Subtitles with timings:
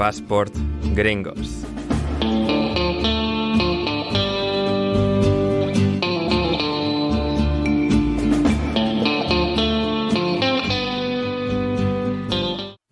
[0.00, 0.50] Passport
[0.94, 1.79] Gringos.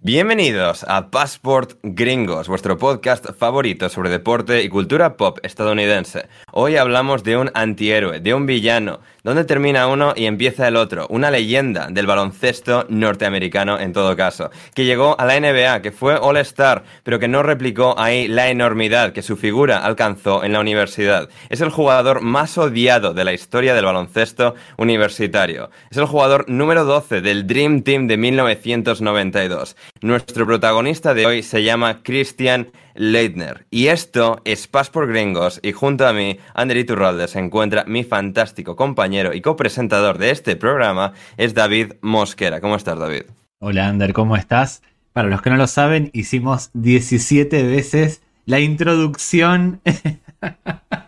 [0.08, 6.28] Bienvenidos a Passport Gringos, vuestro podcast favorito sobre deporte y cultura pop estadounidense.
[6.50, 11.06] Hoy hablamos de un antihéroe, de un villano, donde termina uno y empieza el otro,
[11.10, 16.16] una leyenda del baloncesto norteamericano en todo caso, que llegó a la NBA, que fue
[16.16, 20.60] All Star, pero que no replicó ahí la enormidad que su figura alcanzó en la
[20.60, 21.28] universidad.
[21.50, 25.68] Es el jugador más odiado de la historia del baloncesto universitario.
[25.90, 29.76] Es el jugador número 12 del Dream Team de 1992.
[30.00, 33.66] Nuestro protagonista de hoy se llama Christian Leitner.
[33.70, 38.04] Y esto es Paz por Gringos y junto a mí, Ander Iturralde, se encuentra mi
[38.04, 42.60] fantástico compañero y copresentador de este programa, es David Mosquera.
[42.60, 43.22] ¿Cómo estás, David?
[43.58, 44.82] Hola, Ander, ¿cómo estás?
[45.12, 49.80] Para los que no lo saben, hicimos 17 veces la introducción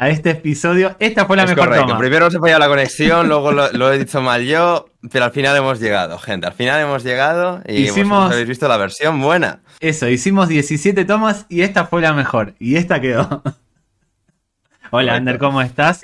[0.00, 0.96] a este episodio.
[0.98, 1.86] Esta fue la es mejor correcto.
[1.88, 1.98] toma.
[1.98, 5.54] Primero se falla la conexión, luego lo, lo he dicho mal yo, pero al final
[5.56, 6.46] hemos llegado, gente.
[6.46, 9.60] Al final hemos llegado y Hicimos- habéis visto la versión buena.
[9.80, 12.54] Eso, hicimos 17 tomas y esta fue la mejor.
[12.58, 13.42] Y esta quedó.
[14.90, 15.14] Hola.
[15.14, 16.00] Ander, ¿cómo estás?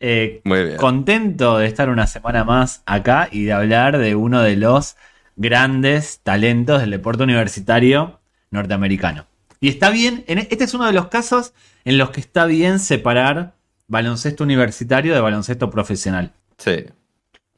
[0.00, 0.76] Eh, Muy bien.
[0.76, 4.96] contento de estar una semana más acá y de hablar de uno de los
[5.36, 9.24] grandes talentos del deporte universitario norteamericano.
[9.60, 11.52] Y está bien, en- este es uno de los casos
[11.84, 13.54] en los que está bien separar
[13.88, 16.32] baloncesto universitario de baloncesto profesional.
[16.58, 16.84] Sí,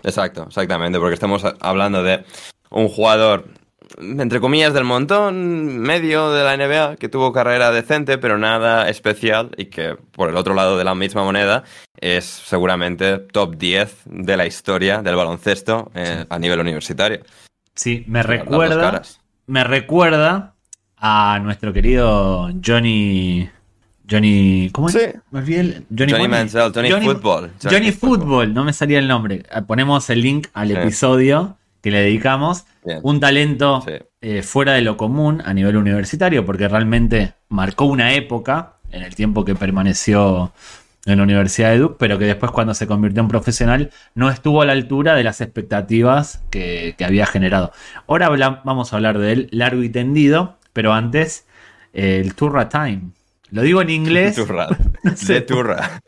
[0.03, 2.25] exacto, exactamente, porque estamos hablando de
[2.71, 3.47] un jugador,
[3.99, 9.51] entre comillas, del montón, medio de la NBA, que tuvo carrera decente, pero nada especial,
[9.57, 11.65] y que por el otro lado de la misma moneda
[12.01, 17.21] es seguramente top 10 de la historia del baloncesto eh, a nivel universitario.
[17.75, 19.03] Sí, me recuerda,
[19.47, 20.55] me recuerda
[21.01, 23.49] a nuestro querido Johnny.
[24.11, 24.71] Johnny.
[24.73, 24.95] ¿Cómo es?
[24.95, 25.01] Sí.
[25.31, 26.29] Me olvidé el- Johnny, Johnny.
[26.29, 27.51] Manziel, Johnny Football.
[27.63, 28.55] Johnny, Johnny Football.
[28.55, 29.43] no me salía el nombre.
[29.53, 30.75] Ah, Ponemos el link al Sí.
[30.75, 32.65] episodio que le dedicamos.
[32.85, 33.01] Bien.
[33.03, 33.93] Un talento Sí.
[34.23, 39.15] eh, fuera de lo común a nivel universitario, porque realmente marcó una época en el
[39.15, 40.53] tiempo que permaneció
[41.05, 44.61] en la Universidad de Duke, pero que después cuando se convirtió en profesional no estuvo
[44.63, 47.73] a la altura de las expectativas que, que había generado.
[48.07, 51.45] Ahora habla- vamos a hablar de él largo y tendido, pero antes
[51.93, 53.11] eh, el Turra Time.
[53.51, 54.37] Lo digo en inglés.
[54.37, 54.69] Turra.
[55.17, 55.33] sé.
[55.35, 56.01] De turra.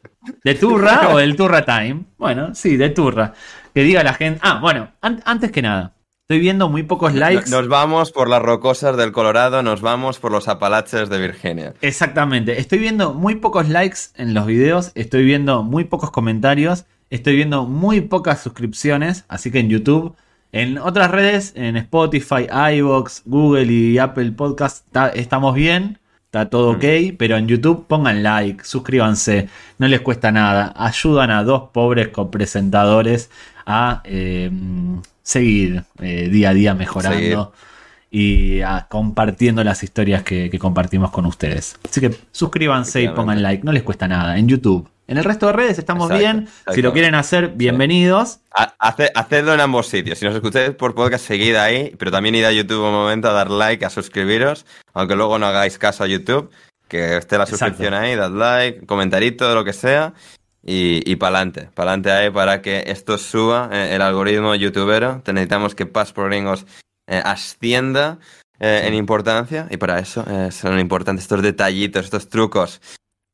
[0.44, 2.04] ¿De Turra o del Turra Time?
[2.18, 3.32] Bueno, sí, de Turra.
[3.74, 4.38] Que diga la gente.
[4.44, 7.50] Ah, bueno, an- antes que nada, estoy viendo muy pocos likes.
[7.50, 11.74] Nos vamos por las rocosas del Colorado, nos vamos por los Apalaches de Virginia.
[11.80, 17.34] Exactamente, estoy viendo muy pocos likes en los videos, estoy viendo muy pocos comentarios, estoy
[17.34, 20.14] viendo muy pocas suscripciones, así que en YouTube,
[20.52, 22.46] en otras redes, en Spotify,
[22.76, 26.84] iVoox, Google y Apple Podcast, ta- estamos bien, está todo ok,
[27.18, 33.30] pero en YouTube pongan like, suscríbanse, no les cuesta nada, ayudan a dos pobres copresentadores
[33.66, 34.50] a eh,
[35.22, 37.52] seguir eh, día a día mejorando
[38.10, 41.76] y ah, compartiendo las historias que, que compartimos con ustedes.
[41.88, 44.36] Así que suscríbanse y pongan like, no les cuesta nada.
[44.36, 44.88] En YouTube.
[45.10, 46.42] En el resto de redes estamos Exacto, bien.
[46.44, 46.72] exacto.
[46.72, 48.38] Si lo quieren hacer, bienvenidos.
[48.54, 50.20] Ha- hace- hacedlo en ambos sitios.
[50.20, 53.32] Si nos escucháis por podcast, seguid ahí, pero también id a YouTube un momento a
[53.32, 56.48] dar like, a suscribiros, aunque luego no hagáis caso a YouTube,
[56.86, 57.58] que esté la Exacto.
[57.66, 60.14] suscripción ahí, dad like, comentarito, lo que sea,
[60.64, 65.22] y, y pa'lante, pa'lante ahí para que esto suba eh, el algoritmo youtubero.
[65.24, 66.66] Te necesitamos que Paz por Gringos
[67.08, 68.18] eh, ascienda
[68.60, 72.80] eh, en importancia, y para eso son importantes estos detallitos, estos trucos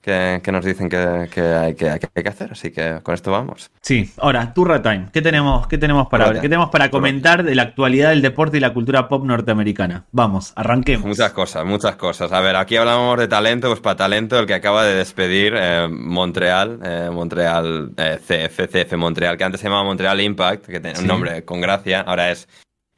[0.07, 2.53] que, que nos dicen que, que hay que, que hay que hacer.
[2.53, 3.71] Así que con esto vamos.
[3.83, 5.09] Sí, ahora, Turra Time.
[5.13, 6.37] ¿Qué tenemos, qué tenemos para ver?
[6.37, 10.05] ¿Qué tenemos para comentar de la actualidad del deporte y la cultura pop norteamericana?
[10.13, 11.05] Vamos, arranquemos.
[11.07, 12.31] Muchas cosas, muchas cosas.
[12.31, 15.89] A ver, aquí hablamos de talento, pues para talento el que acaba de despedir eh,
[15.91, 20.95] Montreal, eh, Montreal eh, CF, CF Montreal, que antes se llamaba Montreal Impact, que tenía
[20.97, 21.03] Sí.
[21.03, 22.49] un nombre con gracia, ahora es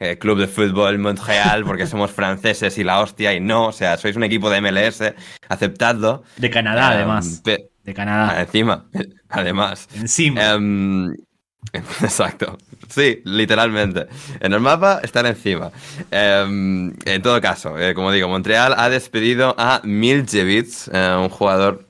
[0.00, 3.96] eh, Club de Fútbol Montreal porque somos franceses y la hostia y no, o sea,
[3.96, 5.02] sois un equipo de MLS,
[5.48, 6.22] aceptadlo.
[6.36, 7.42] De Canadá, Eh, además.
[7.42, 8.40] De ah, Canadá.
[8.42, 8.86] encima,
[9.28, 9.88] además.
[9.94, 10.52] Encima.
[10.52, 11.12] Em,
[11.72, 12.58] exacto.
[12.88, 14.06] Sí, literalmente.
[14.40, 15.70] En el mapa están encima.
[16.10, 21.86] Em, en todo caso, eh, como digo, Montreal ha despedido a Miljevich, eh, un jugador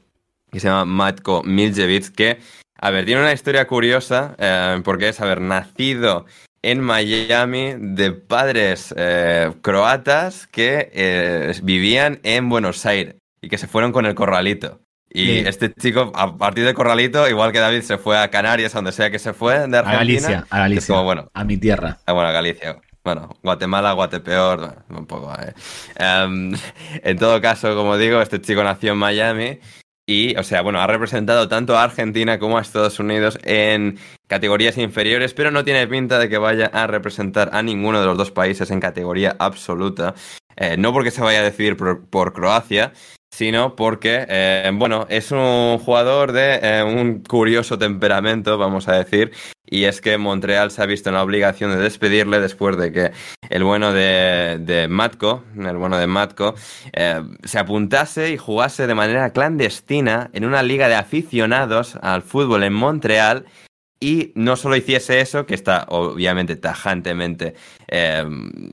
[0.50, 2.38] que se llama Matko Miljevich, que,
[2.80, 6.24] a ver, tiene una historia curiosa, eh, porque es haber nacido
[6.62, 13.68] en Miami de padres eh, croatas que eh, vivían en Buenos Aires y que se
[13.68, 14.80] fueron con el corralito.
[15.10, 15.38] Y Sí.
[15.46, 18.92] este chico, a partir de Corralito, igual que David, se fue a Canarias, a donde
[18.92, 19.96] sea que se fue, de a Argentina.
[19.98, 20.94] Galicia, a que es Galicia.
[20.94, 21.96] como, bueno, A mi tierra.
[22.04, 22.76] ah, bueno, a Galicia.
[23.02, 25.32] Bueno, Guatemala, Guatepeor, un poco.
[25.40, 25.54] Eh.
[25.96, 26.52] Em,
[27.02, 29.58] en todo caso, como digo, este chico nació en Miami
[30.08, 34.78] y, o sea, bueno, ha representado tanto a Argentina como a Estados Unidos en categorías
[34.78, 38.30] inferiores, pero no tiene pinta de que vaya a representar a ninguno de los dos
[38.30, 40.14] países en categoría absoluta.
[40.56, 42.94] Eh, no porque se vaya a decidir por Croacia,
[43.30, 49.32] sino porque, eh, bueno, es un jugador de eh, un curioso temperamento, vamos a decir,
[49.70, 53.12] y es que Montreal se ha visto en la obligación de despedirle después de que
[53.50, 56.54] el bueno de, de Matko, el bueno de Matko,
[56.92, 62.64] eh, se apuntase y jugase de manera clandestina en una liga de aficionados al fútbol
[62.64, 63.46] en Montreal
[64.00, 67.54] y no solo hiciese eso, que está obviamente tajantemente
[67.88, 68.24] eh,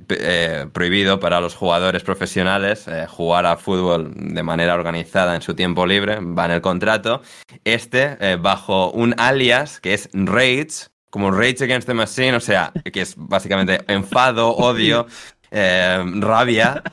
[0.09, 5.55] eh, prohibido para los jugadores profesionales eh, jugar a fútbol de manera organizada en su
[5.55, 7.21] tiempo libre, va en el contrato,
[7.63, 13.01] este bajo un alias que es Rage, como Rage Against the Machine, o sea, que
[13.01, 15.07] es básicamente enfado, odio,
[15.51, 16.83] rabia.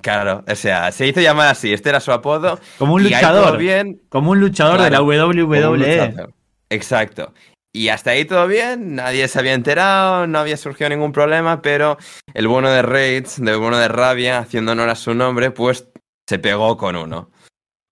[0.00, 2.60] Claro, o sea, se hizo llamar así, este era su apodo.
[2.78, 3.56] Como un luchador.
[3.56, 6.28] Bien, como un luchador de la WWE.
[6.68, 7.32] Exacto.
[7.76, 11.98] Y hasta ahí todo bien, nadie se había enterado, no había surgido ningún problema, pero
[12.32, 15.88] el bueno de Raids, el bueno de Rabia, haciendo honor a su nombre, pues
[16.28, 17.32] se pegó con uno.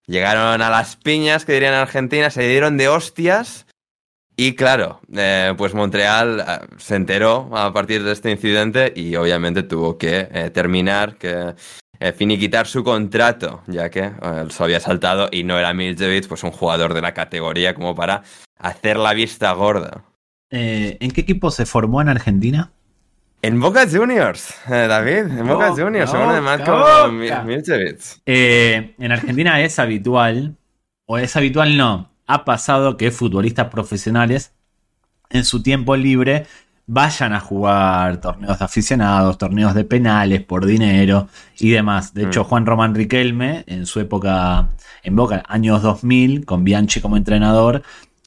[0.07, 3.67] Llegaron a las piñas, que dirían en Argentina, se dieron de hostias.
[4.37, 9.65] Y claro, eh, pues Montreal eh, se enteró a partir de este incidente y obviamente
[9.65, 11.57] tuvo que eh, terminar, que
[12.17, 14.11] finiquitar su contrato, ya que
[14.49, 18.23] se había saltado y no era Miljevic, pues un jugador de la categoría como para
[18.59, 20.05] hacer la vista gorda.
[20.51, 22.73] Eh, ¿En qué equipo se formó en Argentina?
[23.41, 28.21] En Boca Juniors, eh, David, en Boca, Juniors, según de Marco Milcevic.
[28.27, 30.57] Eh, en Argentina es habitual,
[31.07, 34.53] o es habitual no, ha pasado que futbolistas profesionales
[35.31, 36.47] en su tiempo libre
[36.87, 42.15] vayan a jugar torneos de aficionados, torneos de penales por dinero y demás.
[42.15, 42.47] De hecho, mm.
[42.47, 44.69] Juan Román Riquelme, en su época
[45.03, 47.83] en Boca, años 2000, con Bianchi como entrenador,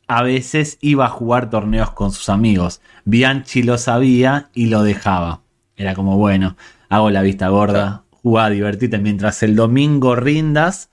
[0.07, 2.81] a veces iba a jugar torneos con sus amigos.
[3.05, 5.41] Bianchi lo sabía y lo dejaba.
[5.75, 6.55] Era como, bueno,
[6.89, 10.89] hago la vista gorda, jugá, divertite mientras el domingo rindas,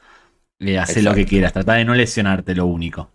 [0.59, 3.11] le hace lo que quieras, trata de no lesionarte lo único.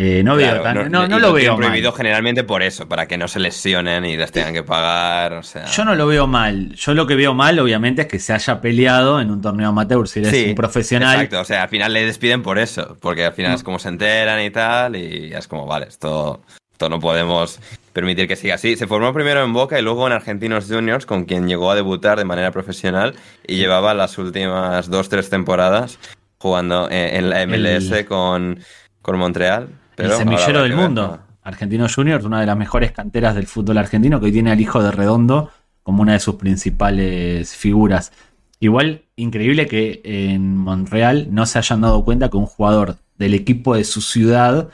[0.00, 3.40] Eh, no, veo no, no, lo veo prohibido generalmente por eso, para que no se
[3.40, 5.32] lesionen y les tengan que pagar.
[5.32, 5.64] O sea.
[5.64, 6.72] Yo no lo veo mal.
[6.76, 10.06] Yo lo que veo mal, obviamente, es que se haya peleado en un torneo amateur
[10.06, 11.16] si eres un profesional.
[11.16, 13.88] Exacto, o sea, al final le despiden por eso, porque al final es como se
[13.88, 17.58] enteran y tal, y es como, vale, esto, esto no podemos
[17.92, 18.76] permitir que siga así.
[18.76, 22.18] Se formó primero en Boca y luego en Argentinos Juniors, con quien llegó a debutar
[22.18, 23.16] de manera profesional
[23.48, 25.98] y llevaba las últimas dos, tres temporadas
[26.38, 28.60] jugando en, la MLS con,
[29.02, 31.20] con Montreal el semillero del mundo.
[31.42, 34.82] Argentino Juniors, una de las mejores canteras del fútbol argentino, que hoy tiene al hijo
[34.82, 35.50] de Redondo
[35.82, 38.12] como una de sus principales figuras.
[38.60, 43.74] Igual, increíble que en Montreal no se hayan dado cuenta que un jugador del equipo
[43.74, 44.68] de su ciudad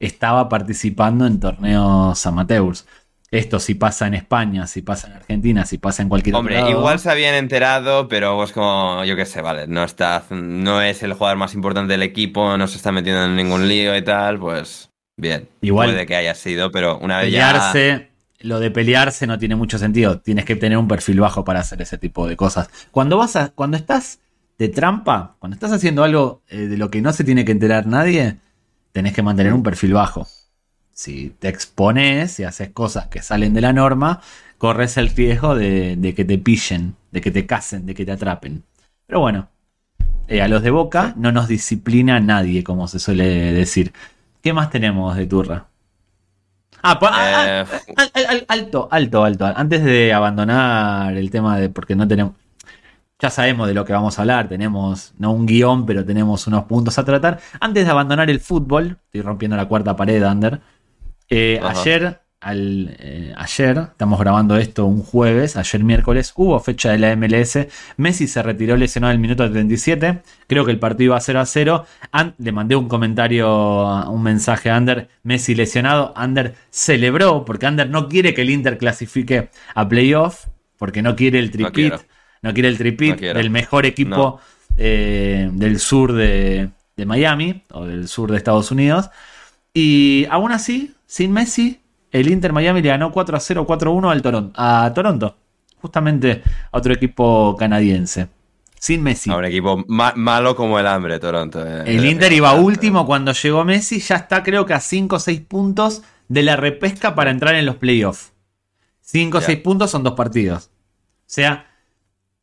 [0.00, 2.86] estaba participando en torneos amateurs.
[3.32, 6.70] Esto si pasa en España, si pasa en Argentina, si pasa en cualquier Hombre, otro
[6.70, 11.04] igual se habían enterado, pero pues como, yo qué sé, vale, no está, no es
[11.04, 14.40] el jugador más importante del equipo, no se está metiendo en ningún lío y tal,
[14.40, 15.48] pues bien.
[15.60, 18.08] Igual puede que haya sido, pero una vez pelearse,
[18.40, 20.18] Lo de pelearse no tiene mucho sentido.
[20.18, 22.68] Tienes que tener un perfil bajo para hacer ese tipo de cosas.
[22.90, 24.18] Cuando vas a, cuando estás
[24.58, 27.86] de trampa, cuando estás haciendo algo eh, de lo que no se tiene que enterar
[27.86, 28.38] nadie,
[28.90, 30.26] tenés que mantener un perfil bajo
[30.92, 34.20] si te expones y haces cosas que salen de la norma,
[34.58, 38.62] corres el riesgo de, que te pillen, de que te casen, de que te atrapen.
[39.06, 39.48] Pero bueno,
[40.28, 43.92] eh, a los de Boca no nos disciplina nadie, como se suele decir.
[44.42, 45.66] ¿Qué más tenemos de turra?
[46.82, 47.64] Ah, ah,
[47.96, 49.46] ah eh, alto, alto, alto.
[49.46, 52.34] Antes de abandonar el tema de porque no tenemos.
[53.18, 56.64] Ya sabemos de lo que vamos a hablar, tenemos no un guion, pero tenemos unos
[56.64, 57.38] puntos a tratar.
[57.60, 60.60] Antes de abandonar el fútbol, estoy rompiendo la cuarta pared, Ander.
[61.32, 66.98] Eh, ayer, al, eh, ayer, estamos grabando esto un jueves, ayer miércoles, hubo fecha de
[66.98, 67.68] la MLS.
[67.96, 70.22] Messi se retiró lesionado el minuto 37.
[70.48, 71.86] Creo que el partido iba a 0 a 0.
[72.38, 75.08] le mandé un comentario, un mensaje a Ander.
[75.22, 76.12] Messi lesionado.
[76.16, 80.46] Ander celebró porque Ander no quiere que el Inter clasifique a playoff.
[80.78, 81.94] Porque no quiere el tripit.
[82.42, 84.40] No, quiere el tripit del mejor equipo
[84.78, 89.10] eh, del sur de, de Miami o del sur de Estados Unidos.
[89.72, 93.94] Y aún así, sin Messi, el Inter Miami le ganó 4 a 0, 4 a
[93.94, 95.36] 1 al Toronto, a Toronto.
[95.80, 98.28] Justamente a otro equipo canadiense.
[98.78, 99.30] Sin Messi.
[99.30, 101.64] A un equipo malo como el hambre, Toronto.
[101.66, 101.84] Eh.
[101.86, 104.00] el Inter iba último cuando llegó Messi.
[104.00, 107.66] Ya está, creo que a 5 o 6 puntos de la repesca para entrar en
[107.66, 108.32] los playoffs.
[109.02, 109.46] 5 o Ya.
[109.46, 110.70] 6 puntos son dos partidos.
[111.20, 111.66] O sea,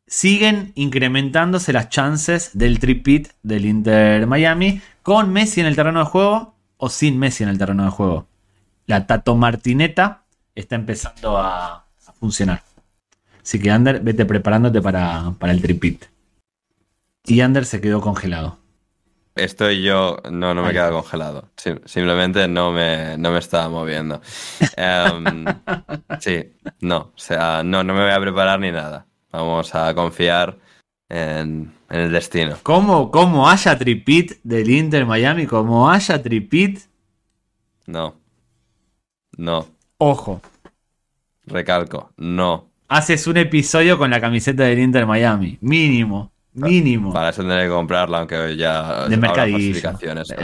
[0.06, 6.06] siguen incrementándose las chances del tripit del Inter Miami con Messi en el terreno de
[6.06, 8.26] juego o sin Messi en el terreno de juego.
[8.86, 11.74] La Tato Martineta está empezando a,
[12.06, 12.62] a funcionar.
[13.42, 16.06] Así que Ander, vete preparándote para, para el tripit.
[17.24, 18.58] Y Ander se quedó congelado.
[19.34, 21.50] Estoy yo, no, no me he quedado congelado.
[21.56, 24.20] Sim- simplemente no me, no me estaba moviendo.
[24.76, 25.44] Em,
[26.18, 29.06] sí, no, o sea, no, no me voy a preparar ni nada.
[29.30, 30.58] Vamos a confiar
[31.08, 32.56] en, en el destino.
[32.62, 36.80] Como, como haya tripit del Inter Miami, como haya tripit,
[37.86, 38.14] No,
[39.36, 39.66] no,
[39.98, 40.40] ojo,
[41.46, 42.68] recalco, no.
[42.88, 45.58] haces un episodio con la camiseta del Inter Miami.
[45.60, 47.12] Mínimo, mínimo.
[47.12, 49.90] Para eso tendré que comprarla, aunque ya de mercadillo.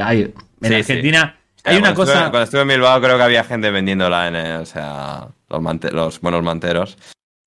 [0.03, 0.33] Hay-
[0.63, 1.63] en Sí, Argentina sí.
[1.65, 2.13] hay una cuando cosa.
[2.13, 5.61] Estuve, cuando estuve en Bilbao creo que había gente vendiéndola en, eh, o sea, los,
[5.61, 6.97] mante- los buenos manteros.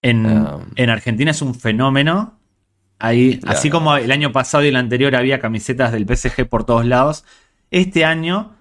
[0.03, 2.36] En, Um, en Argentina es un fenómeno.
[2.99, 6.85] Ahí, así como el año pasado y el anterior había camisetas del PSG por todos
[6.85, 7.25] lados.
[7.69, 8.55] Este año,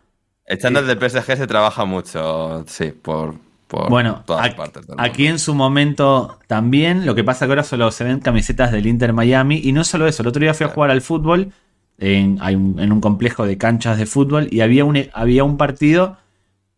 [0.45, 4.87] El chándal del PSG se trabaja mucho, sí, por, por bueno, todas partes.
[4.87, 7.07] del aquí en su momento también.
[7.07, 9.61] Lo que pasa que ahora solo se ven camisetas del Inter Miami.
[9.65, 11.53] Y no solo eso, el otro día fui a jugar al fútbol
[11.99, 16.19] en, en un complejo de canchas de fútbol y había un, había un partido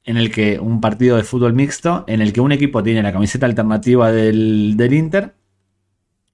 [0.05, 3.12] en el que, un partido de fútbol mixto, en el que un equipo tiene la
[3.12, 5.35] camiseta alternativa del, del Inter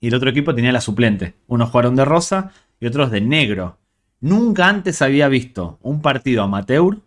[0.04, 1.32] y el otro equipo tenía la suplente.
[1.46, 3.78] Unos jugaron de rosa y otros de negro.
[4.20, 6.98] Nunca antes había visto un partido amateur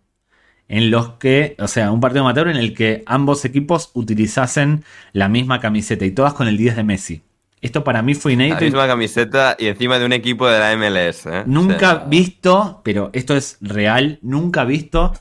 [0.66, 5.28] en los que, o sea, un partido amateur en el que ambos equipos utilizasen la
[5.28, 7.22] misma camiseta y todas con el 10 de Messi.
[7.60, 8.64] Esto para mí fue La inédito.
[8.64, 11.26] y misma camiseta y encima de un equipo de la MLS.
[11.26, 11.44] ¿eh?
[11.46, 15.12] Nunca O sea, visto, pero esto es real, nunca visto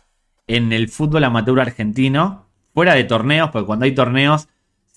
[0.47, 4.47] en el fútbol amateur argentino, fuera de torneos, porque cuando hay torneos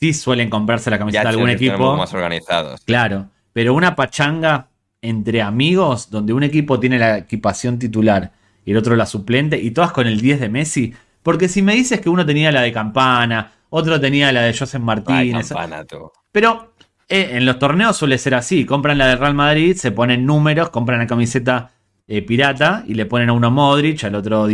[0.01, 1.77] sí suelen comprarse la ya camiseta de algún equipo.
[1.77, 2.81] poco más organizados.
[2.85, 4.69] Claro, pero una pachanga
[5.03, 8.33] entre amigos donde un equipo tiene la equipación titular
[8.65, 10.95] y el otro la suplente y todas con el 10 de Messi.
[11.23, 14.81] Porque si me dices que uno tenía la de Campana, otro tenía la de Joseph
[14.81, 16.11] Ay, Martínez, campana, tú.
[16.33, 16.73] pero
[17.09, 18.65] eh, en los torneos suele ser así.
[18.65, 21.73] Compran la del Real Madrid, se ponen números, compran la camiseta
[22.09, 24.49] eh, pirata y le ponen a uno Modric, al otro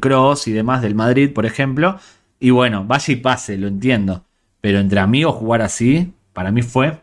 [0.00, 1.98] Cross y demás del Madrid, por ejemplo.
[2.40, 4.24] Y bueno, vaya y pase, lo entiendo.
[4.68, 6.98] Pero entre amigos jugar así, para mí fue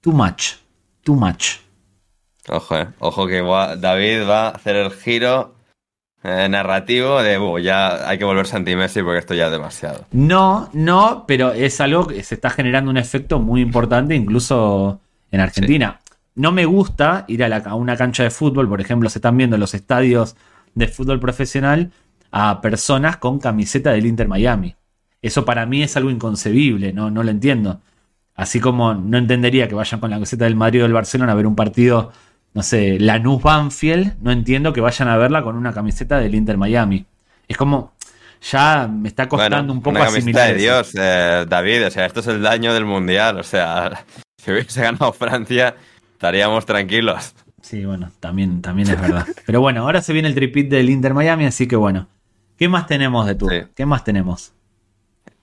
[0.00, 0.54] too much.
[1.02, 1.56] Too much.
[2.48, 2.86] Ojo, eh.
[2.98, 5.54] Ojo que David va a hacer el giro
[6.22, 10.06] eh, narrativo de, "Uh, ya hay que volverse anti-Messi porque esto ya es demasiado.
[10.12, 14.98] No, no, pero es algo que se está generando un efecto muy importante incluso
[15.30, 16.00] en Argentina.
[16.36, 19.36] No me gusta ir a, la- a una cancha de fútbol, por ejemplo, se están
[19.36, 20.36] viendo en los estadios
[20.74, 21.92] de fútbol profesional
[22.32, 24.74] a personas con camiseta del Inter Miami.
[25.24, 27.80] Eso para mí es algo inconcebible, no, no lo entiendo.
[28.34, 31.34] Así como no entendería que vayan con la camiseta del Madrid o del Barcelona a
[31.34, 32.12] ver un partido,
[32.52, 36.58] no sé, Lanús Banfield, no entiendo que vayan a verla con una camiseta del Inter
[36.58, 37.06] Miami.
[37.48, 37.94] Es como,
[38.42, 40.56] ya me está costando Bueno, un poco una asimilar de.
[40.56, 41.86] Dios, eh, David.
[41.86, 43.38] O sea, esto es el daño del mundial.
[43.38, 44.04] O sea,
[44.36, 45.74] si hubiese ganado Francia,
[46.12, 47.34] estaríamos tranquilos.
[47.62, 49.26] Sí, bueno, también, también es verdad.
[49.46, 52.08] Pero bueno, ahora se viene el tripit del Inter Miami, así que bueno.
[52.58, 53.48] ¿Qué más tenemos de tú?
[53.48, 53.62] Sí.
[53.74, 54.52] ¿Qué más tenemos?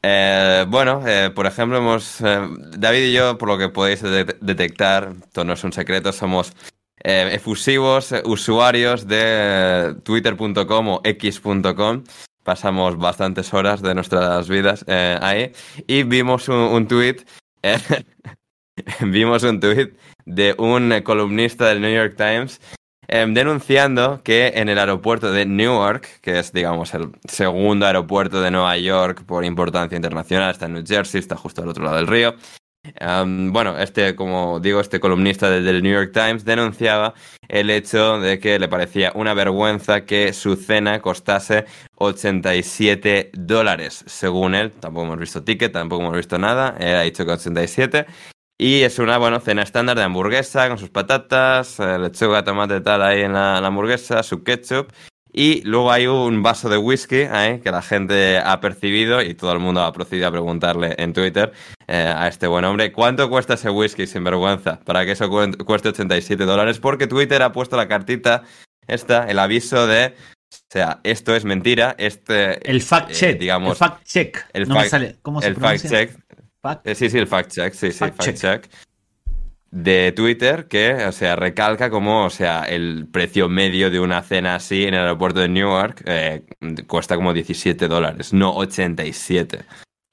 [0.03, 2.39] Eh, bueno, eh, por ejemplo, hemos eh,
[2.77, 6.53] David y yo, por lo que podéis de- detectar, esto no es un secreto, somos
[7.03, 12.03] eh, efusivos usuarios de twitter.com o x.com.
[12.43, 15.51] Pasamos bastantes horas de nuestras vidas ahí
[15.85, 17.17] y vimos un, un tweet,
[19.01, 19.93] vimos un tweet
[20.25, 22.59] de un columnista del New York Times
[23.11, 28.51] em, denunciando que en el aeropuerto de Newark, que es, digamos, el segundo aeropuerto de
[28.51, 32.07] Nueva York por importancia internacional, está en New Jersey, está justo al otro lado del
[32.07, 32.35] río.
[32.99, 37.13] em, bueno, este, como digo, este columnista del, New York Times denunciaba
[37.47, 41.65] el hecho de que le parecía una vergüenza que su cena costase
[41.97, 44.71] 87 dólares, según él.
[44.71, 46.75] Tampoco hemos visto ticket, tampoco hemos visto nada.
[46.79, 48.05] Él ha dicho que 87.
[48.63, 52.81] Y es una, bueno, cena estándar de hamburguesa con sus patatas, eh, lechuga, tomate y
[52.81, 54.91] tal ahí en la, la hamburguesa, su ketchup.
[55.33, 59.51] Y luego hay un vaso de whisky ahí que la gente ha percibido y todo
[59.53, 61.53] el mundo ha procedido a preguntarle en Twitter
[61.87, 65.55] eh, a este buen hombre cuánto cuesta ese whisky sin vergüenza para que eso cuen-
[65.63, 68.43] cueste 87 dólares porque Twitter ha puesto la cartita
[68.87, 70.07] esta, el aviso de,
[70.53, 73.39] o sea, esto es mentira, este, El fact eh, check.
[73.39, 74.37] digamos, el fact check.
[74.51, 75.15] el no me fact- sale.
[75.21, 75.89] ¿Cómo se el fact pronuncia?
[75.89, 76.19] check,
[76.61, 78.61] Fact- eh, sí, sí, el fact check, sí, sí, Fact fact, check.
[78.63, 78.71] check.
[79.71, 84.55] De Twitter que, o sea, recalca como, o sea, el precio medio de una cena
[84.55, 86.43] así en el aeropuerto de Newark eh,
[86.87, 89.63] cuesta como 17 dólares, no 87.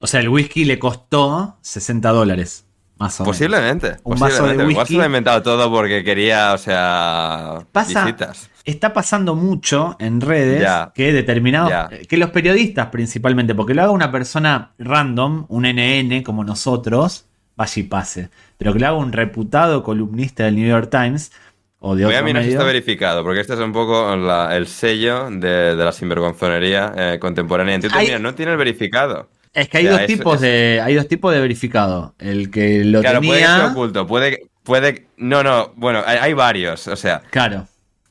[0.00, 2.68] O sea, el whisky le costó 60 dólares.
[2.99, 3.37] Más o menos.
[3.37, 3.97] Posiblemente.
[4.02, 4.64] Un vaso posiblemente.
[4.64, 4.97] de Igual se whisky.
[4.97, 8.50] lo ha inventado todo porque quería, o sea, Pasa- visitas.
[8.64, 10.93] Está pasando mucho en redes Ya.
[10.95, 11.88] que determinados, Ya.
[11.88, 17.26] que los periodistas principalmente, porque lo haga una persona random, un NN como nosotros,
[17.57, 18.31] vaya y pase.
[18.59, 21.33] Pero que lo haga un reputado columnista del New York Times
[21.81, 24.67] o de Voy a mirar si está verificado, porque este es un poco la- el
[24.67, 27.76] sello de, de la sinvergonzonería eh, contemporánea.
[27.76, 29.28] En Twitter, Hay- mira, no tiene el verificado.
[29.52, 30.81] Es que hay dos es- tipos es- de.
[30.85, 32.14] Hay dos tipos de verificado.
[32.19, 33.71] El que lo Claro, puede que esté tenía.
[33.73, 37.67] oculto, puede, puede, no, no, bueno, hay, hay varios, o sea, Claro.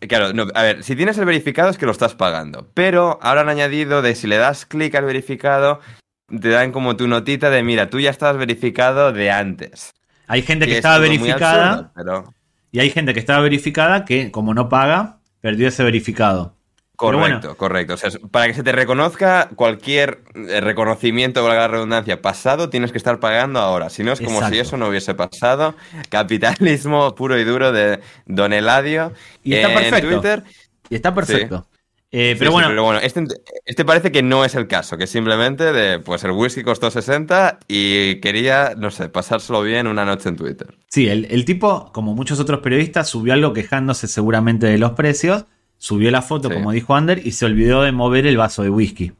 [0.07, 3.41] claro, no, a ver, si tienes el verificado es que lo estás pagando, pero ahora
[3.41, 5.79] han añadido de si le das clic al verificado,
[6.27, 9.93] te dan como tu notita de, mira, tú ya estabas verificado de antes.
[10.27, 11.69] Hay gente que es estaba verificada.
[11.71, 12.33] absurdo, pero...
[12.71, 16.56] Y hay gente que estaba verificada que, como no paga, perdió ese verificado.
[16.97, 17.57] Correcto, bueno.
[17.57, 17.93] correcto.
[17.93, 22.91] O sea, para que se te reconozca cualquier eh, reconocimiento, valga la redundancia, pasado, tienes
[22.91, 23.91] que estar pagando ahora.
[23.91, 24.55] Si no, es como Exacto.
[24.55, 25.75] si eso no hubiese pasado.
[26.09, 29.13] Capitalismo puro y duro de Don Eladio
[29.43, 30.09] Y está en perfecto.
[30.09, 30.43] Twitter.
[30.89, 31.67] Y está perfecto.
[32.09, 33.25] Eh, pero sí, bueno, pero bueno, este,
[33.65, 37.59] este parece que no es el caso, que simplemente de, pues el whisky costó 60
[37.67, 40.73] y quería, no sé, pasárselo bien una noche en Twitter.
[40.87, 45.45] sí, el, el tipo, como muchos otros periodistas, subió algo quejándose seguramente de los precios.
[45.77, 46.55] Subió la foto, Sí.
[46.55, 49.11] como dijo Ander, y se olvidó de mover el vaso de whisky.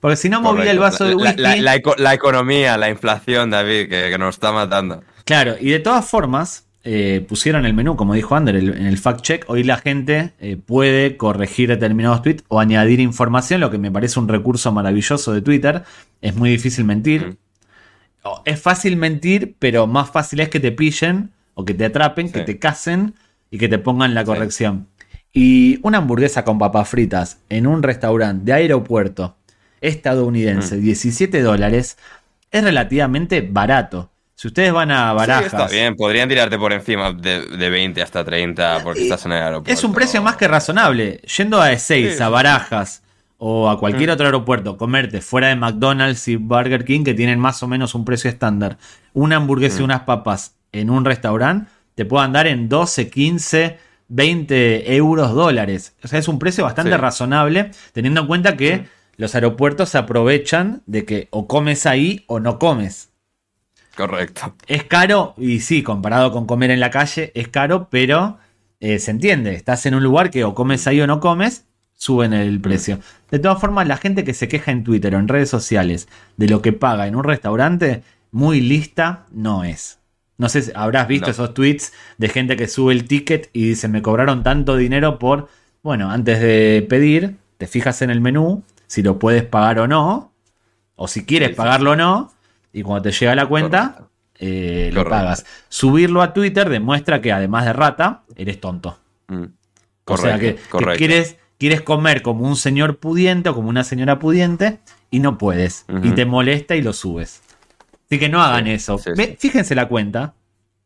[0.00, 1.40] Porque si no movía el vaso de whisky.
[1.40, 5.02] La, la eco- la economía, la inflación, David, que, que nos está matando.
[5.24, 8.96] Claro, y de todas formas, eh, pusieron el menú, como dijo Ander, el- en el
[8.98, 9.44] fact check.
[9.48, 14.18] Hoy la gente eh, puede corregir determinados tweets o añadir información, lo que me parece
[14.18, 15.82] un recurso maravilloso de Twitter.
[16.22, 17.26] Es muy difícil mentir.
[17.26, 17.36] Mm.
[18.44, 22.40] Es fácil mentir, pero más fácil es que te pillen o que te atrapen, que
[22.40, 23.14] te casen
[23.50, 24.26] y que te pongan la Sí.
[25.32, 29.36] Y una hamburguesa con papas fritas en un restaurante de aeropuerto
[29.80, 30.80] estadounidense, Mm.
[30.82, 31.96] 17 dólares,
[32.50, 34.10] es relativamente barato.
[34.34, 38.00] Si ustedes van a Barajas, Sí, está bien, podrían tirarte por encima de, de 20
[38.02, 39.70] hasta 30 porque estás en el aeropuerto.
[39.72, 41.20] es un precio más que razonable.
[41.36, 42.28] Yendo a E6, Sí, a.
[42.28, 42.32] Mm.
[42.32, 43.02] Barajas
[43.36, 47.62] o a cualquier otro aeropuerto, comerte fuera de McDonald's y Burger King, que tienen más
[47.62, 48.78] o menos un precio estándar,
[49.12, 49.80] una hamburguesa Mm.
[49.80, 53.78] y unas papas en un restaurante, te puedan dar en 12, 15,
[54.10, 55.94] 20 euros dólares.
[56.04, 56.96] O sea, es un precio bastante Sí.
[56.98, 62.40] razonable, teniendo en cuenta que los aeropuertos se aprovechan de que o comes ahí o
[62.40, 63.08] no comes.
[63.96, 64.54] Correcto.
[64.66, 68.38] Es caro, y sí, comparado con comer en la calle, es caro, pero
[68.80, 69.54] eh, se entiende.
[69.54, 72.98] Estás en un lugar que o comes ahí o no comes, suben el precio.
[73.30, 76.48] De todas formas, la gente que se queja en Twitter o en redes sociales de
[76.48, 79.99] lo que paga en un restaurante, muy lista no es.
[80.40, 81.32] No sé si habrás visto No.
[81.32, 85.48] esos tweets de gente que sube el ticket y dice, me cobraron tanto dinero por,
[85.82, 90.32] bueno, antes de pedir, te fijas en el menú, si lo puedes pagar o no,
[90.96, 92.32] o si quieres Sí, sí, pagarlo o no,
[92.72, 94.10] y cuando te llega la cuenta, Correcto.
[94.38, 95.10] eh, lo Correcto.
[95.10, 95.46] pagas.
[95.68, 98.98] Subirlo a Twitter demuestra que además de rata, eres tonto.
[99.28, 99.44] Mm.
[100.06, 100.96] o sea que, que correcto.
[100.98, 105.84] quieres, quieres comer como un señor pudiente o como una señora pudiente y no puedes.
[106.02, 107.42] Y te molesta y lo subes.
[108.10, 108.98] Así que no hagan Sí, eso.
[108.98, 109.48] sí, Ve- sí.
[109.48, 110.34] Fíjense la cuenta.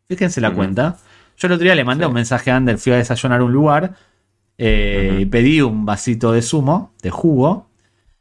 [0.08, 0.98] Fíjense la cuenta.
[1.38, 3.52] Yo el otro día le mandé un mensaje a Ander, fui a desayunar a un
[3.52, 3.94] lugar
[4.58, 7.68] eh, y pedí un vasito de zumo, de jugo.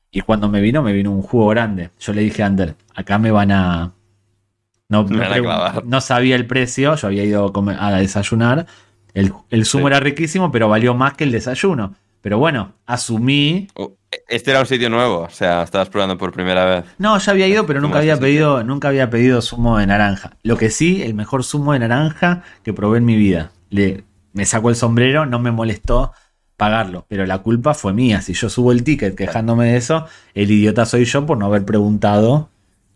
[0.10, 1.90] Y cuando me vino, me vino un jugo grande.
[2.00, 3.94] Yo le dije a Ander, acá me van a.
[4.90, 5.86] No, Me no van a pregun- clavar.
[5.86, 8.66] no sabía el precio, yo había ido a, comer- a desayunar.
[9.14, 11.94] El, el zumo era riquísimo, pero valió más que el desayuno.
[12.22, 13.68] Pero bueno, asumí.
[13.76, 13.90] Uh,
[14.28, 16.86] Este era un sitio nuevo, o sea, estabas probando por primera vez.
[16.98, 20.32] No, ya había ido, pero nunca había pedido, nunca había pedido zumo de naranja.
[20.44, 23.52] Lo que sí, el mejor zumo de naranja que probé en mi vida.
[23.70, 26.12] Le, me sacó el sombrero, no me molestó
[26.58, 28.22] pagarlo, pero la culpa fue mía.
[28.22, 31.66] Si yo subo el ticket quejándome de eso, el idiota soy yo por no haber
[31.66, 32.50] preguntado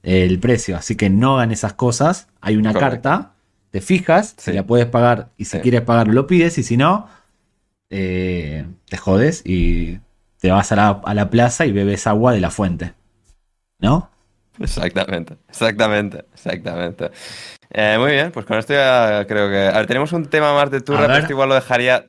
[0.04, 0.78] el precio.
[0.78, 2.28] Así que no hagan esas cosas.
[2.40, 3.02] Hay una Correcto.
[3.10, 3.32] carta,
[3.72, 4.56] te fijas, si Sí.
[4.58, 5.64] la puedes pagar y si Sí.
[5.64, 7.08] quieres pagar lo pides y si no,
[7.90, 10.00] eh, te jodes y
[10.40, 12.94] te vas a la, a la plaza y bebes agua de la fuente.
[13.80, 14.10] ¿No?
[14.60, 17.12] Exactamente, exactamente, exactamente.
[17.70, 19.68] Eh, muy bien, pues con esto ya creo que...
[19.68, 22.06] A ver, tenemos un tema más de turra, pero esto igual lo dejaría...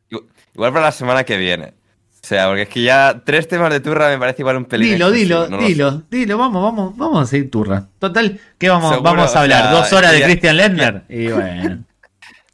[0.54, 1.74] Igual para la semana que viene.
[2.22, 4.92] O sea, porque es que ya tres temas de turra me parece igual un pelín
[4.92, 7.86] Dilo, dilo, no lo dilo, dilo, vamos, vamos, vamos a seguir turra.
[7.98, 9.62] Total, ¿qué vamos, Seguro, vamos a o hablar?
[9.62, 11.02] sea, ¿Dos horas de Christian Lerner?
[11.08, 11.84] Y bueno.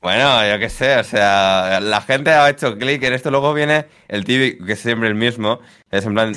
[0.05, 3.87] Bueno, yo qué sé, o sea, la gente ha hecho clic en esto, luego viene
[4.07, 6.35] el típico, que es siempre el mismo, es en plan,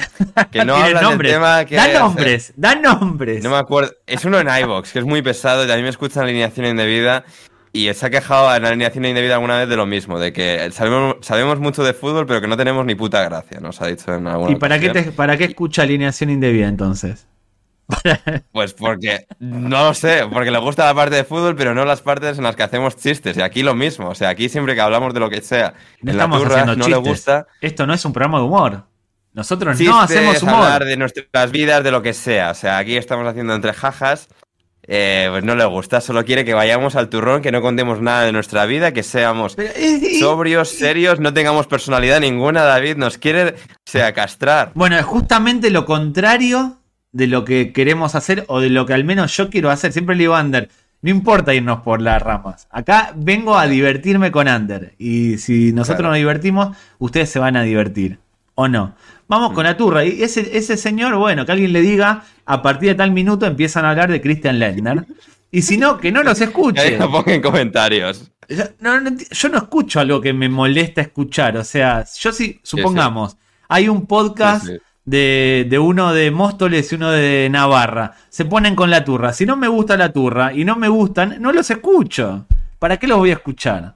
[0.52, 1.32] que no hablan nombres.
[1.34, 1.76] del tema que...
[1.76, 3.44] da o sea, nombres, da nombres.
[3.44, 3.92] No me acuerdo.
[4.08, 7.26] Es uno en iVox, que es muy pesado y a mí me escuchan alineación indebida.
[7.74, 11.18] Y se ha quejado en alineación indebida alguna vez de lo mismo, de que sabemos,
[11.20, 14.26] sabemos mucho de fútbol, pero que no tenemos ni puta gracia, nos ha dicho en
[14.28, 17.28] alguna ¿Y para qué, te- para qué escucha alineación indebida entonces?
[18.52, 22.02] Pues porque, no lo sé, porque le gusta la parte de fútbol, pero no las
[22.02, 23.38] partes en las que hacemos chistes.
[23.38, 26.12] Y aquí lo mismo, o sea, aquí siempre que hablamos de lo que sea, No
[26.12, 27.10] en la estamos turra haciendo no le chistes.
[27.12, 27.48] gusta.
[27.62, 28.84] Esto no es un programa de humor.
[29.34, 30.56] Nosotros Chistes, no hacemos humor.
[30.56, 32.52] hablar de nuestras vidas, de lo que sea.
[32.52, 34.28] O sea, aquí estamos haciendo entre jajas.
[34.90, 38.24] eh, pues no le gusta, solo quiere que vayamos al turrón, que no contemos nada
[38.24, 39.74] de nuestra vida, que seamos Pero,
[40.20, 42.64] sobrios, serios, no tengamos personalidad ninguna.
[42.64, 44.72] David nos quiere, o sea, castrar.
[44.76, 46.77] Bueno, es justamente lo contrario
[47.18, 49.92] de lo que queremos hacer o de lo que al menos yo quiero hacer.
[49.92, 50.70] Siempre le digo a Ander,
[51.02, 52.68] no importa irnos por las ramas.
[52.70, 54.94] Acá vengo a divertirme con Ander.
[55.00, 56.10] Y si nosotros Claro.
[56.12, 58.20] nos divertimos, ustedes se van a divertir.
[58.56, 58.96] ¿O no?
[59.28, 60.06] Vamos con la turra.
[60.06, 63.84] Y ese, ese señor, bueno, que alguien le diga, a partir de tal minuto empiezan
[63.86, 65.06] a hablar de Christian Lendner.
[65.52, 66.82] Y si no, que no los escuche.
[66.82, 68.32] ahí lo ponga en comentarios.
[68.50, 71.58] Yo no, no yo no escucho algo que me molesta escuchar.
[71.58, 73.38] O sea, yo sí, supongamos,
[73.70, 74.80] hay un podcast Sí, sí.
[75.08, 78.14] De, de uno de Móstoles y uno de Navarra.
[78.28, 79.32] Se ponen con la turra.
[79.32, 82.46] Si no me gusta la turra y no me gustan, no los escucho.
[82.78, 83.96] ¿Para qué los voy a escuchar?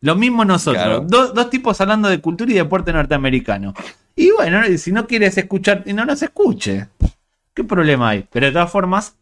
[0.00, 0.82] Lo mismo nosotros.
[0.82, 1.00] Claro.
[1.00, 3.74] Do- dos tipos hablando de cultura y deporte norteamericano.
[4.16, 6.88] Y bueno, si no quieres escuchar, no nos escuche.
[7.52, 8.24] ¿Qué problema hay?
[8.32, 9.16] Pero de todas formas,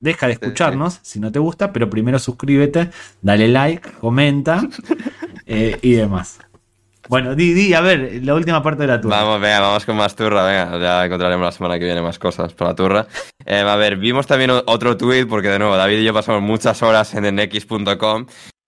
[0.00, 0.44] deja de Sí, sí.
[0.44, 2.90] escucharnos si no te gusta, pero primero suscríbete,
[3.22, 4.60] dale like, comenta
[5.46, 6.40] eh, y demás.
[7.12, 9.18] Bueno, di, di, a ver, la última parte de la turra.
[9.22, 12.54] Vamos, venga, vamos con más turra, venga, ya encontraremos la semana que viene más cosas
[12.54, 13.06] para la turra.
[13.44, 16.82] Eh, a ver, vimos también otro tweet, porque de nuevo, David y yo pasamos muchas
[16.82, 18.24] horas en x.com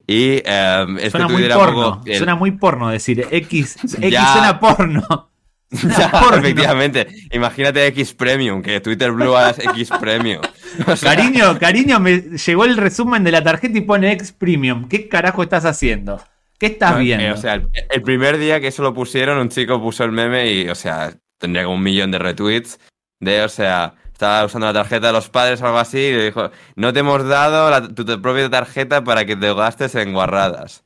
[0.06, 1.92] y eh, este Suena muy porno.
[1.94, 2.00] poco...
[2.04, 3.76] el- Suena muy porno decir X.
[3.82, 4.32] X Ya.
[4.34, 5.30] suena porno.
[5.98, 6.36] Ya, porno.
[6.36, 10.42] efectivamente, imagínate X Premium, que Twitter Blue es X Premium.
[10.86, 14.86] O sea, Cariño, cariño, me llegó el resumen de la tarjeta y pone X Premium.
[14.86, 16.20] ¿Qué carajo estás haciendo?
[16.66, 17.24] ¿Qué estás no, viendo?
[17.26, 20.12] eh, o sea, el, el primer día que eso lo pusieron, un chico puso el
[20.12, 22.78] meme y, o sea, tendría como un millón de retweets
[23.20, 26.24] de, o sea, estaba usando la tarjeta de los padres o algo así y le
[26.26, 30.12] dijo, no te hemos dado la- tu, tu propia tarjeta para que te gastes en
[30.12, 30.84] guarradas.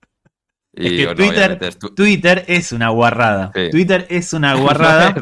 [0.74, 3.50] Y es que Twitter, es tu- Twitter es una guarrada.
[3.54, 3.70] Sí.
[3.70, 5.14] Twitter es una guarrada.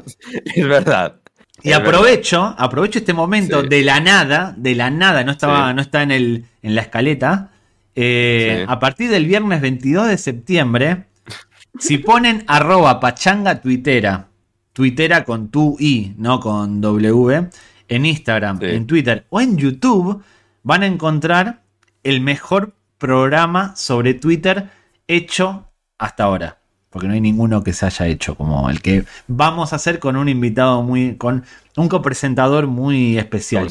[0.54, 1.16] es verdad.
[1.62, 3.68] y Es aprovecho, aprovecho este momento Sí.
[3.68, 5.74] de la nada, de la nada, no estaba, Sí.
[5.74, 7.50] no está en el, en la escaleta.
[7.96, 8.64] Eh, Sí.
[8.68, 11.06] A partir del viernes 22 de septiembre,
[11.78, 14.28] si ponen arroba pachanga tuitera,
[14.72, 17.48] tuitera con tu i, no con w,
[17.88, 18.66] en Instagram, Sí.
[18.66, 20.22] en Twitter o en YouTube,
[20.62, 21.62] van a encontrar
[22.02, 24.68] el mejor programa sobre Twitter
[25.08, 26.58] hecho hasta ahora.
[26.90, 30.16] Porque no hay ninguno que se haya hecho como el que vamos a hacer con
[30.16, 31.16] un invitado muy.
[31.16, 31.44] con
[31.76, 33.68] un copresentador muy especial.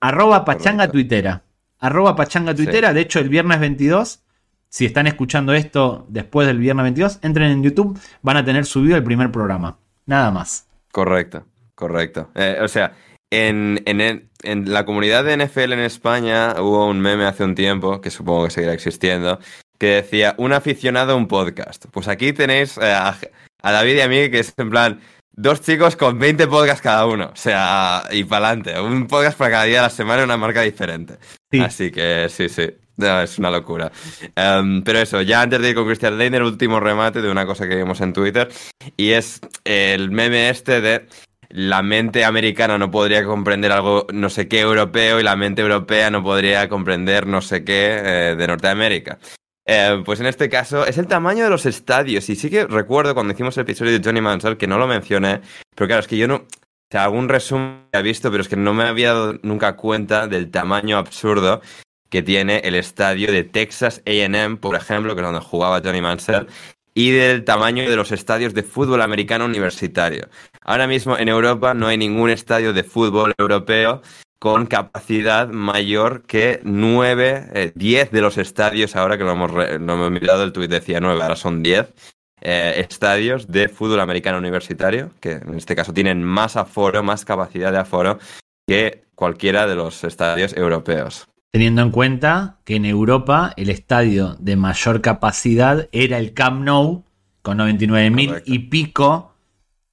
[0.00, 0.92] Arroba pachanga Correcto.
[0.92, 1.42] tuitera.
[1.80, 2.92] Arroba pachanga tuitera.
[2.92, 4.22] De hecho, el viernes 22,
[4.68, 8.96] si están escuchando esto después del viernes 22, entren en YouTube, van a tener subido
[8.96, 9.78] el primer programa.
[10.06, 10.68] Nada más.
[10.92, 12.30] Correcto, correcto.
[12.34, 12.92] Eh, o sea,
[13.30, 18.00] en, en, en la comunidad de NFL en España hubo un meme hace un tiempo,
[18.00, 19.38] que supongo que seguirá existiendo,
[19.78, 21.86] que decía, un aficionado a un podcast.
[21.90, 23.16] Pues aquí tenéis eh, a,
[23.62, 25.00] a David y a mí, que es en plan,
[25.40, 27.30] dos chicos con 20 podcasts cada uno.
[27.32, 28.78] O sea, y para adelante.
[28.80, 31.14] Un podcast para cada día de la semana, una marca diferente.
[31.50, 31.60] Sí.
[31.60, 32.68] Así que sí, sí.
[32.96, 33.90] No, es una locura.
[34.36, 37.66] Em, pero eso, ya antes de ir con Christian Leiner, último remate de una cosa
[37.66, 38.50] que vimos en Twitter.
[38.96, 41.06] Y es el meme este de
[41.48, 46.08] la mente americana no podría comprender algo no sé qué europeo y la mente europea
[46.08, 49.18] no podría comprender no sé qué eh, de Norteamérica.
[49.66, 52.28] Eh, pues en este caso es el tamaño de los estadios.
[52.28, 55.40] Y sí que recuerdo cuando hicimos el episodio de Johnny Manziel que no lo mencioné,
[55.74, 56.36] pero claro, es que yo no...
[56.36, 60.26] O sea, algún resumen he visto, pero es que no me había dado nunca cuenta
[60.26, 61.60] del tamaño absurdo
[62.08, 66.48] que tiene el estadio de Texas AM, por ejemplo, que es donde jugaba Johnny Manziel,
[66.92, 70.28] y del tamaño de los estadios de fútbol americano universitario.
[70.62, 74.02] Ahora mismo en Europa no hay ningún estadio de fútbol europeo
[74.40, 79.92] con capacidad mayor que 9, 10 de los estadios, ahora que lo hemos, re- lo
[79.94, 81.92] hemos mirado, el tuit decía 9, ahora son 10
[82.40, 87.70] eh, estadios de fútbol americano universitario, que en este caso tienen más aforo, más capacidad
[87.70, 88.18] de aforo
[88.66, 91.26] que cualquiera de los estadios europeos.
[91.52, 97.04] Teniendo en cuenta que en Europa el estadio de mayor capacidad era el Camp Nou,
[97.42, 98.52] con 99.000 Correcto.
[98.52, 99.29] y pico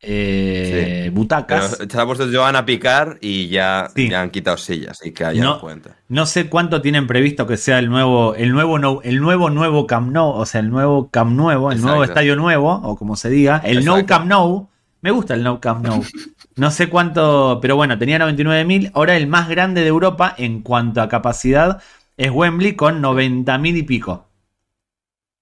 [0.02, 1.10] eh, Sí.
[1.10, 1.76] butacas.
[1.78, 4.10] Pero se ha puesto Joan a picar y ya, Sí.
[4.10, 5.60] ya han quitado sillas, y que haya No.
[5.60, 5.98] cuenta.
[6.08, 9.88] No sé cuánto tienen previsto que sea el nuevo, el nuevo, no- el nuevo nuevo
[9.88, 13.30] Camp Nou, o sea, el nuevo Camp Nuevo, el nuevo estadio nuevo, o como se
[13.30, 14.08] diga, el No Exacto.
[14.14, 14.70] Camp Nou.
[15.02, 16.02] Me gusta el No Camp Nou.
[16.58, 18.90] No sé cuánto, pero bueno, tenía 99.000.
[18.96, 21.82] Ahora el más grande de Europa en cuanto a capacidad
[22.18, 24.28] es Wembley con 90.000 y pico.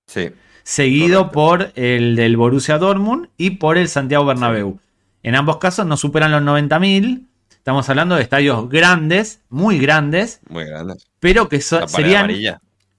[0.08, 0.30] Sí,
[0.68, 1.32] Seguido Correcto.
[1.34, 4.80] por el del Borussia Dortmund y por el Santiago Bernabéu.
[5.22, 7.28] En ambos casos no superan los 90.000.
[7.52, 11.06] Estamos hablando de estadios grandes, muy grandes, Muy grandes.
[11.20, 12.32] pero que so- La serían.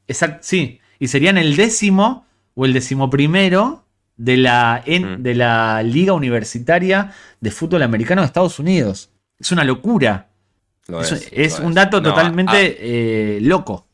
[0.09, 2.25] Exact- sí, y serían el décimo
[2.55, 3.85] o el decimoprimero
[4.17, 5.23] de la, en- Mm.
[5.25, 9.11] de la Liga Universitaria de Fútbol Americano de Estados Unidos.
[9.41, 10.29] Es una locura.
[10.87, 12.77] Lo Es, es, es lo un dato No, totalmente
[13.37, 13.86] eh, loco.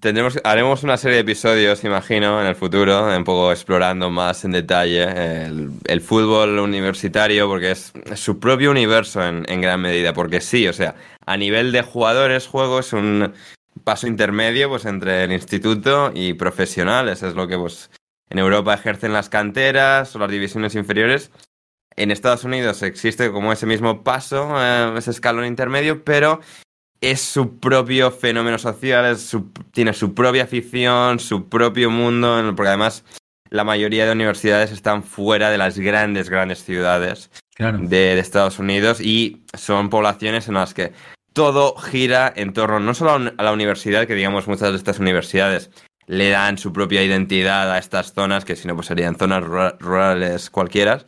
[0.00, 4.52] Tendremos, haremos una serie de episodios, imagino, en el futuro, un poco explorando más en
[4.52, 5.44] detalle
[5.84, 10.12] el, fútbol universitario, porque es, su propio universo en, gran medida.
[10.12, 10.94] Porque sí, o sea,
[11.26, 13.32] a nivel de jugadores, juego es un
[13.84, 17.22] paso intermedio pues entre el instituto y profesionales.
[17.22, 17.90] Es lo que pues
[18.30, 21.30] en Europa ejercen las canteras o las divisiones inferiores.
[21.96, 26.40] En Estados Unidos existe como ese mismo paso, eh, ese escalón intermedio, pero
[27.00, 32.68] es su propio fenómeno social, es su- tiene su propia afición, su propio mundo, porque
[32.68, 33.04] además
[33.50, 37.78] la mayoría de universidades están fuera de las grandes, grandes ciudades Claro.
[37.78, 40.92] de, de Estados Unidos y son poblaciones en las que
[41.32, 45.70] todo gira en torno no solo a la universidad, que digamos muchas de estas universidades
[46.06, 49.76] le dan su propia identidad a estas zonas, que si no pues serían zonas rura-
[49.80, 51.04] rurales cualquiera,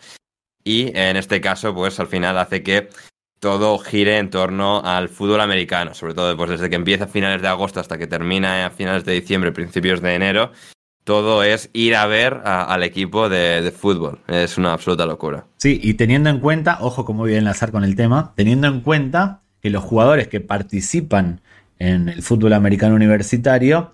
[0.64, 2.88] y en este caso pues al final hace que
[3.40, 7.42] todo gire en torno al fútbol americano, sobre todo pues, desde que empieza a finales
[7.42, 10.52] de agosto hasta que termina a finales de diciembre, principios de enero,
[11.04, 14.20] todo es ir a ver al equipo de, fútbol.
[14.28, 15.46] Es una absoluta locura.
[15.56, 18.82] Sí, y teniendo en cuenta, ojo cómo voy a enlazar con el tema, teniendo en
[18.82, 21.40] cuenta que los jugadores que participan
[21.78, 23.92] en el fútbol americano universitario,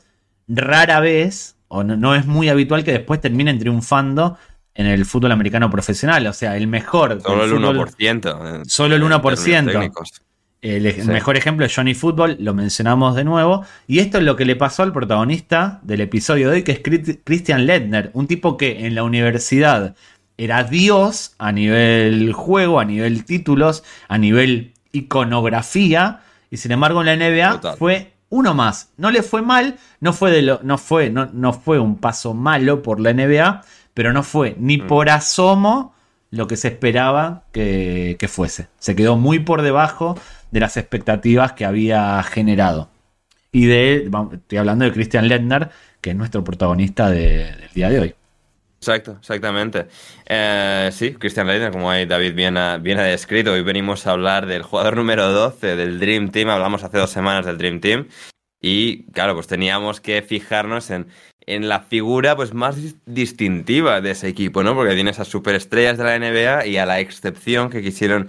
[0.49, 4.37] rara vez, o no es muy habitual que después terminen triunfando
[4.77, 6.27] en el fútbol americano profesional.
[6.27, 7.21] O sea, el mejor.
[7.23, 8.57] Solo el fútbol- 1%.
[8.57, 9.73] en- Solo el en 1%.
[9.73, 10.23] términos técnicos.
[10.63, 11.03] El, Sí.
[11.09, 13.65] mejor ejemplo es Johnny Football, lo mencionamos de nuevo.
[13.87, 16.81] Y esto es lo que le pasó al protagonista del episodio de hoy, que es
[16.81, 19.95] Chris- Christian Ledner, un tipo que en la universidad
[20.39, 26.21] era Dios a nivel juego, a nivel títulos, a nivel iconografía.
[26.51, 27.77] Y sin embargo en la NBA Total.
[27.77, 28.91] fue uno más.
[28.97, 32.35] No le fue mal, no fue, de lo, no fue, no, no fue un paso
[32.35, 33.63] malo por la NBA,
[33.97, 34.87] pero no fue ni Mm.
[34.89, 35.95] por asomo
[36.31, 38.69] lo que se esperaba que, que fuese.
[38.79, 40.19] Se quedó muy por debajo
[40.51, 42.91] de las expectativas que había generado.
[43.53, 45.71] Y de, estoy hablando de Christian Ledner,
[46.03, 48.15] que es nuestro protagonista de- del día de hoy.
[48.79, 49.87] Exacto, exactamente.
[50.27, 54.11] Eh, sí, Christian Leitner, como ahí David bien ha, bien ha descrito, hoy venimos a
[54.11, 58.09] hablar del jugador número 12 del Dream Team, hablamos hace dos semanas del Dream Team,
[58.61, 61.07] y claro, pues teníamos que fijarnos en,
[61.47, 64.75] en la figura pues más dis- distintiva de ese equipo, ¿no?
[64.75, 68.29] Porque tiene esas superestrellas de la NBA y a la excepción que quisieron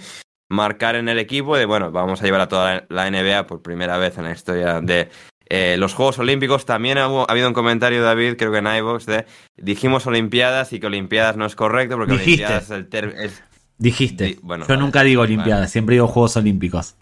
[0.50, 3.98] marcar en el equipo de, bueno, vamos a llevar a toda la NBA por primera
[3.98, 5.10] vez en la historia de
[5.50, 6.66] eh, los Juegos Olímpicos.
[6.66, 9.26] También ha, hubo- ha habido un comentario, David, creo que en iVoox, de
[9.58, 12.46] dijimos Olimpiadas y que Olimpiadas no es correcto porque Dijiste.
[12.46, 13.44] Olimpiadas es el es-
[13.80, 14.24] Dijiste.
[14.26, 15.34] Di- bueno, Yo vale, nunca digo vale.
[15.34, 16.96] Olimpiadas, siempre digo Juegos Olímpicos.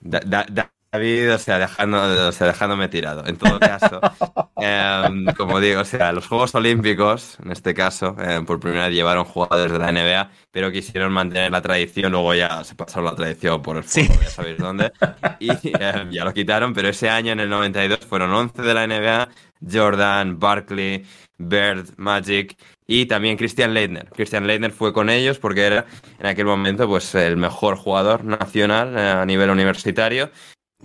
[0.00, 3.26] Da- da- da- David, o sea, dejando, o sea, dejándome tirado.
[3.26, 4.00] En todo caso,
[4.56, 8.94] em, como digo, o sea, los Juegos Olímpicos, en este caso, em, por primera vez
[8.94, 13.14] llevaron jugadores de la NBA, pero quisieron mantener la tradición, luego ya se pasaron la
[13.14, 14.04] tradición por el Sí.
[14.04, 14.92] fútbol, ya sabéis dónde,
[15.38, 18.84] y em, ya lo quitaron, pero ese año, en el 92, fueron 11 de la
[18.86, 19.28] NBA,
[19.70, 21.04] Jordan, Barkley,
[21.38, 22.56] Bird, Magic
[22.86, 24.08] y también Christian Leitner.
[24.10, 25.86] Christian Leitner fue con ellos porque era
[26.18, 30.30] en aquel momento pues el mejor jugador nacional eh, a nivel universitario,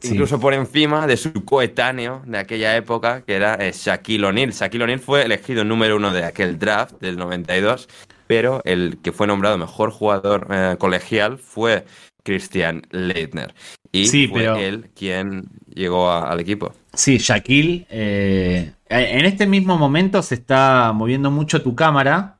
[0.02, 0.14] Sí.
[0.14, 4.52] incluso por encima de su coetáneo de aquella época que era eh, Shaquille O'Neal.
[4.52, 7.88] Shaquille O'Neal fue elegido número uno de aquel draft del 92,
[8.28, 11.86] pero el que fue nombrado mejor jugador eh, colegial fue
[12.24, 13.54] Christian Leitner.
[13.92, 16.74] Y Sí, fue pero- él quien llegó a- al equipo.
[16.94, 17.86] Sí, Shaquille.
[17.90, 22.38] eh, en este mismo momento se está moviendo mucho tu cámara.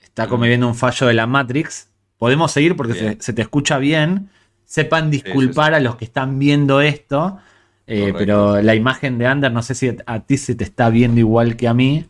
[0.00, 1.88] Está cometiendo un fallo de la Matrix.
[2.18, 4.28] Podemos seguir porque se, se te escucha bien.
[4.72, 7.38] Sepan disculpar a los que están viendo esto.
[7.86, 11.18] eh, pero la imagen de Ander, no sé si a ti se te está viendo
[11.20, 12.06] igual que a mí.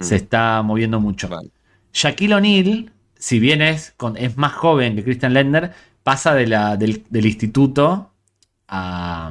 [0.00, 0.18] Se Mm.
[0.22, 1.28] está moviendo mucho.
[1.30, 1.48] Vale.
[1.94, 6.76] Shaquille O'Neal, si bien es, con- es más joven que Christian Lender, pasa de la,
[6.76, 8.10] del, del instituto
[8.68, 9.30] a,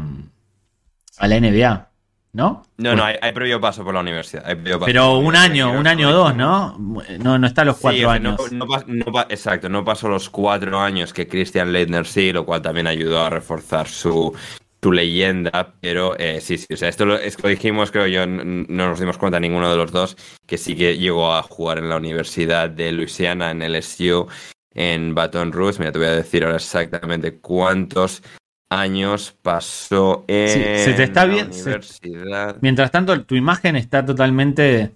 [1.20, 1.90] a la NBA,
[2.36, 2.64] ¿no?
[2.78, 4.44] No, no, hay, hay previo paso por la universidad.
[4.46, 6.78] hay previo paso por Pero un año, un año o dos, ¿no?
[7.20, 8.52] No, no está a los cuatro no- años.
[8.52, 13.24] no exacto, no pasó los cuatro años que Christian Leitner sí, lo cual también ayudó
[13.24, 14.36] a reforzar su,
[14.84, 18.28] su leyenda, pero eh, sí, sí, o sea, esto lo, esto lo dijimos, creo yo,
[18.28, 21.88] no nos dimos cuenta ninguno de los dos, que sí que llegó a jugar en
[21.90, 24.28] la Universidad de Luisiana, en LSU,
[24.74, 25.80] en Baton Rouge.
[25.80, 28.22] Mira, te voy a decir ahora exactamente cuántos
[28.70, 32.58] años pasó en Sí, se te está la bien- se- universidad.
[32.62, 34.92] Mientras tanto, tu imagen está totalmente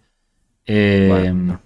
[0.66, 1.62] eh, Bueno.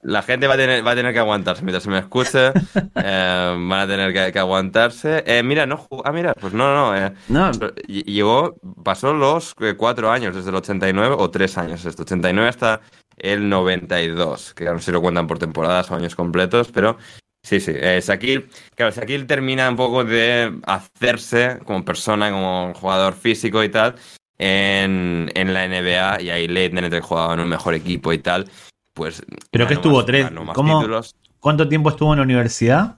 [0.00, 2.48] La gente va a tener, va a tener que aguantarse mientras se me escuche.
[2.94, 5.22] eh, van a tener que, que aguantarse.
[5.26, 6.96] Eh, mira, no Ah, mira, pues no, no.
[6.96, 12.04] eh, No, ll- Llegó, pasó los cuatro años, desde el 89 o tres años, esto,
[12.04, 12.80] 89 hasta
[13.18, 16.96] el 92, que no sé si lo cuentan por temporadas o años completos, pero
[17.46, 17.72] sí, sí.
[17.74, 23.68] Eh, Shaquille, claro, Shaquille termina un poco de hacerse como persona, como jugador físico y
[23.68, 23.94] tal,
[24.38, 28.48] en, en la NBA, y ahí Leitner jugaba en un mejor equipo y tal,
[28.94, 29.22] pues...
[29.50, 30.78] Pero que estuvo más- tres- ¿cómo?
[30.80, 31.14] títulos.
[31.40, 32.96] ¿Cuánto tiempo estuvo en la universidad?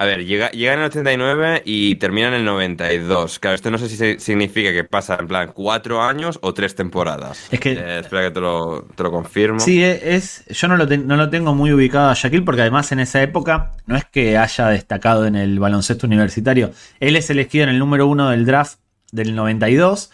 [0.00, 3.40] A ver, llega, llega en el 89 y termina en el 92.
[3.40, 7.48] Claro, esto no sé si significa que pasa en plan cuatro años o tres temporadas.
[7.50, 9.58] Es que- Eh, espera que te lo, te lo confirmo.
[9.58, 12.60] Sí, e- es, yo no lo, ten- no lo tengo muy ubicado a Shaquille porque
[12.60, 16.70] además en esa época no es que haya destacado en el baloncesto universitario.
[17.00, 18.78] Él es elegido en el número uno del draft
[19.10, 20.12] del 92.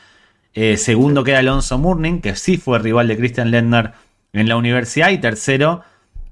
[0.54, 3.90] Eh, segundo queda Alonso Mourning, que sí fue rival de Christian Lendner
[4.32, 5.10] en la universidad.
[5.10, 5.82] Y tercero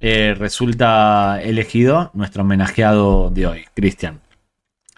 [0.02, 4.20] eh, resulta elegido nuestro homenajeado de hoy, Christian.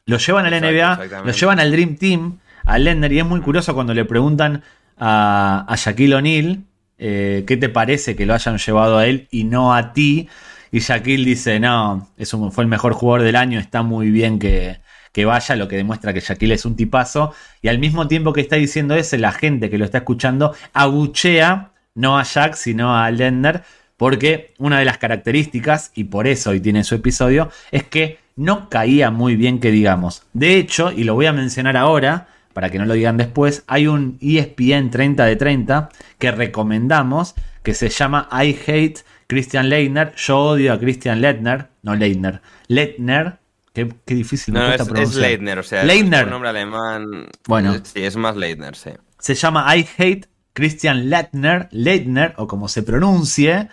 [0.07, 3.25] Lo llevan a la Exacto, NBA, lo llevan al Dream Team, a Lendner, y es
[3.27, 4.63] muy curioso cuando le preguntan
[4.99, 6.59] a, a Shaquille O'Neal
[6.99, 10.29] eh, qué te parece que lo hayan llevado a él y no a ti.
[10.73, 14.39] Y Shaquille dice, no, es un- fue el mejor jugador del año, está muy bien
[14.39, 14.79] que,
[15.13, 17.33] que vaya, lo que demuestra que Shaquille es un tipazo.
[17.63, 21.71] Y al mismo tiempo que está diciendo eso, la gente que lo está escuchando abuchea
[21.95, 23.63] no a Shaq, sino a Lender,
[23.97, 28.69] porque una de las características, y por eso hoy tiene su episodio, es que no
[28.69, 30.23] caía muy bien que digamos.
[30.33, 33.87] De hecho, y lo voy a mencionar ahora, para que no lo digan después, hay
[33.87, 40.15] un ESPN 30 de 30 que recomendamos, que se llama I Hate Christian Leitner.
[40.17, 43.39] Yo odio a Christian Leitner, no Leitner, Leitner,
[43.73, 45.15] qué, qué difícil No, es, es.
[45.17, 46.21] Leitner, o sea, Leitner.
[46.21, 47.29] es un nombre alemán.
[47.47, 47.75] Bueno.
[47.83, 48.91] Sí, es más Leitner, sí.
[49.19, 53.69] se llama I Hate Christian Leitner, Leitner, o como se pronuncie,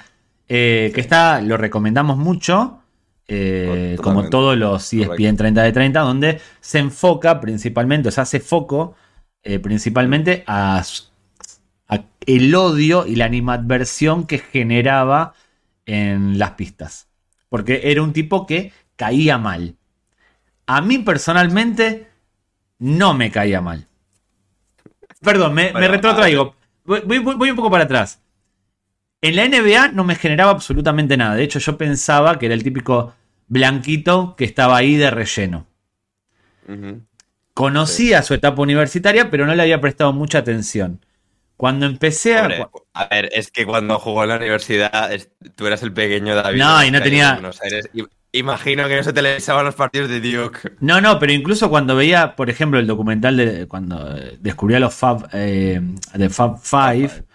[0.53, 2.81] eh, que está, lo recomendamos mucho,
[3.25, 5.37] eh, como todos los ESPN Correcto.
[5.37, 8.93] 30 de 30, donde se enfoca principalmente, o se hace foco
[9.43, 10.83] eh, principalmente a,
[12.25, 15.35] el odio y la animadversión que generaba
[15.85, 17.07] en las pistas.
[17.47, 19.77] Porque era un tipo que caía mal.
[20.65, 22.09] A mí personalmente
[22.77, 23.87] no me caía mal.
[25.21, 26.55] Perdón, me, retrotraigo.
[26.83, 28.21] Voy, voy- voy un poco para atrás.
[29.21, 31.35] En la NBA no me generaba absolutamente nada.
[31.35, 33.13] De hecho, yo pensaba que era el típico
[33.47, 35.67] blanquito que estaba ahí de relleno.
[37.53, 41.05] Conocía su etapa universitaria, pero no le había prestado mucha atención.
[41.57, 42.41] Cuando empecé a.
[42.43, 45.11] Hombre, a ver, es que cuando jugó en la universidad,
[45.55, 46.57] tú eras el pequeño David.
[46.59, 47.39] No, y no tenía-
[48.33, 50.71] Imagino que no se televisaban los partidos de Duke.
[50.79, 55.27] No, no, pero incluso cuando veía, por ejemplo, el documental de cuando descubría los Fab,
[55.33, 55.81] eh,
[56.13, 57.25] de Fab Five,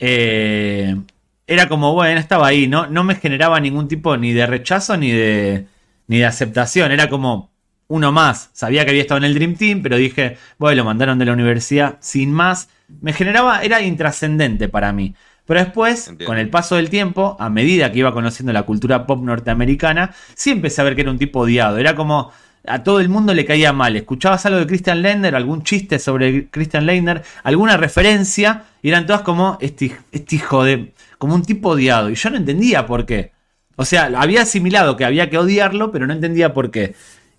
[0.00, 0.96] eh,
[1.46, 2.86] era como, bueno, estaba ahí, ¿no?
[2.86, 5.66] No me generaba ningún tipo ni de rechazo ni de,
[6.06, 6.92] ni de aceptación.
[6.92, 7.50] Era como
[7.88, 8.50] uno más.
[8.52, 11.32] Sabía que había estado en el Dream Team, pero dije, bueno, lo mandaron de la
[11.32, 12.68] universidad sin más.
[13.00, 15.14] Me generaba, era intrascendente para mí.
[15.44, 16.26] Pero después, Entiendo.
[16.30, 20.50] con el paso del tiempo, a medida que iba conociendo la cultura pop norteamericana, sí
[20.50, 21.78] empecé a ver que era un tipo odiado.
[21.78, 22.32] Era como
[22.66, 23.96] a todo el mundo le caía mal.
[23.96, 29.22] Escuchabas algo de Christian Lender, algún chiste sobre Christian Lender, alguna referencia, y eran todas
[29.22, 30.92] como este, este hijo de.
[31.18, 32.10] como un tipo odiado.
[32.10, 33.32] Y yo no entendía por qué.
[33.76, 36.94] O sea, había asimilado que había que odiarlo, pero no entendía por qué.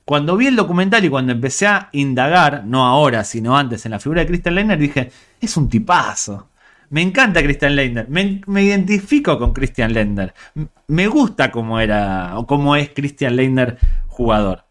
[0.05, 3.99] Cuando vi el documental y cuando empecé a indagar, no ahora, sino antes, en la
[3.99, 6.49] figura de Christian Leitner, dije, es un tipazo.
[6.89, 8.07] Me encanta Christian Leitner.
[8.09, 10.33] Me, identifico con Christian Leitner.
[10.55, 14.65] M- Me gusta cómo era o cómo es Christian Leitner jugador.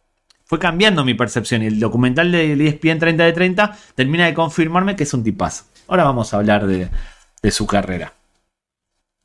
[0.53, 4.95] Fue cambiando mi percepción y el documental de ESPN 30 de 30 termina de confirmarme
[4.95, 5.65] que es un tipazo.
[5.89, 6.91] Ahora vamos a hablar de,
[7.43, 8.13] de su carrera.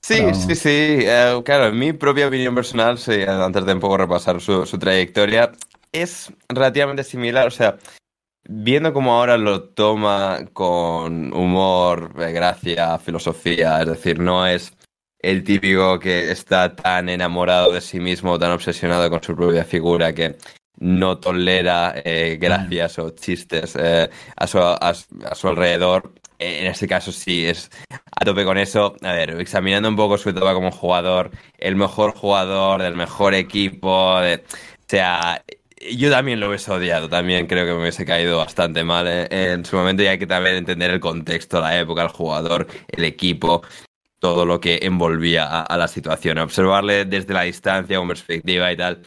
[0.01, 0.69] Sí, Pero- sí, sí.
[0.69, 4.79] eh, claro, en mi propia opinión personal, sí, antes de un poco repasar su, su
[4.79, 5.51] trayectoria,
[5.91, 7.47] es relativamente similar.
[7.47, 7.75] O sea,
[8.47, 14.71] viendo cómo ahora lo toma con humor, eh, gracia, filosofía, es decir, no es
[15.19, 20.13] el típico que está tan enamorado de sí mismo, tan obsesionado con su propia figura
[20.13, 20.37] que
[20.79, 26.13] no tolera eh, gracias o chistes eh, a, su, a su- a su alrededor.
[26.39, 28.95] Eh, en este caso sí, es a tope con eso.
[29.01, 34.19] A ver, examinando un poco su etapa como jugador, el mejor jugador del mejor equipo,
[34.21, 35.43] de- o sea,
[35.91, 39.65] yo también lo hubiese odiado, también creo que me hubiese caído bastante mal eh, en
[39.65, 43.61] su momento y hay que también entender el contexto, la época, el jugador, el equipo,
[44.19, 46.37] todo lo que envolvía a, a la situación.
[46.39, 49.01] Observarle desde la distancia, con perspectiva y tal,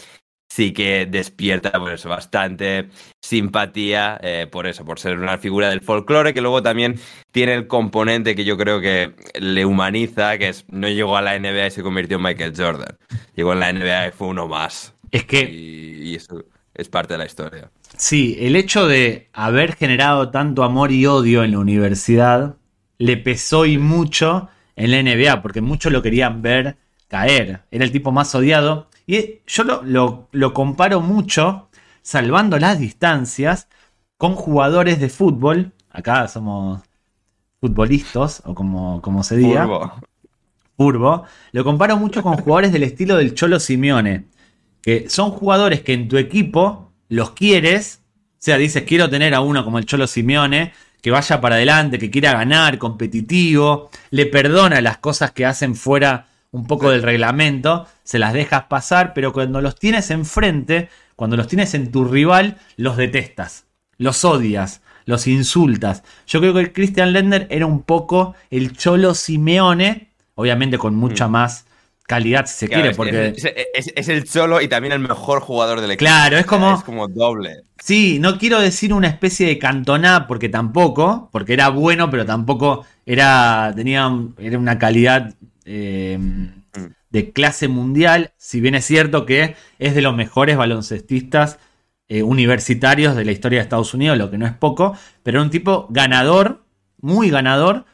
[0.50, 2.88] sí que despierta pues bastante
[3.22, 6.98] simpatía eh, por eso, por ser una figura del folclore que luego también
[7.30, 11.38] tiene el componente que yo creo que le humaniza, que es no llegó a la
[11.38, 12.98] NBA y se convirtió en Michael Jordan.
[13.36, 14.92] Llegó en la NBA y fue uno más.
[15.10, 15.42] Es que...
[15.42, 16.44] Y, y eso
[16.74, 17.70] es parte de la historia.
[17.96, 22.56] Sí, el hecho de haber generado tanto amor y odio en la universidad
[22.98, 26.76] le pesó y mucho en la NBA, porque muchos lo querían ver
[27.08, 27.62] caer.
[27.70, 28.89] Era el tipo más odiado.
[29.10, 31.68] Y yo lo, lo, comparo mucho,
[32.00, 33.66] salvando las distancias,
[34.16, 35.72] con jugadores de fútbol.
[35.90, 36.80] Acá somos
[37.60, 39.64] futbolistas, o como, como se diga.
[39.64, 39.92] Furbo.
[40.76, 41.24] Furbo.
[41.50, 44.26] Lo comparo mucho con jugadores del estilo del Cholo Simeone.
[44.80, 48.02] Que son jugadores que en tu equipo los quieres.
[48.34, 51.98] O sea, dices, quiero tener a uno como el Cholo Simeone, que vaya para adelante,
[51.98, 57.86] que quiera ganar, competitivo, le perdona las cosas que hacen fuera un poco del reglamento,
[58.02, 62.58] se las dejas pasar, pero cuando los tienes enfrente, cuando los tienes en tu rival,
[62.76, 63.66] los detestas,
[63.98, 66.02] los odias, los insultas.
[66.26, 71.28] Yo creo que el Christian Lender era un poco el Cholo Simeone, obviamente con mucha
[71.28, 71.32] mm.
[71.32, 71.66] más
[72.06, 73.34] calidad si se quiere, porque...
[73.74, 76.08] Es, el Cholo y también el mejor jugador del equipo.
[76.08, 76.74] Claro, es como...
[76.74, 77.62] Es como doble.
[77.78, 82.84] Sí, no quiero decir una especie de cantoná, porque tampoco, porque era bueno, pero tampoco
[83.06, 85.34] era, tenía era una calidad
[85.72, 86.18] eh,
[87.10, 91.58] de clase mundial, si bien es cierto que es de los mejores baloncestistas
[92.08, 95.44] eh, universitarios de la historia de Estados Unidos, lo que no es poco, pero era
[95.44, 96.64] un tipo ganador,
[97.00, 97.84] muy ganador,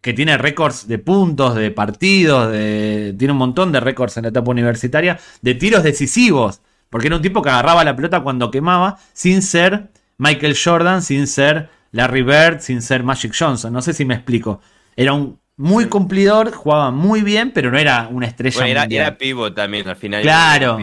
[0.00, 4.30] que tiene récords de puntos, de partidos, de, tiene un montón de récords en la
[4.30, 8.98] etapa universitaria, de tiros decisivos, porque era un tipo que agarraba la pelota cuando quemaba,
[9.12, 14.04] sin ser Michael Jordan, sin ser Larry Bird, sin ser Magic Johnson, no sé si
[14.04, 14.60] me explico.
[14.96, 18.56] Era un muy cumplidor, jugaba muy bien, pero no era una estrella.
[18.56, 20.22] Bueno, era, era, pivot también, al final.
[20.22, 20.78] Claro.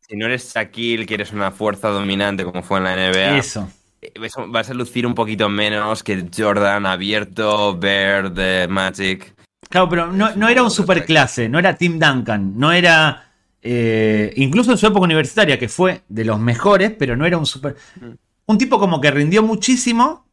[0.00, 3.38] Si no eres Shaquille, que eres una fuerza dominante como fue en la NBA.
[3.38, 3.70] Eso.
[4.02, 4.12] Eh,
[4.48, 9.34] vas a lucir un poquito menos que Jordan abierto, Bird, Magic.
[9.68, 13.26] Claro, pero no, era un superclase, no era Tim Duncan, no era.
[13.62, 17.46] Eh, incluso en su época universitaria, que fue de los mejores, pero no era un
[17.46, 17.76] super.
[18.00, 18.10] Mm.
[18.46, 20.26] Un tipo como que rindió muchísimo,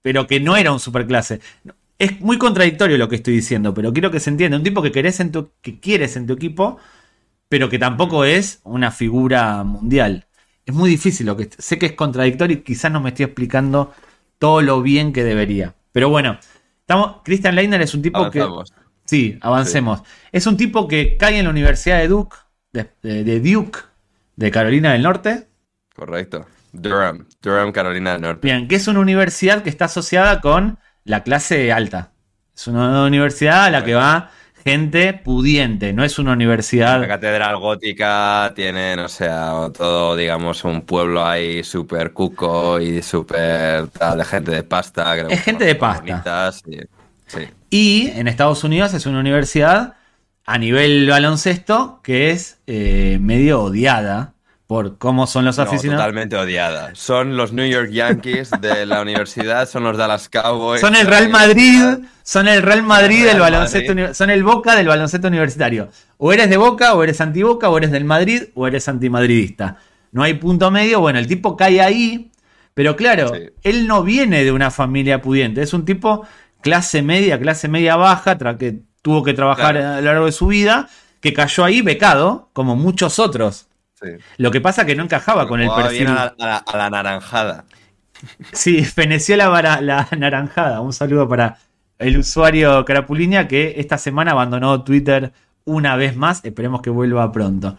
[0.00, 1.40] pero que no era un superclase
[1.98, 4.56] es muy contradictorio lo que estoy diciendo, pero quiero que se entienda.
[4.56, 6.78] Un tipo que querés en tu, que quieres en tu equipo,
[7.48, 10.26] pero que tampoco es una figura mundial.
[10.64, 13.92] Es muy difícil lo que sé que es contradictorio y quizás no me estoy explicando
[14.38, 15.74] todo lo bien que debería.
[15.92, 16.38] Pero bueno,
[16.80, 17.22] estamos.
[17.24, 18.46] Christian Leitner es un tipo que.
[19.04, 20.02] Sí, avancemos.
[20.30, 22.36] Es un tipo que cae en la Universidad de Duke,
[22.72, 23.80] de, Duke,
[24.36, 25.48] de Carolina del Norte.
[25.96, 26.46] Correcto.
[26.72, 28.46] Durham, Durham, Carolina del Norte.
[28.46, 30.78] Bien, que es una universidad que está asociada con
[31.08, 32.12] la clase alta.
[32.54, 34.30] Es una universidad a la que va
[34.64, 37.00] gente pudiente, no es una universidad.
[37.00, 43.88] La catedral gótica tiene, o sea, todo, digamos, un pueblo ahí súper cuco y súper
[43.88, 45.16] tal, de gente de pasta.
[45.28, 46.52] es gente de pasta.
[47.70, 49.94] Y en Estados Unidos es una universidad
[50.44, 54.34] a nivel baloncesto que es eh, medio odiada
[54.68, 56.04] por cómo son los aficionados.
[56.04, 56.90] totalmente odiada.
[56.94, 60.82] Son los New York Yankees de la universidad, son los Dallas Cowboys.
[60.82, 61.82] Son el Real Madrid,
[62.22, 65.88] son el Real Madrid del baloncesto, son el Boca del baloncesto universitario.
[66.18, 69.78] O eres de Boca, o eres anti-Boca, o eres del Madrid, o eres antimadridista.
[70.12, 71.00] No hay punto medio.
[71.00, 72.30] Bueno, el tipo cae ahí,
[72.74, 75.62] pero claro, él no viene de una familia pudiente.
[75.62, 76.26] Es un tipo
[76.60, 80.90] clase media, clase media baja, que tuvo que trabajar a lo largo de su vida,
[81.22, 83.67] que cayó ahí becado, como muchos otros.
[84.36, 86.08] Lo que pasa que no encajaba con el perfil.
[86.08, 87.64] A la, naranjada.
[88.52, 90.80] Sí, feneció la, la naranjada.
[90.80, 91.58] Un saludo para
[91.98, 95.32] el usuario Carapulinia que esta semana abandonó Twitter
[95.64, 96.44] una vez más.
[96.44, 97.76] Esperemos que vuelva pronto.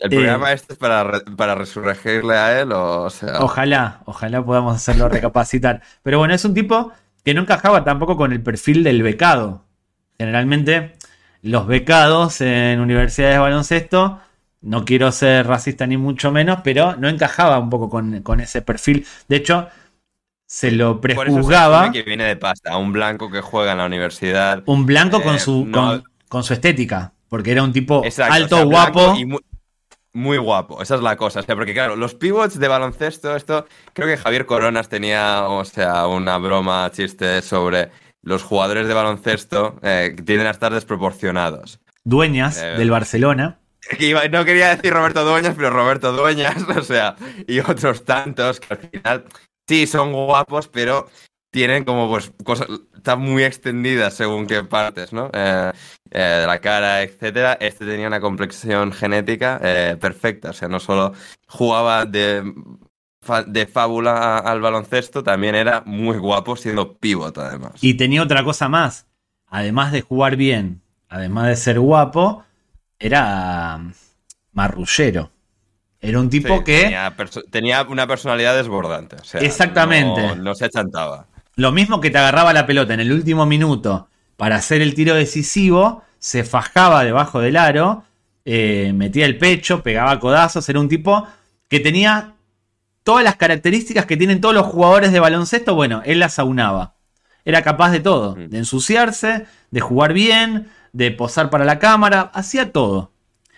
[0.00, 2.72] ¿El programa eh, este es para, para resurregirle a él?
[2.72, 3.40] O, sea...
[3.40, 5.82] Ojalá, ojalá podamos hacerlo recapacitar.
[6.02, 6.92] Pero bueno, es un tipo
[7.22, 9.66] que no encajaba tampoco con el perfil del becado.
[10.18, 10.96] Generalmente,
[11.42, 14.20] los becados en universidades de baloncesto
[14.62, 19.06] no quiero ser racista ni mucho menos, pero no encajaba un poco con, ese perfil.
[19.28, 19.68] De hecho,
[20.46, 21.90] se lo prejuzgaba.
[21.90, 24.62] que viene de pasta, un blanco que juega en la universidad.
[24.66, 25.70] Un blanco con, eh, su,
[26.28, 29.14] con, su estética, porque era un tipo alto, guapo.
[29.16, 29.26] Y
[30.12, 31.42] muy, guapo, esa es la cosa.
[31.42, 36.36] porque claro, los pivots de baloncesto, esto, creo que Javier Coronas tenía, o sea, una
[36.36, 37.90] broma, chiste sobre
[38.22, 41.80] los jugadores de baloncesto eh, que tienden a estar desproporcionados.
[42.02, 43.59] Dueñas eh, del Barcelona
[44.30, 47.16] no quería decir Roberto Dueñas, pero Roberto Dueñas, o sea,
[47.46, 49.24] y otros tantos que al final
[49.68, 51.08] sí son guapos, pero
[51.50, 55.30] tienen como pues cosas, está muy extendida según qué partes, ¿no?
[55.32, 55.72] Eh,
[56.10, 57.54] eh, de la cara, etcétera.
[57.60, 61.12] Este tenía una complexión genética eh, perfecta, o sea, no solo
[61.48, 62.54] jugaba de,
[63.46, 67.72] de fábula al baloncesto, también era muy guapo siendo pivot además.
[67.80, 69.06] Y tenía otra cosa más.
[69.46, 72.44] Además de jugar bien, además de ser guapo,
[73.00, 73.80] era
[74.52, 75.30] marrullero.
[76.00, 76.96] Era un tipo Sí, que
[77.50, 79.16] tenía, una personalidad desbordante.
[79.16, 80.20] o sea, Exactamente.
[80.28, 81.26] No, no se achantaba.
[81.56, 85.14] lo mismo que te agarraba la pelota en el último minuto para hacer el tiro
[85.14, 88.04] decisivo, se fajaba debajo del aro,
[88.46, 90.66] eh, metía el pecho, pegaba codazos.
[90.70, 91.26] Era un tipo
[91.68, 92.32] que tenía
[93.02, 95.74] todas las características que tienen todos los jugadores de baloncesto.
[95.74, 96.94] Bueno, él las aunaba.
[97.44, 98.48] Era capaz de todo: Mm.
[98.48, 103.12] de ensuciarse, de jugar bien, de posar para la cámara, hacía todo.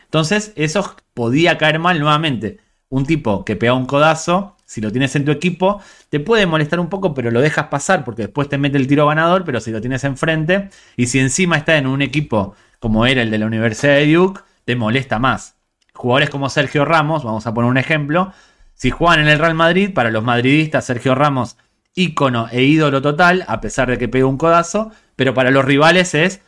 [0.05, 2.59] Entonces, eso podía caer mal nuevamente.
[2.89, 6.81] Un tipo que pega un codazo, si lo tienes en tu equipo, te puede molestar
[6.81, 9.71] un poco, pero lo dejas pasar porque después te mete el tiro ganador, pero si
[9.71, 13.47] lo tienes enfrente, y si encima está en un equipo como era el de la
[13.47, 15.57] Universidad de Duke, te molesta más.
[15.95, 18.33] Jugadores como Sergio Ramos, vamos a poner un ejemplo,
[18.75, 21.57] si juegan en el Real Madrid, para los madridistas, Sergio Ramos,
[21.95, 26.15] ícono e ídolo total, a pesar de que pega un codazo, pero para los rivales
[26.15, 26.41] es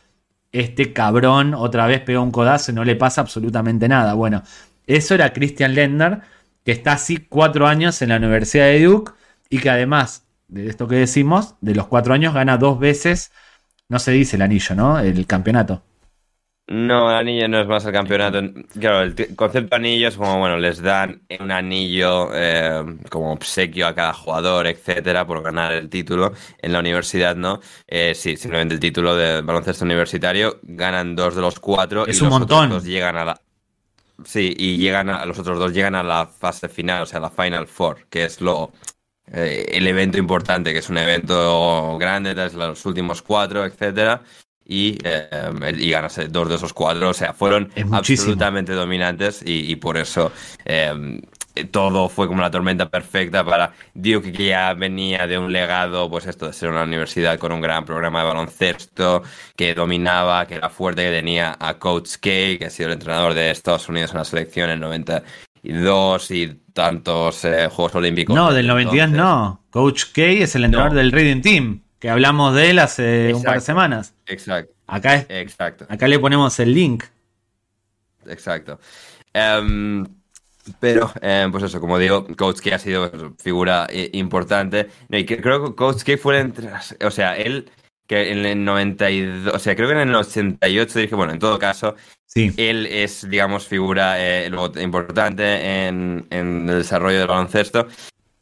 [0.54, 4.14] este cabrón otra vez pegó un codazo y no le pasa absolutamente nada.
[4.14, 4.42] Bueno,
[4.86, 6.20] eso era Christian Lender,
[6.64, 9.12] que está así cuatro años en la Universidad de Duke
[9.50, 13.32] y que además de esto que decimos, de los cuatro años gana dos veces,
[13.88, 14.98] no se dice el anillo, ¿no?
[15.00, 15.82] El campeonato.
[16.66, 18.40] No, el anillo no es más el campeonato.
[18.80, 23.94] Claro, el concepto anillo es como, bueno, les dan un anillo eh, como obsequio a
[23.94, 26.32] cada jugador, etcétera, por ganar el título.
[26.58, 27.60] En la universidad, ¿no?
[27.86, 30.58] Eh, sí, simplemente el título de baloncesto universitario.
[30.62, 32.66] Ganan dos de los cuatro Es y un los montón.
[32.66, 33.40] otros dos llegan a la.
[34.24, 37.30] Sí, y llegan a los otros dos llegan a la fase final, o sea, la
[37.30, 38.72] Final Four, que es lo
[39.32, 44.22] eh, el evento importante, que es un evento grande, tras los últimos cuatro, etcétera.
[44.66, 45.28] Y, eh,
[45.78, 50.32] y ganarse dos de esos cuatro, o sea, fueron absolutamente dominantes y, y por eso
[50.64, 51.20] eh,
[51.70, 56.26] todo fue como la tormenta perfecta para Duke, que ya venía de un legado, pues
[56.26, 59.22] esto de ser una universidad con un gran programa de baloncesto,
[59.54, 63.34] que dominaba, que era fuerte, que tenía a Coach K, que ha sido el entrenador
[63.34, 68.34] de Estados Unidos en la selección en 92 y tantos eh, Juegos Olímpicos.
[68.34, 69.18] No, del 92 entonces.
[69.24, 69.60] no.
[69.70, 70.98] Coach K es el entrenador No.
[70.98, 74.14] del Reading Team, que hablamos de él hace un par de semanas.
[74.26, 75.86] Exacto, Acá, es- exacto.
[75.88, 77.04] acá le ponemos el link.
[78.26, 78.78] Exacto.
[79.32, 80.06] Em,
[80.80, 84.88] pero, em, pues eso, como digo, Coach K ha sido figura eh, importante.
[85.08, 87.70] No, y creo que Coach K fue entre las- O sea, él,
[88.06, 91.58] que en el 92, o sea, creo que en el 88 dije, bueno, en todo
[91.58, 92.52] caso, Sí.
[92.56, 97.86] él es, digamos, figura eh, importante en, en el desarrollo del baloncesto.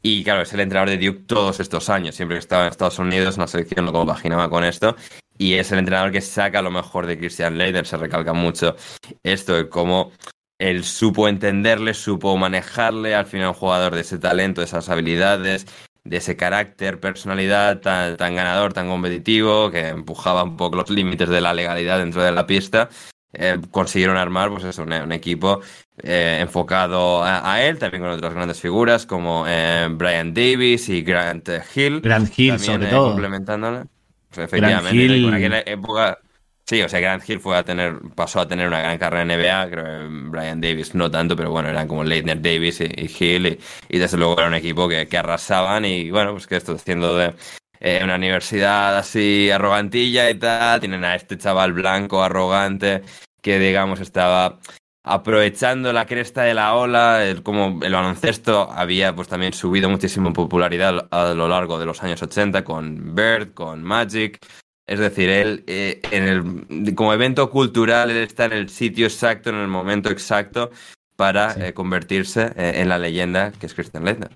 [0.05, 2.13] Y claro, es el entrenador de Duke todos estos años.
[2.13, 4.97] Siempre que estaba en Estados Unidos, en la selección lo compaginaba con esto.
[5.37, 7.87] Y es el entrenador que saca lo mejor de Christian Leitner.
[7.87, 8.75] Se recalca mucho
[9.23, 10.11] esto de cómo
[10.59, 15.67] él supo entenderle, supo manejarle al final un jugador de ese talento, de esas habilidades,
[16.03, 21.39] de ese carácter, personalidad tan, ganador, tan competitivo, que empujaba un poco los límites de
[21.39, 22.89] la legalidad dentro de la pista.
[23.31, 25.61] Eh, consiguieron armar pues eso, un equipo
[26.01, 31.01] eh, enfocado a, a él, también con otras grandes figuras como eh, Brian Davis y
[31.01, 32.01] Grant Hill.
[32.01, 33.07] Grant Hill, también, sobre eh, todo.
[33.09, 33.83] complementándole.
[34.29, 36.17] Pues, efectivamente, Hill- en aquella época.
[36.65, 39.31] Sí, o sea, Grant Hill fue a tener, pasó a tener una gran carrera en
[39.31, 43.11] NBA, creo que Brian Davis no tanto, pero bueno, eran como Leitner Davis y, y
[43.19, 46.55] Hill, y, y desde luego era un equipo que, que arrasaban, y bueno, pues que
[46.55, 47.33] esto haciendo de
[47.81, 53.01] eh, una universidad así arrogantilla y tal, tienen a este chaval blanco arrogante
[53.41, 54.59] que digamos estaba
[55.03, 60.27] aprovechando la cresta de la ola, el- como el baloncesto había pues también subido muchísimo
[60.29, 64.39] en popularidad a lo largo de los años 80 con Bird, con Magic.
[64.87, 69.49] Es decir, él eh, en el, como evento cultural, él está en el sitio exacto,
[69.49, 70.71] en el momento exacto
[71.15, 71.61] para Sí.
[71.63, 74.31] eh, convertirse eh, en la leyenda que es Christian Leitner.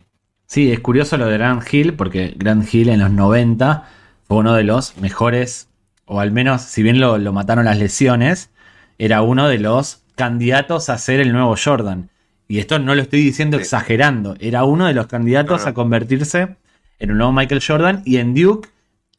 [0.45, 3.89] Sí, es curioso lo de Grant Hill, porque Grant Hill en los 90
[4.25, 5.67] fue uno de los mejores,
[6.05, 8.49] o al menos, si bien lo, lo mataron las lesiones,
[8.97, 12.09] era uno de los candidatos a ser el nuevo Jordan.
[12.49, 13.63] Y esto no lo estoy diciendo Sí.
[13.63, 15.69] exagerando, era uno de los candidatos No, no.
[15.69, 16.55] a convertirse
[16.99, 18.67] en un nuevo Michael Jordan, y en Duke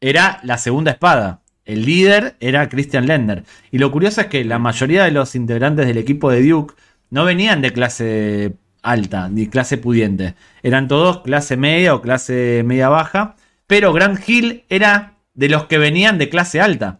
[0.01, 1.41] era la segunda espada.
[1.65, 3.43] El líder era Christian Lender.
[3.71, 6.73] Y lo curioso es que la mayoría de los integrantes del equipo de Duke
[7.11, 10.35] no venían de clase alta ni clase pudiente.
[10.63, 13.35] Eran todos clase media o clase media baja.
[13.67, 16.99] Pero Grant Hill era de los que venían de clase alta.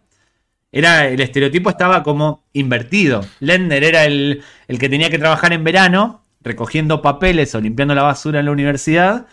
[0.71, 3.25] Era, el estereotipo estaba como invertido.
[3.39, 8.03] Lender era el, el que tenía que trabajar en verano, recogiendo papeles o limpiando la
[8.03, 9.27] basura en la universidad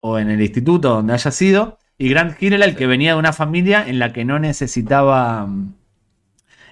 [0.00, 1.78] o en el instituto donde haya sido.
[1.98, 5.48] Y Grant Hill era el que venía de una familia en la que no necesitaba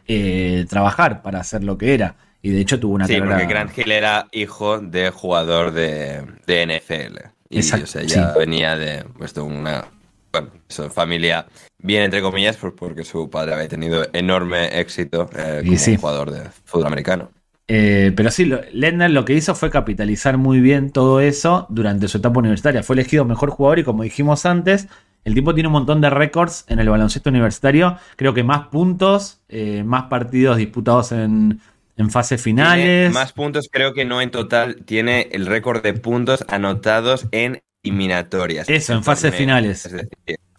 [0.06, 2.16] eh, trabajar para hacer lo que era.
[2.42, 6.26] Y de hecho tuvo una Sí, carrera- porque Grant Hill era hijo de jugador de,
[6.46, 7.18] de NFL.
[7.48, 8.38] Y Exacto, o sea, ya sí.
[8.38, 9.84] venía de, pues, de una
[10.32, 11.46] bueno, eso, familia
[11.78, 15.96] bien, entre comillas, pues porque su padre había tenido enorme éxito eh, como sí.
[15.96, 17.30] jugador de fútbol americano.
[17.68, 22.18] Eh, pero sí, Lendner lo que hizo fue capitalizar muy bien todo eso durante su
[22.18, 22.82] etapa universitaria.
[22.82, 24.88] Fue elegido mejor jugador y como dijimos antes,
[25.24, 27.96] el tipo tiene un montón de récords en el baloncesto universitario.
[28.16, 31.60] Creo que más puntos, eh, más partidos disputados en,
[31.96, 33.12] en fases Tiene finales.
[33.12, 38.68] más puntos, creo que no en total, tiene el récord de puntos anotados en eliminatorias.
[38.68, 39.84] Eso, en fases finales.
[39.86, 40.08] Es decir,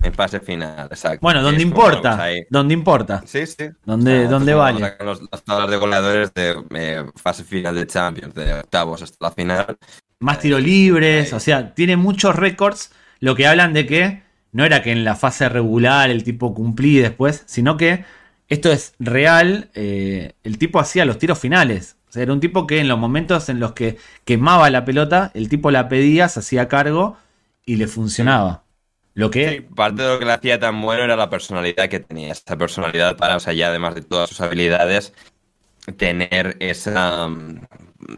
[0.02, 1.20] en fase final, exacto.
[1.22, 2.18] Bueno, donde es como, importa.
[2.18, 3.24] pues, Donde importa.
[3.26, 3.70] Sí, sí.
[3.86, 4.94] ¿Dónde- dónde pues, vale?
[5.00, 9.32] Los, las tablas de goleadores de eh, fase final de Champions, de octavos hasta la
[9.32, 9.78] final.
[10.20, 11.32] Más tiros libres.
[11.34, 12.92] O sea, tiene muchos récords.
[13.20, 17.04] Lo que hablan de que no era que en la fase regular el tipo cumplía
[17.04, 18.04] después, sino que
[18.50, 19.70] esto es real.
[19.74, 21.96] eh, el tipo hacía los tiros finales.
[22.14, 25.32] O sea, era un tipo que en los momentos en los que quemaba la pelota,
[25.34, 27.18] el tipo la pedía, se hacía cargo
[27.66, 28.64] y le funcionaba.
[29.16, 32.00] Lo que Sí, parte de lo que le hacía tan bueno era la personalidad que
[32.00, 32.32] tenía.
[32.32, 35.14] Esa personalidad para, o sea, ya además de todas sus habilidades,
[35.98, 37.62] tener esa, mm,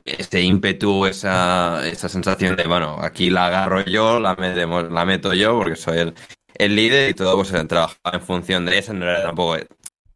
[0.05, 5.33] ese ímpetu, esa, esa sensación de, bueno, aquí la agarro yo, la, metemos- la meto
[5.33, 6.15] yo porque soy el,
[6.55, 8.93] el líder y todo pues trabajaba en función de eso.
[8.93, 9.57] No era tampoco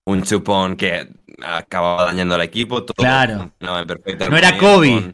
[0.09, 1.07] un chupón que
[1.43, 2.83] acababa dañando al equipo.
[2.83, 3.51] Todo Claro.
[3.59, 5.13] No era Kobe.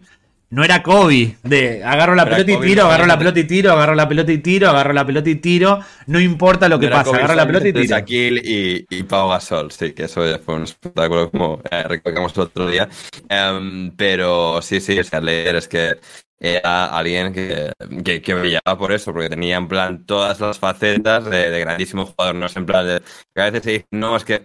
[0.51, 3.43] No era Kobe, de agarro la No pelota y tiro, no, agarro la pelota y
[3.45, 5.79] tiro, agarro la pelota y tiro, agarro la pelota y tiro.
[6.05, 7.85] No importa lo que pasa, agarro la pelota y tiro.
[7.85, 12.31] Shaquille y, y Pau Gasol, sí, que eso ya fue un espectáculo como eh, recordamos
[12.35, 12.87] el otro día.
[13.27, 15.97] Em, pero sí, sí, o sea, leer es que
[16.39, 17.71] era alguien que,
[18.03, 22.05] que, que brillaba por eso, porque tenía en plan todas las facetas de, de grandísimo
[22.05, 23.01] jugador, no es en plan de
[23.33, 24.43] que a veces se dice, no, es que,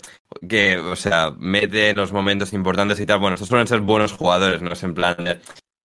[0.49, 3.19] que, o sea, mete los momentos importantes y tal.
[3.19, 5.41] Bueno, estos suelen ser buenos jugadores, no es en plan de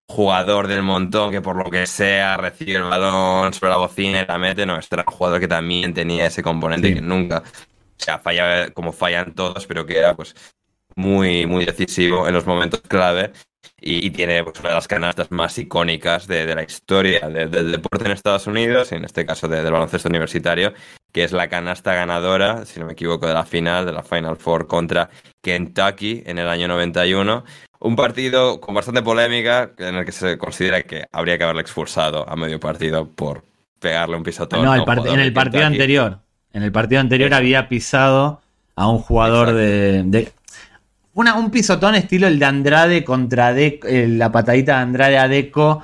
[0.08, 4.26] jugador del montón que por lo que sea recibe el balón sobre la bocina y
[4.28, 6.94] la mete, no, este era un jugador que también tenía ese componente Sí.
[6.94, 10.36] que nunca, o sea, fallaba como fallan todos, pero que era pues
[10.96, 13.32] muy, muy decisivo en los momentos clave
[13.86, 17.46] y, y tiene pues, una de las canastas más icónicas de, de la historia de-
[17.48, 20.74] del deporte en Estados Unidos, y en este caso de- del baloncesto universitario,
[21.14, 24.36] que es la canasta ganadora, si no me equivoco, de la final, de la Final
[24.38, 25.10] Four contra
[25.42, 27.44] Kentucky en el año 91.
[27.80, 32.28] Un partido con bastante polémica en el que se considera que habría que haberle expulsado
[32.28, 33.44] a medio partido por
[33.80, 34.64] pegarle un pisotón.
[34.66, 35.74] No, el un en el partido Kentucky.
[35.82, 36.20] anterior.
[36.54, 38.42] En el partido anterior había pisado
[38.76, 40.02] a un jugador de.
[40.04, 40.32] de-
[41.16, 45.28] una, un pisotón estilo el de Andrade contra De- eh, la patadita de Andrade a
[45.28, 45.84] Deco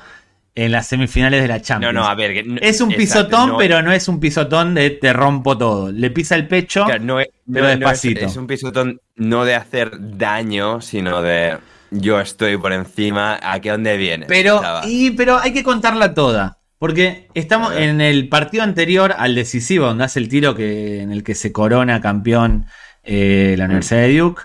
[0.53, 1.93] en las semifinales de la No, Champions.
[1.95, 2.33] no, a ver.
[2.33, 5.57] que no- es un exacto, pisotón, no- pero no es un pisotón de te rompo
[5.57, 5.91] todo.
[5.91, 6.85] Le pisa el pecho.
[6.85, 8.25] Claro, no es, pero no- no es- despacito.
[8.25, 11.57] es un pisotón no de hacer daño, sino de
[11.91, 14.25] yo estoy por encima, ¿a qué dónde viene?
[14.27, 16.57] Pero, y, pero hay que contarla toda.
[16.77, 21.23] Porque estamos en el partido anterior al decisivo, donde hace el tiro que, en el
[21.23, 22.65] que se corona campeón
[23.03, 24.41] eh, la Universidad de Duke.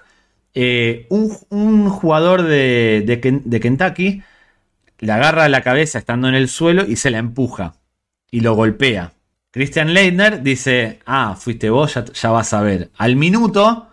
[0.57, 4.23] Eh, un, jugador de, de Ken- de Kentucky
[4.99, 7.75] le agarra la cabeza estando en el suelo y se la empuja.
[8.31, 9.13] Y lo golpea.
[9.51, 12.91] Christian Leitner dice: Ah, fuiste vos, ya, vas a ver.
[12.97, 13.89] Al minuto,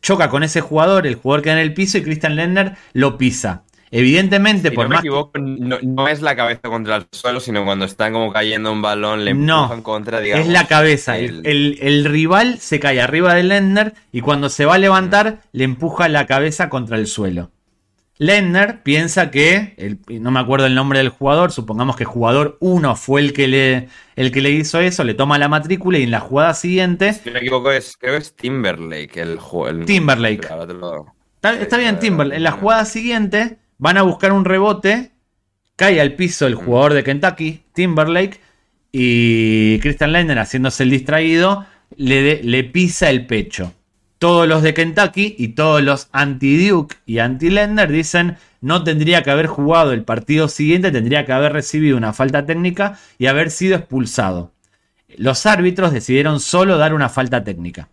[0.00, 3.64] choca con ese jugador, el jugador queda en el piso y Christian Leitner lo pisa.
[3.90, 7.06] Evidentemente, Si por no me más que- equivoco, no, no es la cabeza contra el
[7.12, 10.46] suelo, sino cuando están como cayendo un balón, le No, empujan contra, digamos.
[10.46, 11.18] es la cabeza.
[11.18, 11.46] El,
[11.80, 16.08] el- rival se cae arriba de Lendner y cuando se va a levantar le empuja
[16.08, 17.50] la cabeza contra el suelo.
[18.18, 22.96] Lendner piensa que, el- no me acuerdo el nombre del jugador, supongamos que jugador 1
[22.96, 26.10] fue el que, le, el que le hizo eso, le toma la matrícula y en
[26.10, 29.84] la jugada siguiente, Si no me equivoco, es, creo que es Timberlake el juego.
[29.84, 30.48] Timberlake.
[31.34, 35.12] Está, está bien Timber, en la jugada siguiente van a buscar un rebote,
[35.76, 38.40] cae al piso el jugador de Kentucky, Timberlake,
[38.92, 41.66] y Christian Lender haciéndose el distraído,
[41.96, 43.72] le, de- le pisa el pecho.
[44.18, 49.46] Todos los de Kentucky y todos los anti-Duke y anti-Lender dicen no tendría que haber
[49.46, 54.52] jugado el partido siguiente, tendría que haber recibido una falta técnica y haber sido expulsado.
[55.18, 57.90] Los árbitros decidieron solo dar una falta técnica.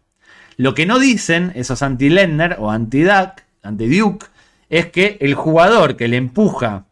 [0.55, 3.87] Lo que no dicen esos anti-Lender o anti-Duke anti
[4.73, 6.85] es que el jugador que le empuja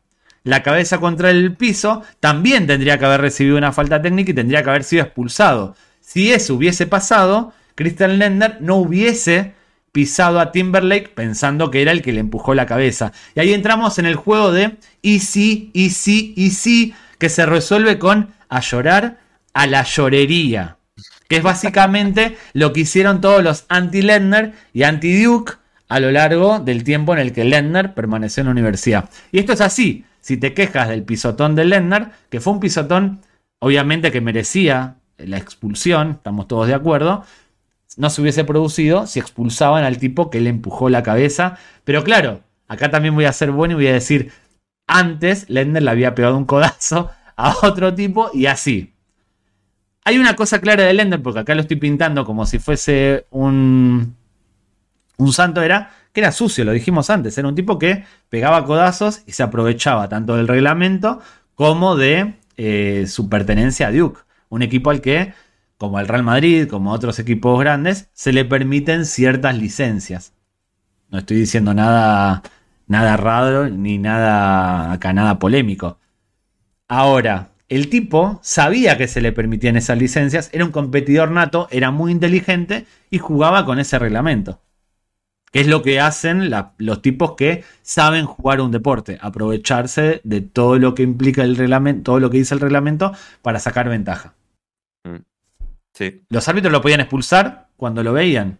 [0.44, 4.64] la cabeza contra el piso también tendría que haber recibido una falta técnica y tendría
[4.64, 5.76] que haber sido expulsado.
[6.00, 9.54] Si eso hubiese pasado, Christian Lender no hubiese
[9.92, 13.14] pisado a Timberlake pensando que era el que le empujó la cabeza.
[13.36, 17.48] Y ahí entramos en el juego de y sí, y sí, y sí, que se
[17.48, 19.18] resuelve con a llorar
[19.54, 20.78] a la llorería.
[21.28, 25.61] Que es básicamente lo que hicieron todos los anti-Lendner y anti-Duke
[25.92, 29.10] a lo largo del tiempo en el que Lendner permaneció en la universidad.
[29.34, 30.06] Y esto es así.
[30.22, 33.20] Si te quejas del pisotón de Lendner, que fue un pisotón
[33.60, 37.26] obviamente que merecía la expulsión, estamos todos de acuerdo,
[37.98, 41.58] no se hubiese producido si expulsaban al tipo que le empujó la cabeza.
[41.84, 42.40] Pero claro,
[42.70, 44.32] acá también voy a ser bueno y voy a decir,
[44.88, 48.94] antes Lendner le había pegado un codazo a otro tipo y así.
[50.06, 54.16] Hay una cosa clara de Lender, porque acá lo estoy pintando como si fuese un,
[55.24, 59.24] un santo, era que era sucio, lo dijimos antes, era un tipo que pegaba codazos
[59.26, 61.22] y se aprovechaba tanto del reglamento
[61.56, 65.34] como de eh, su pertenencia a Duke, un equipo al que,
[65.78, 70.34] como el Real Madrid, como otros equipos grandes, se le permiten ciertas licencias.
[71.10, 72.44] No estoy diciendo nada,
[72.88, 75.98] nada raro ni nada acá, nada polémico.
[76.88, 81.90] Ahora, el tipo sabía que se le permitían esas licencias, era un competidor nato, era
[81.90, 84.60] muy inteligente y jugaba con ese reglamento.
[85.52, 90.80] Que es lo que hacen los tipos que saben jugar un deporte, aprovecharse de todo
[90.80, 94.34] lo que implica el reglamento, todo lo que dice el reglamento para sacar ventaja.
[95.04, 95.24] Mm.
[95.94, 96.24] Sí.
[96.30, 98.60] Los árbitros lo podían expulsar cuando lo veían.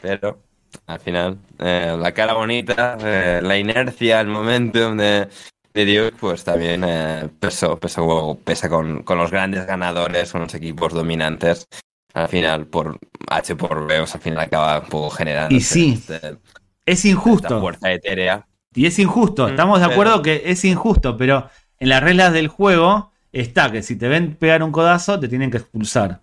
[0.00, 0.38] Pero
[0.86, 5.28] al final, eh, la cara bonita, eh, la inercia, el momentum de,
[5.72, 11.66] de Duke, pues también eh, pesó, pesa con, los grandes ganadores, con los equipos dominantes.
[12.14, 12.98] Al final, por
[13.28, 15.54] H por B, al final acaba un poco generando.
[15.54, 16.38] Y sí, este,
[16.86, 17.60] es injusto.
[17.60, 18.46] fuerza etérea.
[18.72, 21.48] Y es injusto, mm, estamos de acuerdo que es injusto, pero
[21.78, 25.50] en las reglas del juego está que si te ven pegar un codazo, te tienen
[25.50, 26.22] que expulsar.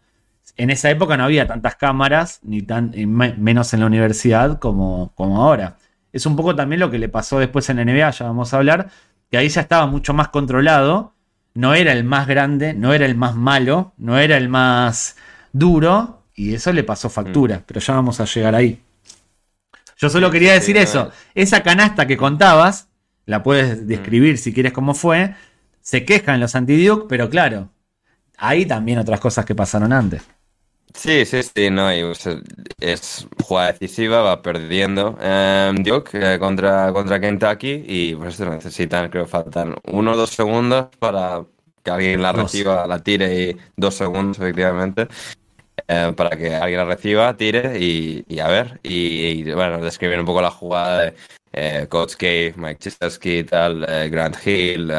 [0.57, 5.43] En esa época no había tantas cámaras, ni tan, menos en la universidad como, como
[5.43, 5.77] ahora.
[6.11, 8.57] Es un poco también lo que le pasó después en la NBA, ya vamos a
[8.57, 8.89] hablar,
[9.29, 11.13] que ahí ya estaba mucho más controlado,
[11.53, 15.15] no era el más grande, no era el más malo, no era el más
[15.51, 17.63] duro, y eso le pasó factura, mm.
[17.65, 18.81] pero ya vamos a llegar ahí.
[19.97, 22.87] Yo solo quería decir eso, esa canasta que contabas,
[23.25, 23.87] la puedes mm.
[23.87, 25.35] describir si quieres cómo fue,
[25.81, 27.69] se quejan los anti-Duke, pero claro,
[28.37, 30.23] hay también otras cosas que pasaron antes.
[30.93, 38.15] Sí, sí, sí, no, es jugada decisiva, va perdiendo eh, Duke contra, contra Kentucky y
[38.15, 41.45] pues esto necesitan, creo, faltan uno o dos segundos para
[41.83, 45.07] que alguien la reciba, la tire y dos segundos efectivamente
[45.91, 50.41] eh, para que alguien la reciba, tire y, a ver, y, bueno, describir un poco
[50.41, 51.13] la jugada de
[51.51, 54.89] eh, Coach K, Mike Chistersky, tal, eh, Grant Hill,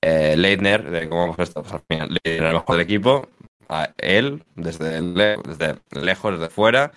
[0.00, 3.28] Leitner, de cómo hemos estado pues, al final, Leitner el mejor del equipo,
[3.68, 6.92] a él desde, desde lejos, desde fuera,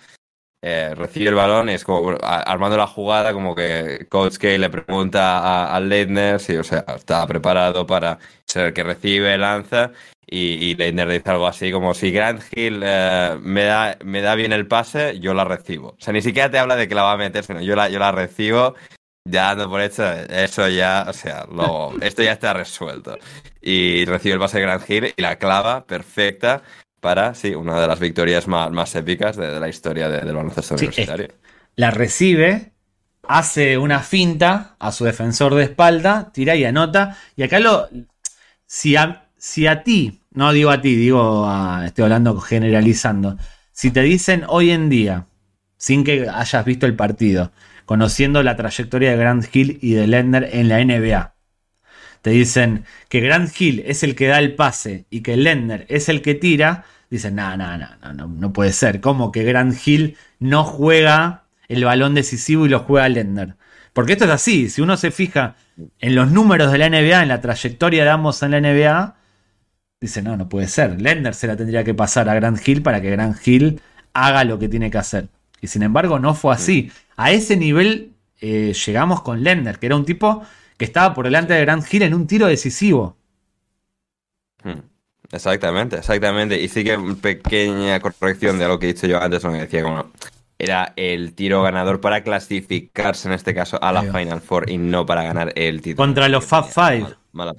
[0.62, 4.68] eh, recibe el balón y es como armando la jugada, como que Coach K le
[4.68, 8.18] pregunta a, Leitner si o sea, está preparado para
[8.56, 9.92] el que recibe, lanza.
[10.26, 14.36] Y, y Leitner dice algo así como si Grant Hill eh, me, da, me da
[14.36, 15.88] bien el pase, yo la recibo.
[15.88, 17.88] O sea, ni siquiera te habla de que la va a meter, sino yo la,
[17.88, 18.76] yo la recibo
[19.24, 23.18] ya dando por hecho, eso ya, o sea, lo, esto ya está resuelto.
[23.60, 26.62] Y recibe el pase de Grand Hill y la clava perfecta
[27.00, 31.28] para, sí, una de las victorias más, más épicas de, la historia del baloncesto universitario.
[31.76, 32.72] La recibe,
[33.26, 37.16] hace una finta a su defensor de espalda, tira y anota.
[37.36, 37.88] Y acá lo.
[38.72, 43.36] Si a, si a ti, no digo a ti, digo a, estoy hablando generalizando.
[43.72, 45.26] Si te dicen hoy en día,
[45.76, 47.50] sin que hayas visto el partido,
[47.84, 51.34] conociendo la trayectoria de Grant Hill y de Lender en la NBA.
[52.22, 56.08] Te dicen que Grant Hill es el que da el pase y que Lender es
[56.08, 56.84] el que tira.
[57.10, 59.00] Dicen, no, no, no, no, no puede ser.
[59.00, 63.56] ¿Cómo que Grant Hill no juega el balón decisivo y lo juega Lender?
[63.92, 64.70] Porque esto es así.
[64.70, 65.56] Si uno se fija
[65.98, 69.16] en los números de la NBA, en la trayectoria de ambos en la NBA,
[70.00, 71.00] dice, no, no puede ser.
[71.00, 73.80] Lender se la tendría que pasar a Grant Hill para que Grant Hill
[74.12, 75.28] haga lo que tiene que hacer.
[75.60, 76.90] Y sin embargo, no fue así.
[77.16, 80.42] A ese nivel eh, llegamos con Lender, que era un tipo
[80.76, 83.16] que estaba por delante de Grand Hill en un tiro decisivo.
[84.64, 84.80] Hmm.
[85.32, 86.60] Exactamente, exactamente.
[86.60, 90.10] Y sí que pequeña corrección de lo que he dicho yo antes, donde decía como
[90.60, 95.06] era el tiro ganador para clasificarse en este caso a la Final Four y no
[95.06, 96.06] para ganar el título.
[96.06, 97.06] Contra los Fab Five.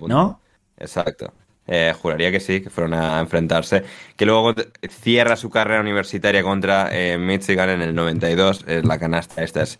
[0.08, 0.40] ¿No?
[0.78, 1.34] Exacto.
[1.68, 3.84] Eh, juraría que sí, que fueron a enfrentarse.
[4.16, 4.54] Que luego
[4.88, 8.66] cierra su carrera universitaria contra eh, Michigan en el 92.
[8.68, 9.80] Es la canasta, esta es,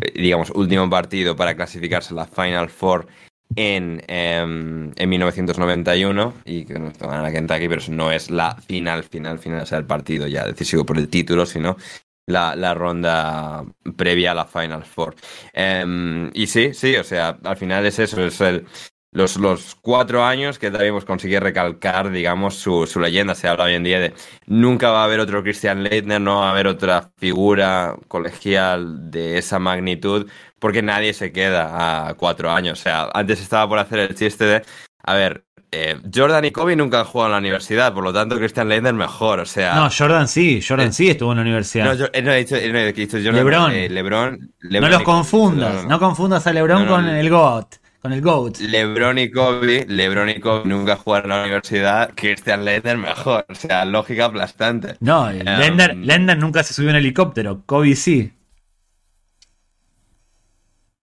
[0.00, 3.06] eh, digamos, último partido para clasificarse a la Final Four
[3.54, 6.34] en, em, en 1991.
[6.46, 9.78] Y que no van a Kentucky, pero no es la final, final, final, o sea,
[9.78, 11.76] el partido ya decisivo por el título, sino
[12.26, 13.64] la, la, ronda
[13.96, 15.14] previa a la Final Four.
[15.52, 18.66] Em, y sí, sí, o sea, al final es eso, es el,
[19.12, 23.34] los, los cuatro años que pues, consigue recalcar, digamos, su, su, leyenda.
[23.34, 24.14] Se habla hoy en día de
[24.46, 29.38] nunca va a haber otro Christian Leitner, no va a haber otra figura colegial de
[29.38, 32.80] esa magnitud, porque nadie se queda a cuatro años.
[32.80, 34.62] O sea, antes estaba por hacer el chiste de,
[35.04, 35.44] a ver,
[35.74, 38.92] eh, Jordan y Kobe nunca han jugado en la universidad, por lo tanto Christian Leitner
[38.92, 39.74] mejor, o sea...
[39.74, 41.86] No, Jordan sí, Jordan eh, sí estuvo en la universidad.
[41.86, 43.72] No, yo, no he dicho, no he dicho Jordan, Lebron.
[43.72, 47.76] Eh, Lebron, No los confundas, no, confundas a Lebron con el GOAT.
[48.02, 48.58] Con el GOAT.
[48.58, 53.54] Lebron y Kobe, Lebron y Kobe nunca jugaron en la universidad, Christian Leitner mejor, o
[53.54, 54.96] sea, lógica aplastante.
[55.00, 58.30] No, um, nunca se subió en helicóptero, Kobe sí.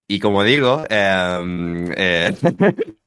[0.08, 2.34] Y como digo, eh,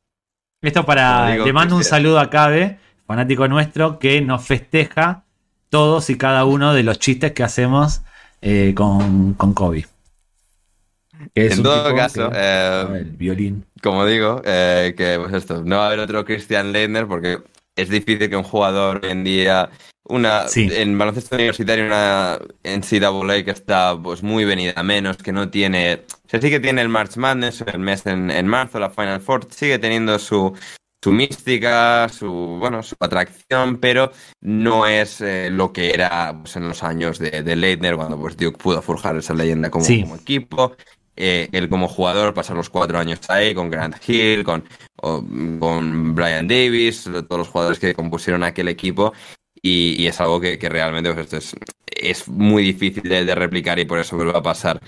[0.62, 1.36] Esto para.
[1.36, 5.24] Le mando un saludo a Cabe, fanático nuestro, que nos festeja
[5.70, 8.02] todos y cada uno de los chistes que hacemos
[8.40, 9.86] eh, con, con Kobe.
[11.34, 13.64] en todo caso, eh, el violín.
[13.82, 17.38] Como digo, eh, que pues esto, no va a haber otro Christian Leitner porque
[17.74, 19.70] es difícil que un jugador hoy en día,
[20.05, 26.03] una en baloncesto universitario, una NCAA que está pues muy venida menos, que no tiene
[26.32, 29.78] se sí que tiene el March Madness, el mes en, marzo, la Final Four, sigue
[29.78, 30.55] teniendo su,
[31.05, 36.68] su mística, su bueno, su atracción, pero no es eh, lo que era pues, en
[36.68, 40.74] los años de, de Leitner, cuando pues, Duke pudo forjar esa leyenda como, como equipo.
[41.14, 44.64] Eh, él como jugador pasar los cuatro años ahí con Grant Hill, con,
[44.96, 49.12] con Brian Davis, todos los jugadores que compusieron aquel equipo.
[49.64, 51.56] Y, es algo que, realmente pues, es,
[51.86, 54.80] es, muy difícil de, replicar y por eso vuelve a pasar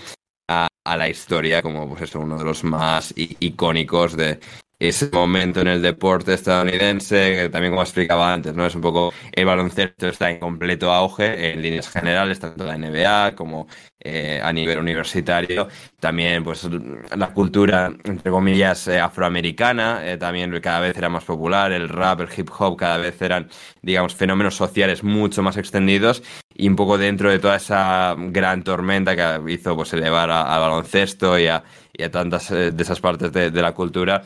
[0.49, 4.39] a, la historia como pues eso, uno de los más icónicos de,
[4.79, 8.65] ese momento en el deporte estadounidense, que también como explicaba antes, ¿no?
[8.65, 13.35] Es un poco el baloncesto está en completo auge en líneas generales, tanto la NBA
[13.35, 13.67] como
[13.99, 15.67] eh, a nivel universitario.
[15.99, 16.67] También, pues,
[17.15, 22.21] la cultura, entre comillas, eh, afroamericana, eh, también cada vez era más popular, el rap,
[22.21, 23.49] el hip hop, cada vez eran,
[23.81, 26.21] digamos, fenómenos sociales mucho más extendidos
[26.53, 31.37] y un poco dentro de toda esa gran tormenta que hizo pues elevar al baloncesto
[31.39, 34.23] y a, y a tantas de esas partes de, de la cultura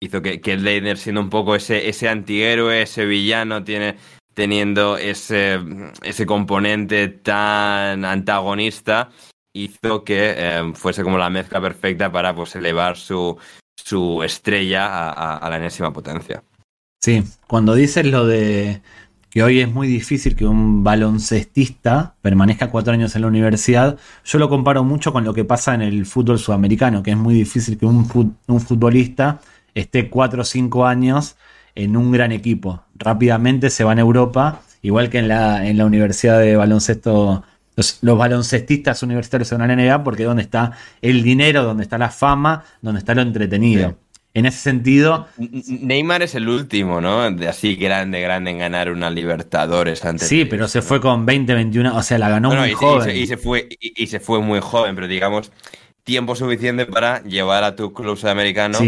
[0.00, 3.96] hizo que, que Leitner siendo un poco ese, ese antihéroe, ese villano, tiene,
[4.34, 5.60] teniendo ese,
[6.02, 9.10] ese componente tan antagonista,
[9.52, 13.36] hizo que eh, fuese como la mezcla perfecta para pues, elevar su,
[13.76, 16.42] su estrella a, la enésima potencia.
[17.02, 18.82] Sí, cuando dices lo de
[19.30, 24.38] que hoy es muy difícil que un baloncestista permanezca cuatro años en la universidad, yo
[24.38, 27.78] lo comparo mucho con lo que pasa en el fútbol sudamericano, que es muy difícil
[27.78, 29.40] que un, un futbolista
[29.74, 31.36] esté 4 o 5 años
[31.74, 32.82] en un gran equipo.
[32.94, 37.44] Rápidamente se va a Europa, igual que en la, en la Universidad de Baloncesto.
[37.76, 41.82] Los, baloncestistas universitarios se van a la NBA porque es donde está el dinero, donde
[41.82, 43.96] está la fama, donde está lo entretenido.
[44.32, 45.26] En ese sentido.
[45.38, 47.28] Neymar es el último, ¿no?
[47.32, 50.28] De así grande, grande en ganar una Libertadores antes.
[50.28, 53.16] Sí, pero se fue con 20, 21, o sea, la ganó muy joven.
[53.16, 55.50] Y se, fue, y, se fue muy joven, pero digamos,
[56.04, 58.78] tiempo suficiente para llevar a tu club sudamericano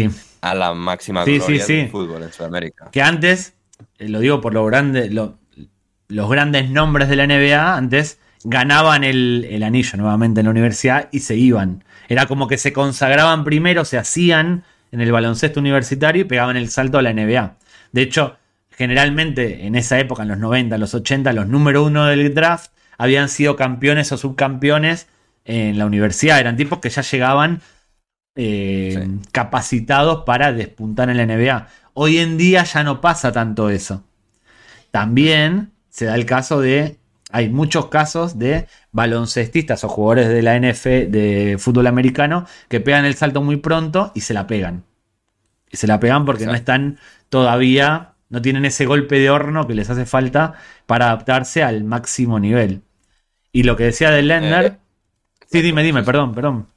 [0.41, 2.89] a la máxima gloria del fútbol en Sudamérica.
[2.91, 3.53] Que antes,
[3.97, 9.61] eh, lo digo por lo grande, los grandes nombres de la NBA, antes ganaban el,
[9.63, 11.83] anillo nuevamente en la universidad y se iban.
[12.09, 16.69] Era como que se consagraban primero, se hacían en el baloncesto universitario y pegaban el
[16.69, 17.55] salto a la NBA.
[17.91, 18.37] De hecho,
[18.69, 23.29] generalmente en esa época, en los 90, los 80, los número uno del draft habían
[23.29, 25.07] sido campeones o subcampeones
[25.45, 26.39] en la universidad.
[26.39, 27.61] Eran tipos que ya llegaban
[28.35, 31.67] eh, capacitados para despuntar en la NBA.
[31.93, 34.03] Hoy en día ya no pasa tanto eso.
[34.91, 36.97] También se da el caso de.
[37.31, 43.05] Hay muchos casos de baloncestistas o jugadores de la NF de fútbol americano que pegan
[43.05, 44.83] el salto muy pronto y se la pegan.
[45.71, 49.73] Y se la pegan porque no están todavía, no tienen ese golpe de horno que
[49.73, 50.53] les hace falta
[50.85, 52.83] para adaptarse al máximo nivel.
[53.51, 54.65] Y lo que decía de Lender.
[54.65, 54.82] Eh,
[55.53, 56.67] sí, dime, dime, perdón, perdón.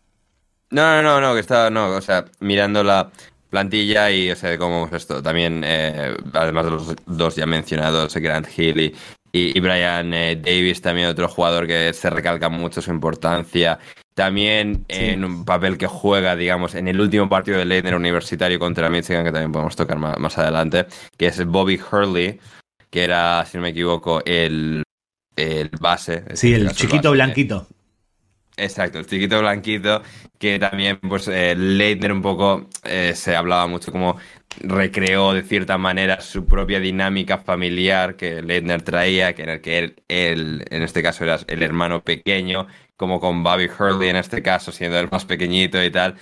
[0.70, 3.10] No, no, no, no, que estaba, no, o sea, mirando la
[3.48, 8.46] plantilla y, o sea, cómo esto, también, eh, además de los dos ya mencionados, Grant
[8.54, 8.94] Hill y,
[9.32, 13.78] y, Brian eh, Davis, también otro jugador que se recalca mucho su importancia.
[14.14, 18.90] También en un papel que juega, digamos, en el último partido de Leitner universitario contra
[18.90, 22.38] Michigan, que también podemos tocar más, más adelante, que es Bobby Hurley,
[22.90, 24.82] que era, si no me equivoco, el,
[25.34, 26.24] el base.
[26.34, 27.68] Sí, el chiquito blanquito.
[28.58, 30.02] Exacto, el chiquito blanquito,
[30.38, 34.16] que también, pues, eh, Leitner un poco eh, se hablaba mucho como
[34.60, 39.78] recreó de cierta manera su propia dinámica familiar que Leitner traía, que en el que
[39.78, 44.72] él, en este caso era el hermano pequeño, como con Bobby Hurley en este caso,
[44.72, 46.16] siendo el más pequeñito y tal.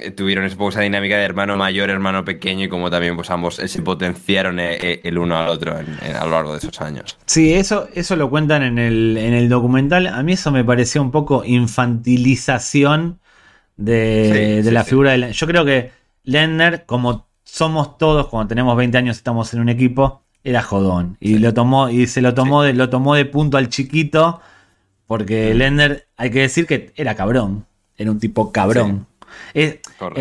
[0.00, 3.82] Eh, tuvieron esa dinámica de hermano mayor, hermano pequeño y como también pues ambos se
[3.82, 7.16] potenciaron el uno al otro a lo largo de esos años.
[7.26, 10.06] Sí, eso, eso lo cuentan en el, en el documental.
[10.06, 13.18] A mí eso me pareció un poco infantilización
[13.76, 15.32] de, la figura de...
[15.32, 15.92] Yo creo que
[16.24, 21.16] Lender, como somos todos cuando tenemos 20 años estamos en un equipo, era jodón.
[21.20, 24.40] Y lo tomó, y se lo tomó de, lo tomó de punto al chiquito.
[25.06, 27.64] Porque Lender, hay que decir que era cabrón.
[27.96, 29.06] Era un tipo cabrón.
[29.54, 29.80] En,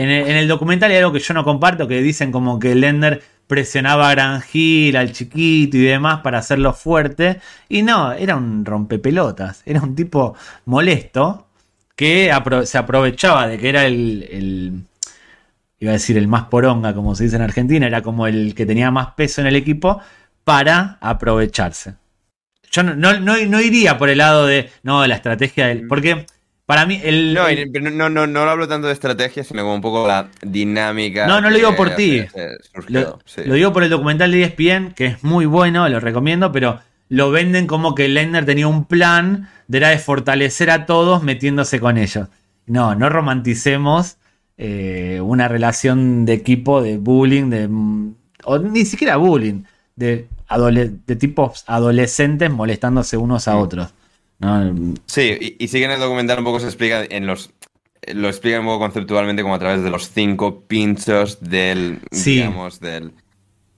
[0.09, 4.11] el, documental hay algo que yo no comparto, que dicen como que Lender presionaba a
[4.11, 4.41] Gran
[4.95, 7.39] al chiquito y demás para hacerlo fuerte.
[7.69, 9.63] Y no, era un rompepelotas.
[9.65, 11.47] Era un tipo molesto
[11.95, 12.31] que
[12.65, 14.85] se aprovechaba de que era el
[15.79, 18.65] iba a decir el más poronga, como se dice en Argentina, era como el que
[18.65, 20.01] tenía más peso en el equipo
[20.43, 21.95] para aprovecharse.
[22.71, 25.87] Yo no, no, iría por el lado de, no, la estrategia del...
[25.87, 26.25] Porque
[26.67, 27.33] para mí el...
[27.33, 27.47] No,
[27.91, 31.25] no, no, no, hablo tanto de estrategia, sino como un poco la dinámica.
[31.25, 32.25] No, no lo digo por ti.
[32.89, 36.81] lo, lo, digo por el documental de ESPN, que es muy bueno, lo recomiendo, pero
[37.07, 41.79] lo venden como que Lender tenía un plan de, era de fortalecer a todos metiéndose
[41.79, 42.27] con ellos.
[42.65, 44.17] No, no romanticemos
[44.57, 47.69] eh, una relación de equipo de bullying, de,
[48.43, 49.63] o ni siquiera bullying,
[49.95, 50.27] de,
[51.05, 53.93] de tipos adolescentes molestándose unos a otros.
[55.05, 57.51] Sí, y, y en el documental un poco se explica en los
[58.13, 63.13] lo explica un poco conceptualmente como a través de los cinco pinchos del, digamos, del,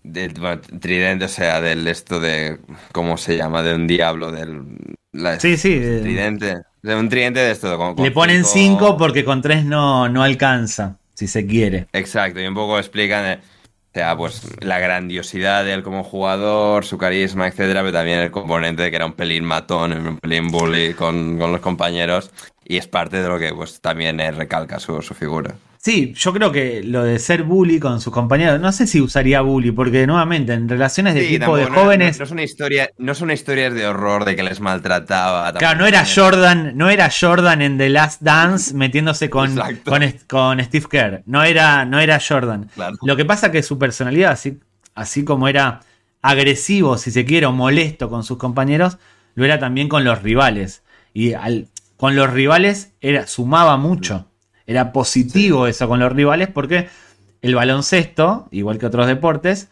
[0.03, 0.34] del
[0.80, 2.60] tridente, o sea, del esto de,
[2.91, 3.64] ¿cómo se llama?
[3.64, 4.64] De un diablo, del...
[5.39, 5.80] sí, sí.
[6.01, 6.57] Tridente.
[6.82, 7.95] De un tridente de esto.
[7.97, 11.88] Le ponen 5 porque con 3 no, no alcanza, si se quiere.
[11.91, 13.39] Exacto, y un poco explican eh,
[13.90, 18.30] o sea, pues la grandiosidad de él como jugador, su carisma, etcétera, pero también el
[18.30, 22.30] componente de que era un pelín matón, un pelín bully con, con los compañeros,
[22.64, 25.56] y es parte de lo que pues también recalca su, su figura.
[25.82, 29.40] Sí, yo creo que lo de ser bully con sus compañeros, no sé si usaría
[29.40, 32.20] bully, porque nuevamente en relaciones de tipo de jóvenes.
[32.20, 35.54] No, es una historia, no son historias de horror de que les maltrataba.
[35.54, 39.58] Claro, no era Jordan, no era Jordan en The Last Dance metiéndose con,
[40.28, 41.24] con, Steve Kerr.
[41.26, 42.70] No era, no era Jordan.
[43.02, 44.60] Lo que pasa que su personalidad, así,
[44.96, 45.80] así como era
[46.22, 48.98] agresivo, si se quiere, o molesto con sus compañeros,
[49.34, 50.84] lo era también con los rivales.
[51.14, 54.29] Y al, con los rivales era, sumaba mucho.
[54.70, 56.89] Era positivo eso con los rivales porque
[57.41, 59.70] el baloncesto, igual que otros deportes,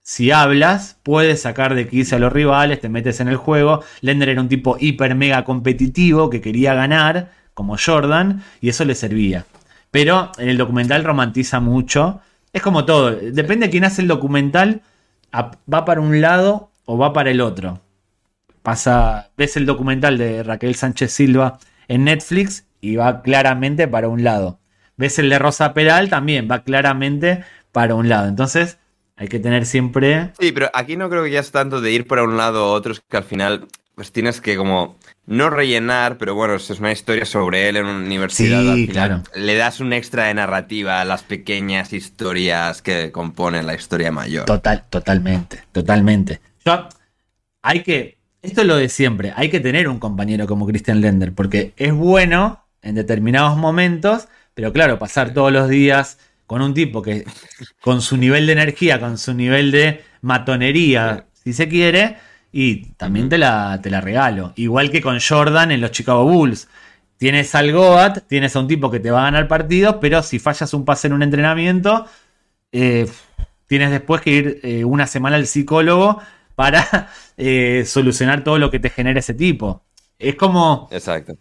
[0.00, 3.84] si hablas, puedes sacar de quicio a los rivales, te metes en el juego.
[4.00, 8.94] Lender era un tipo hiper mega competitivo que quería ganar, como Jordan, y eso le
[8.94, 9.44] servía.
[9.90, 12.22] Pero en el documental romantiza mucho.
[12.54, 14.80] Es como todo, depende de quién hace el documental,
[15.34, 17.82] va para un lado o va para el otro.
[18.62, 24.24] Pasa, ves el documental de Raquel Sánchez Silva en Netflix y va claramente para un
[24.24, 24.60] lado.
[24.96, 28.28] Ves el de Rosa Peral también va claramente para un lado.
[28.28, 28.78] Entonces
[29.16, 30.32] hay que tener siempre...
[30.38, 32.72] Sí, pero aquí no creo que ya es tanto de ir para un lado o
[32.72, 36.90] otro, es que al final pues tienes que como no rellenar, pero bueno, es una
[36.90, 38.74] historia sobre él en una universidad.
[38.74, 39.22] Sí, claro.
[39.34, 44.46] Le das un extra de narrativa a las pequeñas historias que componen la historia mayor.
[44.46, 46.40] Total, totalmente, totalmente.
[47.60, 51.34] hay que, esto es lo de siempre, hay que tener un compañero como Christian Lender,
[51.34, 57.00] porque es bueno en determinados momentos, pero claro, pasar todos los días con un tipo
[57.02, 57.24] que
[57.80, 62.16] con su nivel de energía, con su nivel de matonería, si se quiere,
[62.52, 64.52] y también te la, te la regalo.
[64.56, 66.68] Igual que con Jordan en los Chicago Bulls.
[67.18, 70.38] Tienes al Goat, tienes a un tipo que te va a ganar partidos, pero si
[70.38, 72.06] fallas un pase en un entrenamiento,
[72.72, 73.06] eh,
[73.66, 76.20] tienes después que ir eh, una semana al psicólogo
[76.54, 79.84] para eh, solucionar todo lo que te genera ese tipo.
[80.18, 80.88] Es como...
[80.90, 81.36] Exacto.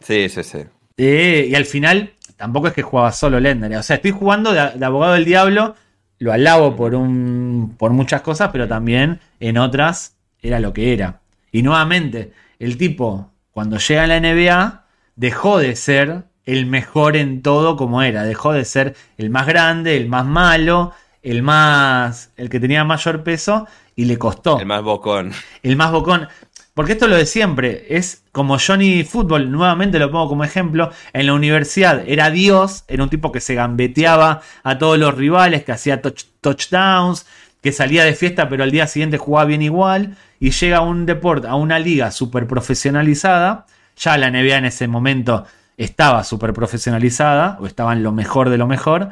[0.00, 0.60] Sí, sí, sí
[0.96, 3.74] y al final, tampoco es que jugaba solo Lender.
[3.76, 5.74] O sea, estoy jugando de, abogado del diablo.
[6.18, 11.20] Lo alabo por, un, por muchas cosas, pero también en otras era lo que era.
[11.50, 14.84] Y nuevamente, el tipo, cuando llega a la NBA,
[15.16, 18.22] dejó de ser el mejor en todo como era.
[18.22, 20.92] Dejó de ser el más grande, el más malo,
[21.22, 22.30] el más.
[22.36, 23.66] el que tenía mayor peso.
[23.96, 24.58] Y le costó.
[24.58, 25.32] El más bocón.
[25.62, 26.28] El más bocón.
[26.74, 30.90] Porque esto es lo de siempre, es como Johnny Football, nuevamente lo pongo como ejemplo,
[31.12, 35.62] en la universidad era Dios, era un tipo que se gambeteaba a todos los rivales,
[35.62, 37.26] que hacía touchdowns,
[37.62, 41.06] que salía de fiesta pero al día siguiente jugaba bien igual, y llega a un
[41.06, 43.66] deporte, a una liga súper profesionalizada,
[43.96, 45.46] ya la NBA en ese momento
[45.76, 49.10] estaba súper profesionalizada, o estaba en lo mejor de lo mejor,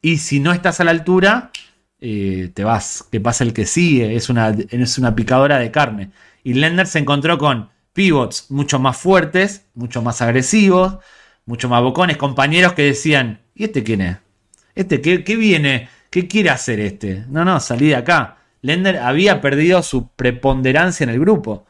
[0.00, 1.50] y si no estás a la altura,
[2.00, 6.10] eh, te vas, que pasa el que sigue, es una, es una picadora de carne.
[6.42, 10.98] Y Lender se encontró con pivots mucho más fuertes, mucho más agresivos,
[11.46, 14.16] mucho más bocones, compañeros que decían, ¿y este quién es?
[14.74, 15.88] ¿Este qué, qué viene?
[16.10, 17.24] ¿Qué quiere hacer este?
[17.28, 18.38] No, no, salí de acá.
[18.60, 21.66] Lender había perdido su preponderancia en el grupo.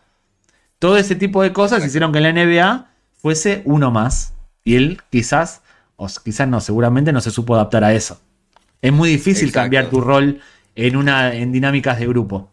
[0.78, 4.34] Todo ese tipo de cosas hicieron que la NBA fuese uno más.
[4.64, 5.62] Y él quizás,
[5.96, 8.20] o quizás no, seguramente no se supo adaptar a eso.
[8.80, 9.64] Es muy difícil Exacto.
[9.64, 10.40] cambiar tu rol
[10.74, 12.50] en, una, en dinámicas de grupo.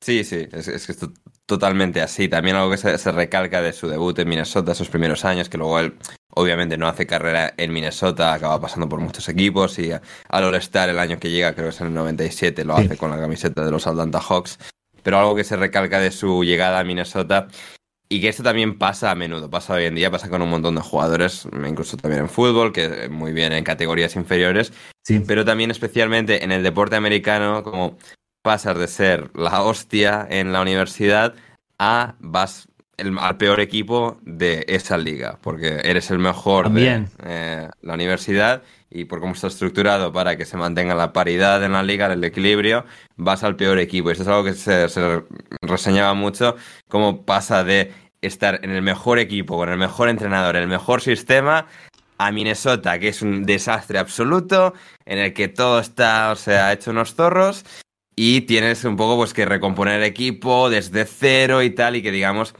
[0.00, 0.98] Sí, sí, es, es que es
[1.46, 2.28] totalmente así.
[2.28, 5.58] También algo que se, se recalca de su debut en Minnesota, esos primeros años, que
[5.58, 5.94] luego él
[6.30, 10.98] obviamente no hace carrera en Minnesota, acaba pasando por muchos equipos y al All-Star el
[10.98, 12.84] año que llega, creo que es en el 97, lo Sí.
[12.86, 14.58] hace con la camiseta de los Atlanta Hawks.
[15.02, 17.46] Pero algo que se recalca de su llegada a Minnesota
[18.08, 20.74] y que esto también pasa a menudo, pasa hoy en día, pasa con un montón
[20.74, 24.72] de jugadores, incluso también en fútbol, que muy bien en categorías inferiores,
[25.04, 25.20] Sí.
[25.20, 27.98] pero también especialmente en el deporte americano, como
[28.44, 31.34] pasas de ser la hostia en la universidad
[31.78, 32.68] a vas
[32.98, 37.06] el- al peor equipo de esa liga, porque eres el mejor También.
[37.06, 41.64] de eh, la universidad y por cómo está estructurado para que se mantenga la paridad
[41.64, 42.84] en la liga, el equilibrio,
[43.16, 44.10] vas al peor equipo.
[44.10, 45.22] Y esto es algo que se, se
[45.62, 46.54] reseñaba mucho,
[46.88, 51.66] cómo pasa de estar en el mejor equipo, con el mejor entrenador, el mejor sistema,
[52.18, 54.74] a Minnesota, que es un desastre absoluto,
[55.04, 57.64] en el que todo está, o sea, hecho unos zorros,
[58.16, 62.10] y tienes un poco pues que recomponer el equipo desde cero y tal, y que
[62.10, 62.54] digamos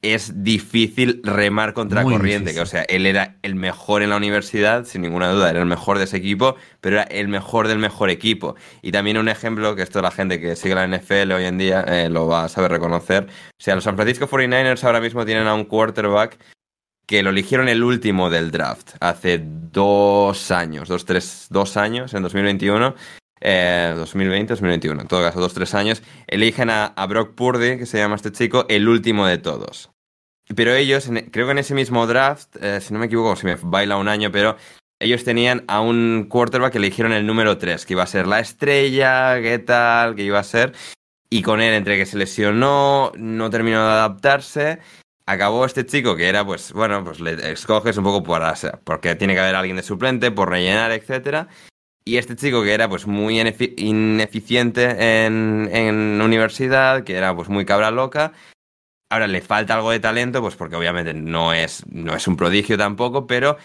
[0.00, 2.56] es difícil remar contra Muy corriente, difícil.
[2.56, 5.66] que o sea, él era el mejor en la universidad, sin ninguna duda, era el
[5.66, 8.54] mejor de ese equipo, pero era el mejor del mejor equipo.
[8.80, 11.84] Y también un ejemplo, que esto la gente que sigue la NFL hoy en día
[11.88, 15.48] eh, lo va a saber reconocer, o sea, los San Francisco 49ers ahora mismo tienen
[15.48, 16.38] a un quarterback
[17.06, 22.22] que lo eligieron el último del draft, hace dos años, dos, tres, dos años, en
[22.22, 22.94] 2021,
[23.40, 27.98] eh, 2020, 2021, en todo caso, dos, tres años, eligen a, Brock Purdy, que se
[27.98, 29.90] llama este chico, el último de todos.
[30.54, 33.46] Pero ellos, en- creo que en ese mismo draft, eh, si no me equivoco, si
[33.46, 34.56] me baila un año, pero
[35.00, 38.40] ellos tenían a un quarterback que eligieron el número 3, que iba a ser la
[38.40, 40.72] estrella, qué tal, que iba a ser.
[41.30, 44.78] Y con él, entre que se lesionó, no terminó de adaptarse,
[45.26, 48.42] acabó este chico que era, pues, bueno, pues le escoges un poco por,
[48.84, 51.48] porque tiene que haber alguien de suplente, por rellenar, etcétera.
[52.04, 57.48] Y este chico que era, pues, muy inefi- ineficiente en, en universidad, que era, pues,
[57.48, 58.32] muy cabra loca,
[59.10, 62.76] Ahora le falta algo de talento, pues porque obviamente no es, no es un prodigio
[62.76, 63.56] tampoco, pero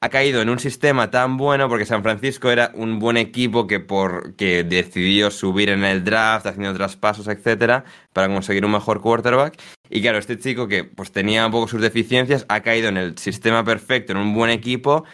[0.00, 3.78] ha caído en un sistema tan bueno porque San Francisco era un buen equipo que
[3.78, 9.60] por que decidió subir en el draft, haciendo traspasos, etcétera, para conseguir un mejor quarterback.
[9.88, 13.18] Y claro, este chico que pues tenía un poco sus deficiencias ha caído en el
[13.18, 15.04] sistema perfecto, en un buen equipo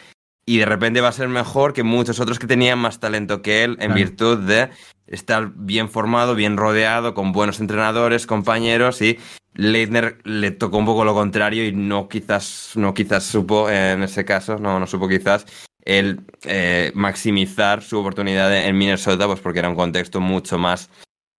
[0.47, 3.65] y de repente va a ser mejor que muchos otros que tenían más talento que
[3.65, 3.95] él en Claro.
[3.95, 4.71] virtud de
[5.07, 9.19] estar bien formado, bien rodeado, con buenos entrenadores, compañeros y
[9.55, 14.25] Leitner le tocó un poco lo contrario y no quizás, no quizás supo, en ese
[14.25, 15.47] caso, no, no supo quizás
[15.85, 20.91] el eh, maximizar su oportunidad en Minnesota, pues porque era un contexto mucho más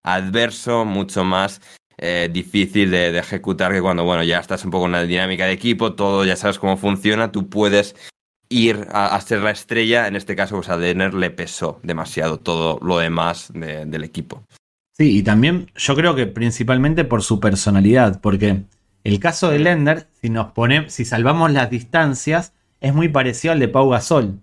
[0.04, 1.62] adverso, mucho más
[1.98, 5.46] eh, difícil de, de ejecutar que cuando, bueno, ya estás un poco en una dinámica
[5.46, 7.96] de equipo, todo ya sabes cómo funciona, tú puedes
[8.50, 12.40] ir a, a ser la estrella, en este caso, pues a Leitner le pesó demasiado
[12.40, 14.44] todo lo demás de- del equipo.
[14.98, 18.64] Sí, y también yo creo que principalmente por su personalidad, porque
[19.04, 23.60] el caso de Lender, si nos ponemos, si salvamos las distancias, es muy parecido al
[23.60, 24.40] de Pau Gasol.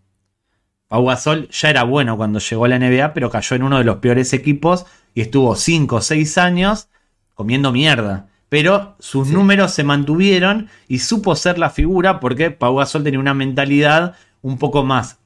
[0.88, 3.84] Pau Gasol ya era bueno cuando llegó a la NBA, pero cayó en uno de
[3.84, 4.84] los peores equipos
[5.14, 6.88] y estuvo 5 o 6 años
[7.34, 8.28] comiendo mierda.
[8.52, 9.34] Pero sus Sí.
[9.34, 14.58] números se mantuvieron y supo ser la figura porque Pau Gasol tenía una mentalidad un
[14.58, 15.16] poco más.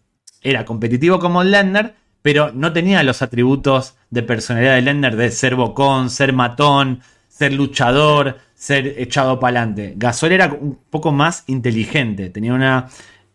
[0.43, 5.57] Era competitivo como Lender, pero no tenía los atributos de personalidad de Lender de ser
[5.57, 9.95] bocón, ser matón, ser luchador, ser echado para adelante.
[9.97, 12.87] Gasol era un poco más inteligente, tenía una...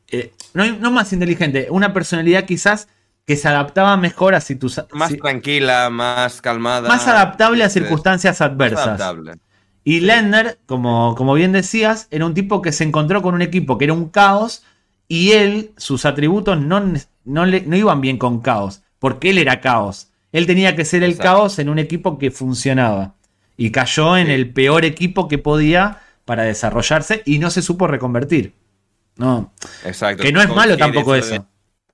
[0.09, 2.87] eh, no, no más inteligente, una personalidad quizás
[3.27, 6.87] que se adaptaba mejor a situ- Más si- tranquila, más calmada.
[6.87, 8.87] más adaptable a Este, circunstancias más adversas.
[8.87, 9.33] adaptable.
[9.83, 13.77] Y Lender, como, como bien decías, era un tipo que se encontró con un equipo
[13.77, 14.63] que era un caos
[15.07, 16.93] y él, sus atributos no,
[17.25, 20.09] no, le- no iban bien con caos, porque él era caos.
[20.31, 21.33] Él tenía que ser el Exacto.
[21.33, 23.15] caos en un equipo que funcionaba.
[23.57, 24.33] Y cayó en Sí.
[24.33, 28.53] el peor equipo que podía para desarrollarse y no se supo reconvertir.
[29.17, 29.51] No,
[29.83, 30.23] Exacto.
[30.23, 31.33] que no es malo tampoco eso.
[31.33, 31.41] de-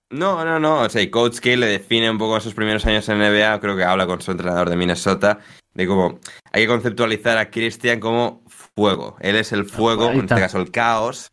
[0.09, 0.81] No, no, no.
[0.83, 3.59] O sea, y Coach K le define un poco esos primeros años en NBA.
[3.59, 5.39] Creo que habla con su entrenador de Minnesota.
[5.73, 6.19] De cómo
[6.53, 9.17] hay que conceptualizar a Christian como fuego.
[9.19, 11.31] Él es el fuego, en este caso el caos.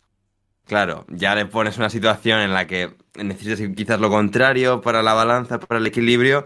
[0.66, 5.14] Claro, ya le pones una situación en la que necesitas quizás lo contrario para la
[5.14, 6.44] balanza, para el equilibrio.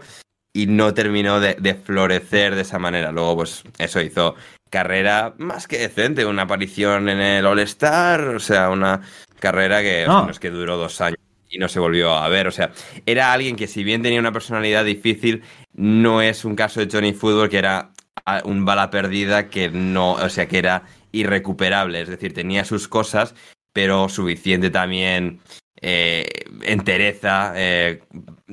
[0.53, 3.11] Y no terminó de, de florecer de esa manera.
[3.11, 4.35] Luego, pues, eso hizo
[4.69, 6.25] carrera más que decente.
[6.25, 8.21] Una aparición en el All-Star.
[8.29, 9.01] O sea, una
[9.39, 10.29] carrera que No.
[10.29, 11.17] es que duró dos años
[11.49, 12.47] y no se volvió a ver.
[12.47, 12.71] O sea,
[13.05, 15.43] era alguien que si bien tenía una personalidad difícil,
[15.73, 17.91] no es un caso de Johnny Football que era
[18.25, 22.01] ah, un bala perdida que no, o sea, que era irrecuperable.
[22.01, 23.35] Es decir, tenía sus cosas,
[23.73, 25.39] pero suficiente también
[25.81, 26.27] eh,
[26.61, 28.01] entereza eh,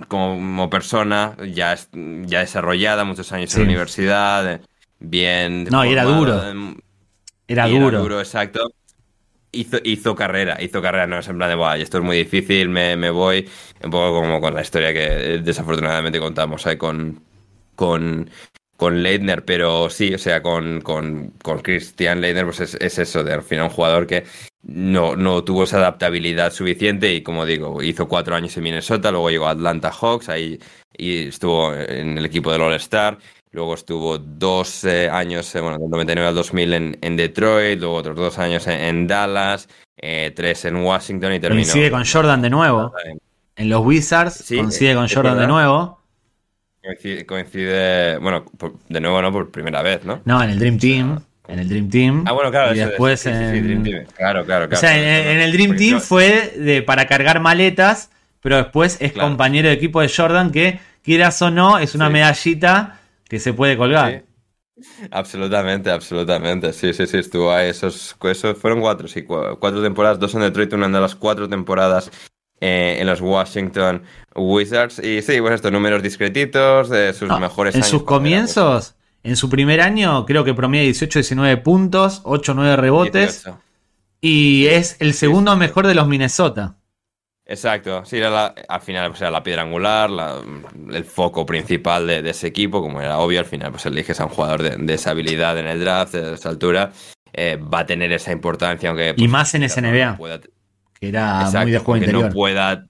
[0.09, 4.60] como persona, ya, ya desarrollada, muchos años en la universidad, eh,
[5.01, 5.64] bien...
[5.64, 6.35] No, y era duro.
[7.48, 7.89] Era duro.
[7.89, 8.73] Era duro, exacto.
[9.56, 12.68] Hizo, hizo, carrera, hizo carrera, no es en plan de, Buah, esto es muy difícil,
[12.68, 13.48] me, me, voy,
[13.82, 17.22] un poco como con la historia que desafortunadamente contamos ahí con,
[17.74, 18.28] con,
[18.76, 23.24] con Leitner, pero sí, o sea, con, con, con Christian Leitner, pues es, es, eso,
[23.24, 24.24] de al final un jugador que
[24.62, 29.30] no, no tuvo esa adaptabilidad suficiente y como digo, hizo cuatro años en Minnesota, luego
[29.30, 30.58] llegó a Atlanta Hawks, ahí
[30.96, 33.18] y estuvo en el equipo del All-Star,
[33.56, 37.94] luego estuvo dos eh, años, eh, bueno, del 99 al 2000 en, en, Detroit, luego
[37.94, 39.66] otros dos años en, Dallas,
[39.96, 41.62] eh, tres en Washington y terminó.
[41.62, 42.92] Coincide con Jordan de nuevo.
[43.56, 45.98] En los Wizards coincide con Jordan de nuevo.
[47.26, 48.44] Coincide, bueno,
[48.88, 50.20] de nuevo no por primera vez, ¿no?
[50.26, 51.20] No, en el Dream Team.
[51.48, 52.24] En el Dream Team.
[52.26, 52.74] Ah, bueno, claro.
[52.74, 53.84] Y después en...
[54.16, 54.74] Claro, claro, claro.
[54.74, 58.10] O sea, en, el Dream Team fue de, para cargar maletas,
[58.42, 62.98] pero después es compañero de equipo de Jordan que, quieras o no, es una medallita
[63.28, 64.24] que se puede colgar.
[65.10, 66.72] Absolutamente, absolutamente.
[66.72, 67.68] Sí, sí, sí, estuvo ahí.
[67.68, 72.10] Esos, esos fueron cuatro, sí, cuatro temporadas, dos en Detroit, una de las cuatro temporadas
[72.60, 74.02] eh, en los Washington
[74.34, 74.98] Wizards.
[74.98, 77.92] Y sí, pues estos números discretitos de sus mejores en años.
[77.92, 82.76] En sus comienzos, en su primer año, creo que promedia 18, 19 puntos, 8, 9
[82.76, 83.48] rebotes.
[84.20, 86.76] Y es el segundo mejor de los Minnesota.
[87.48, 90.10] Exacto, sí, era al final pues era la piedra angular,
[90.93, 94.31] el foco principal de, ese equipo, como era obvio, al final pues eliges a un
[94.31, 96.90] jugador de, esa habilidad en el draft, de esa altura,
[97.32, 99.10] eh, va a tener esa importancia, aunque...
[99.10, 100.18] y pues, más en SNBA
[101.01, 102.24] que era muy de juego interior.
[102.24, 102.86] no pueda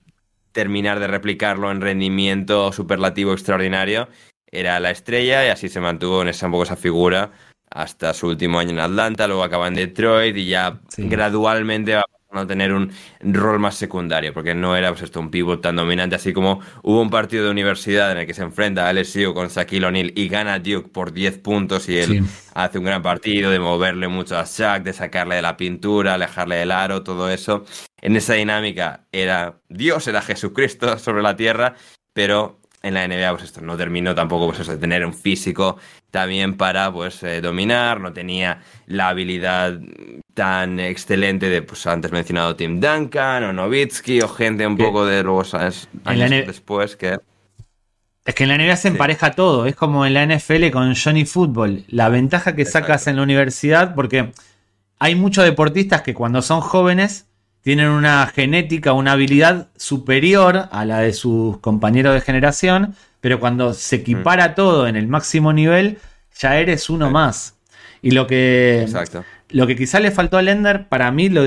[0.52, 4.08] terminar de replicarlo en rendimiento superlativo extraordinario.
[4.50, 7.32] Era la estrella y así se mantuvo en esa, un poco esa figura
[7.70, 12.04] hasta su último año en Atlanta, luego acaba en Detroit y ya gradualmente va
[12.44, 16.16] a tener un rol más secundario, porque no era pues esto un pivot tan dominante,
[16.16, 19.48] así como hubo un partido de universidad en el que se enfrenta a LSU con
[19.48, 23.58] Shaquille O'Neal y gana Duke por 10 puntos y él hace un gran partido de
[23.58, 27.64] moverle mucho a Shaq, de sacarle de la pintura, alejarle del aro, todo eso.
[28.00, 31.74] En esa dinámica era Dios, era Jesucristo sobre la tierra,
[32.12, 35.76] pero en la NBA pues esto no terminó tampoco pues de tener un físico
[36.10, 39.78] también para pues eh, dominar, no tenía la habilidad
[40.34, 45.22] tan excelente de pues antes mencionado Tim Duncan o Novitsky o gente un poco de
[45.22, 45.42] luego
[46.04, 47.18] años después que
[48.24, 51.24] es que en la NBA se empareja todo, es como en la NFL con Johnny
[51.24, 54.32] Football, la ventaja que sacas en la universidad porque
[54.98, 57.25] hay muchos deportistas que cuando son jóvenes
[57.66, 63.74] tienen una genética, una habilidad superior a la de sus compañeros de generación, pero cuando
[63.74, 65.98] se equipara todo en el máximo nivel,
[66.38, 67.58] ya eres uno más.
[68.02, 68.86] Y lo que,
[69.48, 71.42] lo que quizá le faltó a Lender, para mí lo,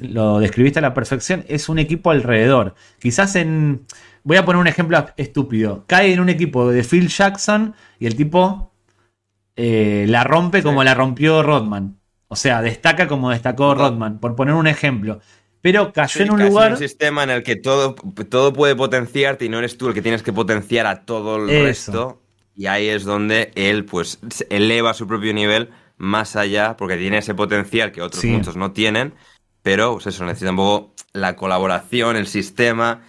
[0.00, 2.74] lo, describiste a la perfección, es un equipo alrededor.
[2.98, 3.84] Quizás en...
[4.24, 5.84] Voy a poner un ejemplo estúpido.
[5.86, 8.72] Cae en un equipo de Phil Jackson y el tipo
[9.54, 11.98] eh, la rompe como la rompió Rodman.
[12.28, 15.20] O sea, destaca como destacó Rodman, por poner un ejemplo
[15.60, 16.72] pero cayó en un lugar.
[16.72, 17.94] un sistema en el que todo,
[18.28, 21.48] todo puede potenciarte y no eres tú el que tienes que potenciar a todo el
[21.48, 22.22] resto.
[22.54, 24.18] Y ahí es donde él, pues,
[24.50, 29.14] eleva su propio nivel más allá, porque tiene ese potencial que otros muchos no tienen.
[29.62, 33.02] Pero, pues eso, necesita un poco la colaboración, el sistema,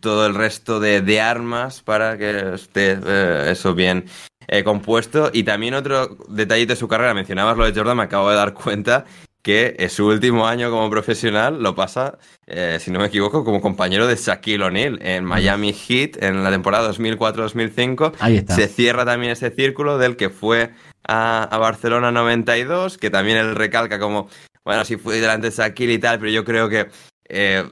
[0.00, 4.04] todo el resto de, armas para que esté eh, eso bien
[4.48, 5.30] eh, compuesto.
[5.32, 8.54] Y también otro detallito de su carrera, mencionabas lo de Jordan, me acabo de dar
[8.54, 9.04] cuenta
[9.46, 12.18] que su último año como profesional lo pasa,
[12.48, 16.50] eh, si no me equivoco, como compañero de Shaquille O'Neal en Miami Heat en la
[16.50, 18.14] temporada 2004-2005.
[18.18, 18.56] Ahí está.
[18.56, 20.72] Se cierra también ese círculo del que fue
[21.06, 24.28] a, Barcelona 92, que también él recalca como,
[24.64, 26.88] bueno, sí fui delante de Shaquille y tal, pero yo creo que
[27.28, 27.62] eh,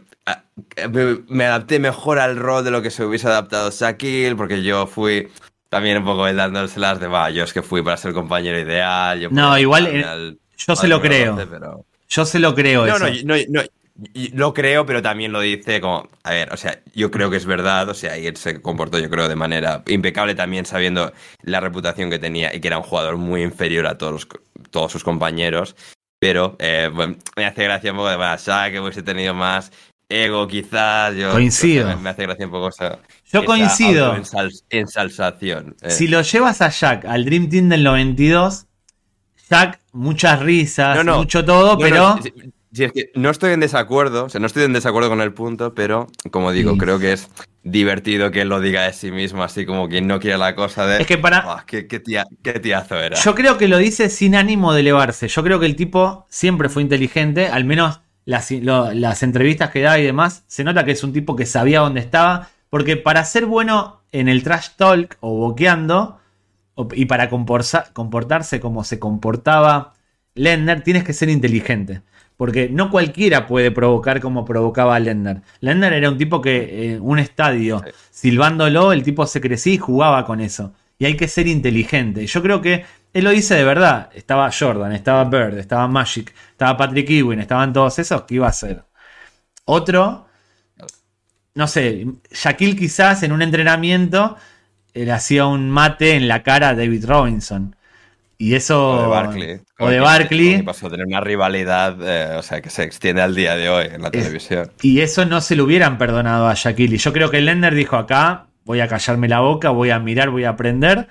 [1.27, 5.27] me, adapté mejor al rol de lo que se hubiese adaptado Shaquille, porque yo fui
[5.71, 9.27] también un poco dándoselas de, va, yo es que fui para ser compañero ideal.
[9.33, 10.39] no, igual...
[10.57, 11.85] Yo se lo creo.
[12.09, 12.87] Yo se lo creo.
[12.87, 13.63] No, no, no, no,
[14.33, 17.47] lo creo, pero también lo dice como, a ver, o sea, yo creo que es
[17.47, 21.13] verdad, o sea, y él se comportó yo creo de manera impecable también sabiendo
[21.43, 24.27] la reputación que tenía y que era un jugador muy inferior a todos,
[24.71, 25.77] todos sus compañeros,
[26.19, 26.91] pero eh,
[27.37, 29.71] me hace gracia un poco de, bueno, que hubiese tenido más
[30.09, 31.31] ego quizás, yo...
[31.31, 31.97] Coincido.
[31.99, 32.99] me, hace gracia un poco esa...
[33.33, 34.15] Yo coincido.
[34.71, 35.77] Ensalzación.
[35.83, 35.91] Eh.
[35.91, 38.67] Si lo llevas a Jack al Dream Team del 92
[39.51, 42.19] Jack, muchas risas, mucho todo, pero.
[42.73, 45.33] Sí, es que no estoy en desacuerdo, o sea, no estoy en desacuerdo con el
[45.33, 46.79] punto, pero como digo, Sí.
[46.79, 47.31] creo que es
[47.63, 50.85] divertido que él lo diga de sí mismo, así como quien no quiere la cosa
[50.85, 51.01] de.
[51.01, 53.17] Es que para- "Buah, qué, qué tía- qué tiazo era.
[53.17, 55.29] Yo creo que lo dice sin ánimo de elevarse.
[55.29, 59.81] Yo creo que el tipo siempre fue inteligente, al menos las, lo- las entrevistas que
[59.83, 63.25] da y demás, se nota que es un tipo que sabía dónde estaba, porque para
[63.25, 66.19] ser bueno en el trash talk o boqueando,
[66.93, 69.95] y para comportarse como se comportaba
[70.35, 72.03] Lendner, tienes que ser inteligente.
[72.37, 75.43] Porque no cualquiera puede provocar como provocaba Lendner.
[75.61, 80.25] Lendner era un tipo que, eh, un estadio, silbándolo, el tipo se crecía y jugaba
[80.25, 80.73] con eso.
[80.99, 82.27] Y hay que ser inteligente.
[82.27, 84.11] Yo creo que él lo dice de verdad.
[84.15, 88.23] Estaba Jordan, estaba Bird, estaba Magic, estaba Patrick Ewing, estaban todos esos.
[88.23, 88.85] ¿Qué iba a hacer?
[89.65, 90.27] Otro,
[91.55, 94.37] no sé, Shaquille quizás en un entrenamiento
[94.95, 97.77] le hacía un mate en la cara a David Robinson.
[98.37, 98.91] Y eso.
[98.91, 99.61] O de Barkley.
[99.79, 100.63] O de Barkley.
[100.63, 103.87] pasó a tener una rivalidad, eh, o sea, que se extiende al día de hoy
[103.93, 104.71] en la televisión.
[104.83, 106.97] Y eso no se lo hubieran perdonado a Shaquille.
[106.97, 110.31] Y yo creo que Lender dijo acá, voy a callarme la boca, voy a mirar,
[110.31, 111.09] voy a aprender.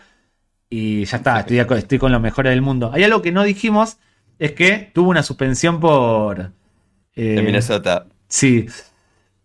[0.70, 2.92] Y ya está, estoy, estoy con los mejores del mundo.
[2.94, 3.98] Hay algo que no dijimos,
[4.40, 6.52] es que tuvo una suspensión por...
[7.16, 8.08] eh, De Minnesota.
[8.28, 8.66] Sí.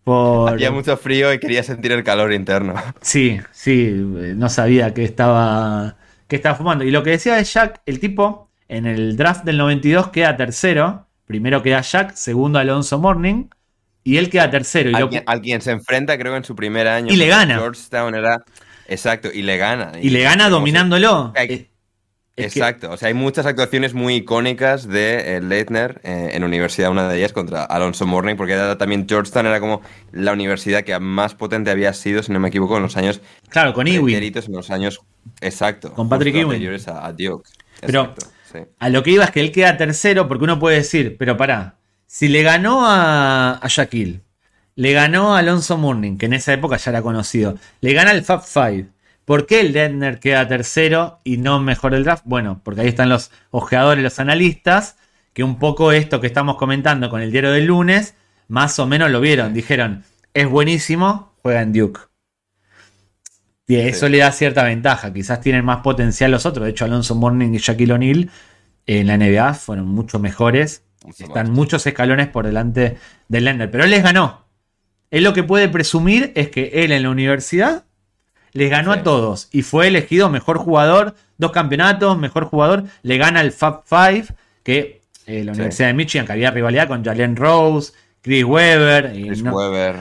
[0.09, 0.55] Por...
[0.55, 2.73] Hacía mucho frío y quería sentir el calor interno.
[3.01, 6.83] Sí, sí, no sabía que estaba, que estaba fumando.
[6.83, 11.05] Y lo que decía es Jack, el tipo en el draft del 92 queda tercero.
[11.27, 13.49] Primero queda Jack, segundo Alonso Morning.
[14.03, 14.89] Y él queda tercero.
[14.89, 17.13] Y lo al quien se enfrenta, creo, en su primer año.
[17.13, 17.59] Y le gana.
[17.59, 18.43] Georgetown era.
[18.87, 19.91] Exacto, y le gana.
[20.01, 21.33] y le gana dominándolo.
[22.39, 26.89] Que- Exacto, o sea, hay muchas actuaciones muy icónicas de eh, Leitner eh, en universidad,
[26.91, 30.97] una de ellas contra Alonso Morning, porque era también Georgetown era como la universidad que
[30.99, 34.15] más potente había sido, si no me equivoco, en los años claro, con Ewing.
[34.23, 35.01] en los años
[35.41, 36.69] exacto, Con Patrick Ewing.
[36.87, 37.49] a, a Duke.
[37.81, 38.13] Pero-
[38.51, 38.59] sí.
[38.79, 41.75] A lo que iba es que él queda tercero porque uno puede decir, pero pará,
[42.07, 44.21] si le ganó a, a Shaquille,
[44.75, 48.23] le ganó a Alonso Mourning, que en esa época ya era conocido, le gana el
[48.23, 48.87] Fab Five,
[49.29, 52.23] ¿por qué el Ledner queda tercero y no mejor el draft?
[52.25, 54.97] Bueno, porque ahí están los ojeadores, los analistas,
[55.33, 58.15] que un poco esto que estamos comentando con el diario del lunes,
[58.47, 60.03] más o menos lo vieron, dijeron,
[60.33, 61.99] es buenísimo, juega en Duke.
[63.67, 64.11] Y eso Sí.
[64.13, 65.13] le da cierta ventaja.
[65.13, 66.65] Quizás tienen más potencial los otros.
[66.65, 68.31] De hecho, Alonso Morning y Shaquille O'Neal
[68.87, 70.85] en la NBA fueron mucho mejores.
[71.05, 71.55] Mucho Están más.
[71.55, 72.97] muchos escalones por delante
[73.27, 73.69] del Lender.
[73.69, 74.47] Pero él les ganó.
[75.11, 77.85] Él lo que puede presumir es que él en la universidad
[78.53, 78.99] les ganó Sí.
[78.99, 79.47] a todos.
[79.51, 81.15] Y fue elegido mejor jugador.
[81.37, 82.83] Dos campeonatos, mejor jugador.
[83.03, 84.25] Le gana el Fab Five.
[84.63, 85.59] Que eh, la Sí.
[85.59, 89.11] Universidad de Michigan, que había rivalidad con Jalen Rose, Chris Webber.
[89.15, 89.95] y Chris no- Webber.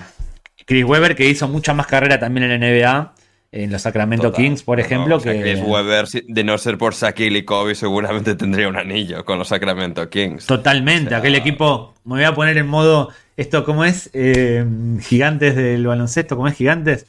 [0.67, 3.15] Chris Webber, que hizo mucha más carrera también en la NBA,
[3.53, 4.45] en los Sacramento total.
[4.45, 5.17] Kings, por No, ejemplo.
[5.17, 8.77] o sea, que Chris Webber, de no ser por Shaquille y Kobe, seguramente tendría un
[8.77, 10.45] anillo con los Sacramento Kings.
[10.47, 13.09] Totalmente, O sea, aquel equipo, me voy a poner en modo,
[13.39, 14.65] esto cómo es, Eh,
[15.01, 17.07] gigantes del baloncesto, ¿cómo es gigantes?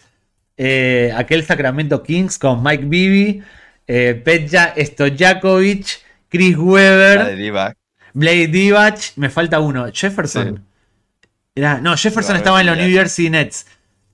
[0.62, 3.42] Eh, aquel Sacramento Kings con Mike Bibby,
[3.88, 7.78] eh, Petja Stojakovic, Chris Divac.
[8.14, 10.58] Blade Divac, me falta uno, Jefferson.
[10.58, 11.28] Sí.
[11.56, 12.78] Era, no, Jefferson estaba en los.
[12.78, 13.68] New Jersey Nets.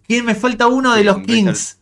[0.08, 1.80] ¿Quién me falta uno de los Richard- Kings?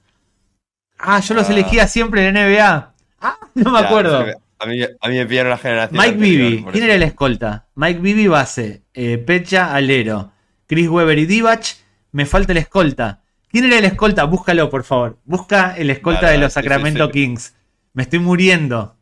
[0.98, 1.52] Ah, yo los Ah.
[1.52, 2.94] elegía siempre en NBA.
[3.20, 4.26] Ah, no me Ya, acuerdo.
[4.60, 6.02] A mí, a mí me pillaron la generación.
[6.02, 7.68] Mike Bibby, ¿quién era el escolta?
[7.76, 10.32] Mike Bibby base, eh, Pecha Alero,
[10.68, 11.66] Chris Webber y Divac.
[12.14, 13.23] Me falta el escolta.
[13.54, 14.24] ¿Quién era el escolta?
[14.26, 15.20] Búscalo, por favor.
[15.26, 17.10] Busca el escolta de los Sacramento.
[17.12, 17.54] Kings.
[17.94, 18.96] Me estoy muriendo.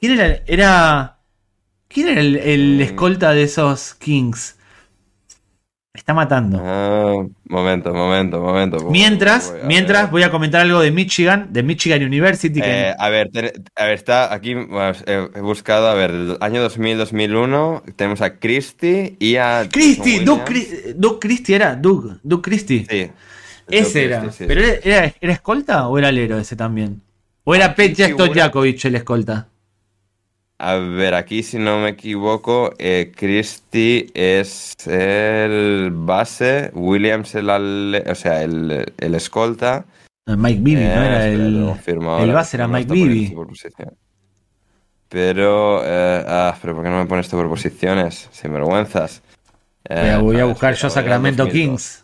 [0.00, 0.26] ¿Quién era?
[0.26, 1.18] el- Era.
[1.86, 2.80] ¿Quién era el, el Mm.
[2.80, 4.56] escolta de esos Kings?
[5.94, 6.58] Me está matando.
[6.64, 8.88] Ah, momento, momento, momento.
[8.90, 10.10] mientras, Voy a mientras ver.
[10.10, 12.60] voy a comentar algo de Michigan, de Michigan University.
[12.62, 16.38] que- Eh, a ver, ten- a ver, está aquí, bueno, he, buscado, a ver, del
[16.40, 19.68] año 2000-2001 tenemos a Christie y a...
[19.70, 20.40] Christie, Doug,
[20.96, 22.86] Doug Christie era, Doug, Doug Christie.
[22.90, 23.10] Sí.
[23.68, 24.30] Ese era.
[24.32, 27.00] Sí, ¿Pero era, era, era escolta o era alero ese también?
[27.44, 29.48] ¿O era Petja Stojakovic el escolta?
[30.58, 38.04] A ver, aquí si no me equivoco, eh, Christie es el base, Williams el, ale-
[38.08, 39.86] o sea, el, el escolta.
[40.24, 41.02] Mike Bibby, Eh, ¿no?
[41.02, 42.22] Era espera, el.
[42.28, 43.34] el base era Mike Bibby.
[43.34, 43.96] posición.
[45.08, 48.28] Pero, eh, ah, pero ¿por qué no me pone esto por posiciones?
[48.32, 49.20] Sin vergüenzas.
[49.88, 52.01] Voy a, voy a buscar yo Sacramento Sacramento Kings.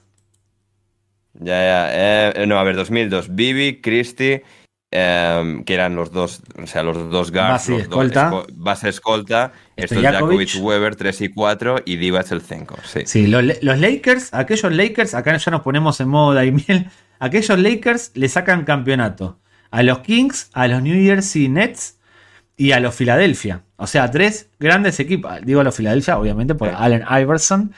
[1.40, 2.30] Ya, ya.
[2.42, 3.34] eh, no, a ver, 2002.
[3.34, 4.42] Bibi, Christie,
[4.90, 7.52] em, que eran los dos, o sea, los dos guards.
[7.52, 8.30] Base y los dos escolta.
[8.30, 9.52] esco- base escolta.
[9.78, 10.48] Stojakovic.
[10.48, 12.76] Jakovic, Weber, 3 y 4 y Divac el 5.
[12.84, 13.00] Sí.
[13.06, 16.88] Sí, los, los Lakers, aquellos Lakers, acá ya nos ponemos en modo Daimiel.
[17.20, 19.40] Aquellos Lakers le sacan campeonato
[19.72, 21.98] a los Kings, a los New Jersey Nets
[22.56, 23.62] y a los Philadelphia.
[23.76, 25.32] O sea, tres grandes equipos.
[25.44, 26.74] Digo a los Philadelphia, obviamente, por Sí.
[26.78, 27.72] Allen Iverson,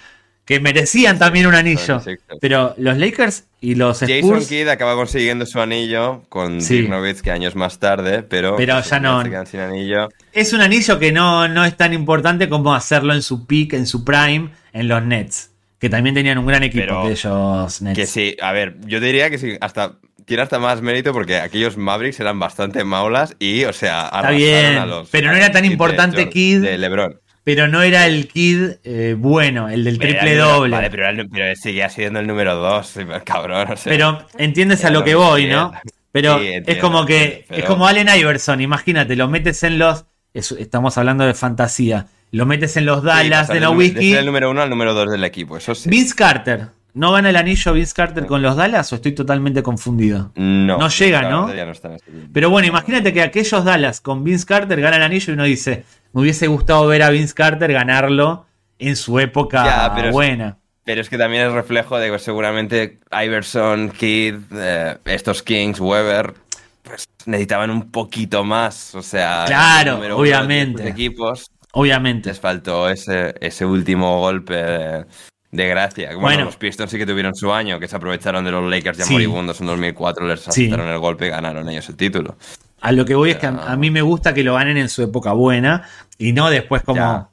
[0.51, 2.03] que merecían también un anillo.
[2.41, 4.49] Pero los Lakers y los Jason Spurs.
[4.49, 6.79] Kidd acaba consiguiendo su anillo con Sí.
[6.79, 10.09] Dirk Nowitzki años más tarde, pero, Pero ya no- se quedan sin anillo.
[10.33, 13.87] Es un anillo que no, no es tan importante como hacerlo en su peak, en
[13.87, 15.53] su prime, en los Nets.
[15.79, 17.97] Que también tenían un gran equipo Pero aquellos Nets.
[17.97, 21.77] Que sí, a ver, yo diría que sí, hasta tiene hasta más mérito porque aquellos
[21.77, 25.09] Mavericks eran bastante maulas y, o sea, arrasaron bien, a los.
[25.11, 26.27] pero no era tan Kid de importante.
[26.27, 27.21] De LeBron.
[27.43, 30.77] Pero no era el kid eh, bueno, el del triple doble.
[30.77, 32.95] Vale, pero, el- pero seguía siendo el número 2,
[33.25, 33.73] cabrón.
[33.73, 35.47] O sea, Pero entiendes a lo que voy.
[35.47, 35.73] ¿no?
[36.13, 40.05] Pero Sí, es como que pero- es como Allen Iverson, imagínate, lo metes en los
[40.35, 44.11] es- estamos hablando de fantasía, lo metes en los Dallas de Nowitzki.
[44.11, 45.89] ser el número 1 al número 2 del equipo, eso sí.
[45.89, 50.31] Vince Carter, ¿no gana el anillo Vince Carter con los Dallas o estoy totalmente confundido?
[50.37, 51.49] No, no llega, ¿no?
[51.49, 51.97] no.
[52.33, 55.85] Pero bueno, imagínate que aquellos Dallas con Vince Carter ganan el anillo y uno dice,
[56.13, 58.47] me hubiese gustado ver a Vince Carter ganarlo
[58.79, 60.57] en su época Ya, pero es- buena.
[60.85, 66.35] Pero es que también es reflejo de que seguramente Iverson, Kidd, eh, estos Kings, Weber,
[66.83, 68.95] pues necesitaban un poquito más.
[68.95, 70.83] O sea, Claro, de obviamente.
[70.83, 72.31] sus equipos Obviamente.
[72.31, 75.05] les faltó ese, ese último golpe de,
[75.53, 76.09] de gracia.
[76.09, 76.45] Bueno, Bueno.
[76.47, 79.13] los Pistons sí que tuvieron su año, que se aprovecharon de los Lakers ya Sí.
[79.13, 80.49] moribundos en 2004, les Sí.
[80.51, 82.37] aceptaron el golpe y ganaron ellos el título.
[82.81, 85.03] A lo que voy es que a, mí me gusta que lo ganen en su
[85.03, 85.85] época buena
[86.19, 87.01] y no después como...
[87.01, 87.27] Ya.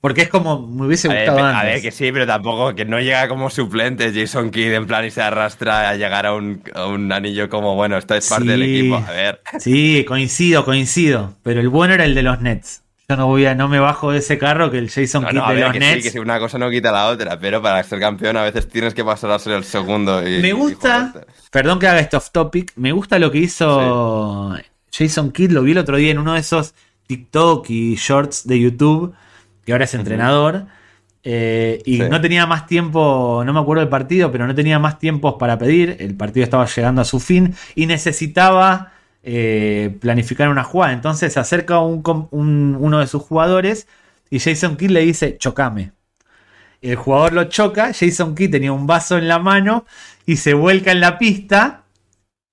[0.00, 1.74] Porque es como me hubiese A ver, gustado a antes.
[1.74, 5.12] ver, que sí, pero tampoco que no llega como suplente Jason Kidd en plan y
[5.12, 8.62] se arrastra a llegar a un, a un anillo como, bueno, esto es parte del
[8.62, 8.96] equipo.
[8.96, 11.36] A ver, Sí, coincido, coincido.
[11.44, 12.81] Pero el bueno era el de los Nets.
[13.08, 15.38] Yo no voy a, no me bajo de ese carro que el Jason no, Kidd
[15.38, 15.96] no, de los que Nets.
[15.96, 18.68] sí, que si una cosa no quita la otra, pero para ser campeón a veces
[18.68, 20.26] tienes que pasar a ser el segundo.
[20.26, 21.12] Y, Me gusta,
[21.50, 24.56] perdón que haga esto off topic, me gusta lo que hizo
[24.92, 26.74] Jason Kidd, lo vi el otro día en uno de esos
[27.06, 29.14] TikTok y shorts de YouTube,
[29.66, 30.66] que ahora es entrenador,
[31.24, 32.04] eh, y Sí.
[32.08, 35.58] no tenía más tiempo, no me acuerdo del partido, pero no tenía más tiempos para
[35.58, 38.92] pedir, el partido estaba llegando a su fin y necesitaba
[39.22, 43.86] eh, planificar una jugada, entonces se acerca uno de sus jugadores
[44.30, 45.92] y Jason Kidd le dice, chocame.
[46.80, 49.84] El jugador lo choca, Jason Kidd tenía un vaso en la mano
[50.26, 51.84] y se vuelca en la pista.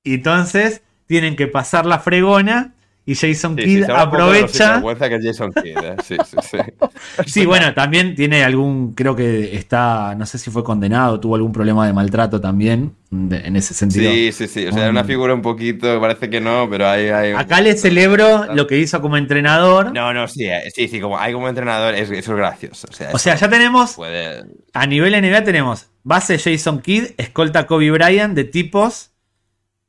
[0.03, 2.73] Y entonces tienen que pasar la fregona
[3.11, 4.81] y Jason Sí, sí, Kidd lo aprovecha.
[5.09, 5.95] que Jason Kidd, ¿eh?
[6.05, 6.57] Sí, sí, sí.
[7.25, 11.51] Sí, bueno, también tiene algún, creo que está, no sé si fue condenado, tuvo algún
[11.51, 14.11] problema de maltrato también, de- en ese sentido.
[14.11, 14.67] Sí, sí, sí.
[14.67, 15.07] O sea, es una Mm.
[15.07, 17.07] figura un poquito, parece que no, pero hay.
[17.09, 19.91] hay Acá le celebro lo que hizo como entrenador.
[19.93, 22.87] No, no, sí, eh, sí, sí, como hay como entrenador, es, eso es gracioso.
[22.89, 24.43] O sea, O sea, ya tenemos, puede.
[24.73, 29.08] a nivel NBA tenemos base Jason Kidd, escolta Kobe Bryant de tipos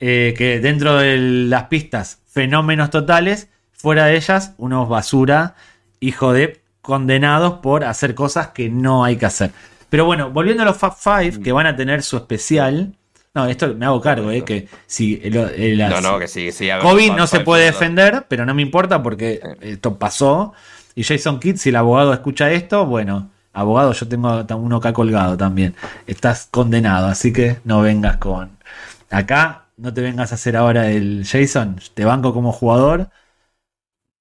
[0.01, 5.55] eh, que dentro de las pistas, fenómenos totales, fuera de ellas, unos basura,
[6.01, 9.51] hijo de condenados por hacer cosas que no hay que hacer.
[9.91, 12.95] Pero bueno, volviendo a los Fab Five, que van a tener su especial.
[13.35, 16.69] No, esto me hago cargo, eh, que si el- las- No, no, que sí, sí.
[16.69, 16.83] Fab
[17.17, 20.53] no se puede defender, pero no me importa porque esto pasó.
[20.95, 25.37] Y Jason Kidd, si el abogado escucha esto, bueno, abogado, yo tengo uno acá colgado
[25.37, 25.75] también.
[26.07, 28.51] Estás condenado, así que no vengas con.
[29.11, 33.11] Acá no te vengas a hacer ahora el Jason, te banco como jugador.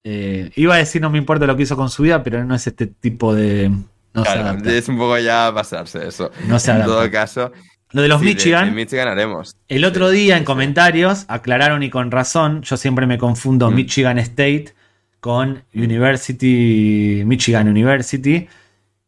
[0.02, 2.54] Eh, iba a decir no me importa lo que hizo con su vida, pero no
[2.54, 3.70] es este tipo de.
[4.14, 6.30] No Claro, es un poco ya pasarse eso.
[6.38, 7.52] No se en todo caso.
[7.92, 8.64] Lo de los sí, Michigan.
[8.64, 9.56] de Michigan haremos.
[9.68, 10.44] El otro Sí, día en sí.
[10.44, 13.74] comentarios aclararon y con razón, yo siempre me confundo Mm.
[13.74, 14.74] Michigan State
[15.20, 18.48] con University, Michigan University.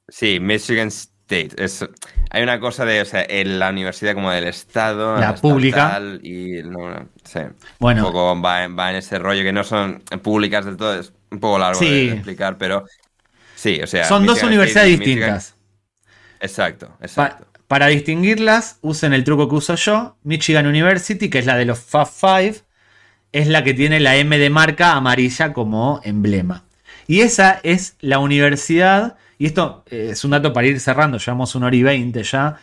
[0.08, 1.11] Sí, Michigan State.
[1.28, 1.84] Es,
[2.30, 5.98] hay una cosa de, o sea, en la universidad como del Estado, La pública.
[6.22, 7.40] Y, no, no, sí.
[7.78, 8.06] Bueno.
[8.06, 10.98] Un poco va, en- va en ese rollo que no son públicas del todo.
[11.00, 12.08] Es un poco largo Sí.
[12.08, 12.84] de, explicar, pero
[13.54, 14.04] sí, o sea.
[14.04, 15.56] Son dos universidades State y Michigan- distintas.
[16.40, 17.46] Exacto, Pa- exacto.
[17.66, 20.16] para distinguirlas, usen el truco que uso yo.
[20.24, 22.56] Michigan University, que es la de los Fab Five,
[23.32, 26.64] es la que tiene la M de marca amarilla como emblema.
[27.06, 31.54] Y esa es la universidad, y esto eh, es un dato para ir cerrando, llevamos
[31.56, 32.56] una hora y veinte ya.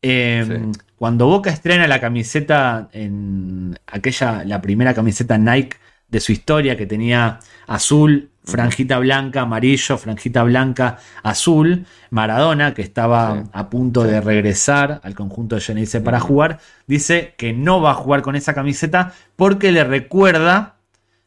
[0.00, 0.80] Eh, Sí.
[0.96, 5.76] Cuando Boca estrena la camiseta en aquella, la primera camiseta Nike
[6.08, 13.42] de su historia, que tenía azul, franjita blanca, amarillo, franjita blanca, azul, Maradona, que estaba
[13.42, 13.50] Sí.
[13.52, 14.10] a punto Sí.
[14.10, 18.36] de regresar al conjunto de Geneise para jugar, dice que no va a jugar con
[18.36, 20.76] esa camiseta porque le recuerda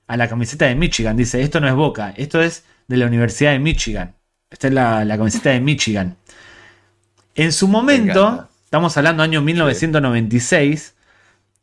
[0.08, 1.16] a la camiseta de Michigan.
[1.16, 4.16] Dice, esto no es Boca, esto es de la Universidad de Michigan.
[4.50, 6.18] Esta es la, la camiseta de Michigan.
[7.36, 10.96] En su momento, estamos hablando año 1996,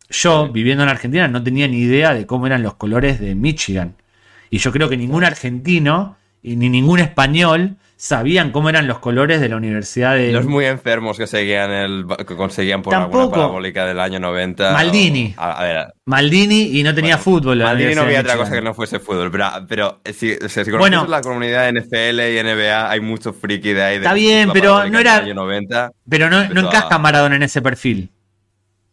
[0.09, 3.97] yo viviendo en Argentina no tenía ni idea de cómo eran los colores de Michigan.
[4.51, 9.41] Y yo creo que ningún argentino y ni ningún español sabían cómo eran los colores
[9.41, 10.31] de la Universidad de...
[10.31, 13.21] Los muy enfermos que seguían el que conseguían por Tampoco.
[13.23, 14.73] alguna parabólica del año 90.
[14.73, 15.35] Maldini.
[15.37, 17.59] o- a, a ver, Maldini y no tenía bueno, fútbol.
[17.61, 20.65] Maldini no había otra cosa que no fuese fútbol, pero, pero eh, si, o sea,
[20.65, 21.07] si Bueno.
[21.09, 23.95] la comunidad de NFL y NBA, hay mucho friki de ahí.
[23.99, 25.91] de Está bien, pero no era- año 90.
[26.09, 28.11] Pero no, no encaja a- Maradona en ese perfil.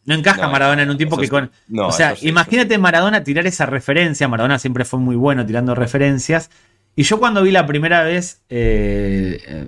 [0.06, 1.50] No encaja No, Maradona en un tipo que con.
[1.68, 4.28] No, o sea, sí, imagínate Maradona tirar esa referencia.
[4.28, 6.50] Maradona siempre fue muy bueno tirando referencias.
[6.96, 9.68] Y yo cuando vi la primera vez eh, eh,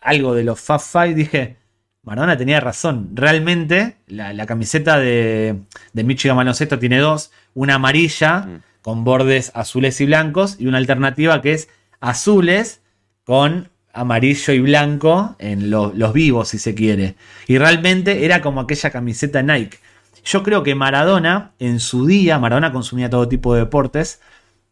[0.00, 1.56] algo de los Fab Five dije.
[2.02, 3.10] Maradona tenía razón.
[3.12, 5.56] Realmente, la, la camiseta de,
[5.92, 8.62] de Michigan Baloncesto tiene dos: una amarilla Mm.
[8.80, 11.68] con bordes azules y blancos, y una alternativa que es
[12.00, 12.80] azules
[13.24, 17.16] con amarillo y blanco en lo- los vivos, si se quiere.
[17.46, 19.78] Y realmente era como aquella camiseta Nike.
[20.24, 24.20] Yo creo que Maradona, en su día, Maradona consumía todo tipo de deportes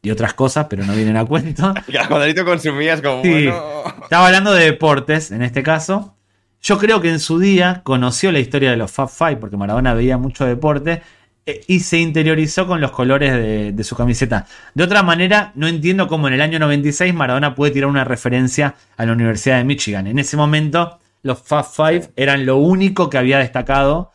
[0.03, 1.75] y otras cosas, pero no vienen a cuento.
[2.11, 3.31] Ahorita consumías como, Sí.
[3.31, 3.83] bueno...
[4.03, 6.15] Estaba hablando de deportes en este caso.
[6.61, 9.95] Yo creo que en su día conoció la historia de los Fab Five, porque Maradona
[9.95, 11.03] veía mucho deporte,
[11.47, 14.47] eh, y se interiorizó con los colores de, de su camiseta.
[14.75, 18.75] De otra manera, no entiendo cómo en el año 96 Maradona puede tirar una referencia
[18.97, 20.07] a la Universidad de Michigan.
[20.07, 24.11] En ese momento, los Fab Five eran lo único que había destacado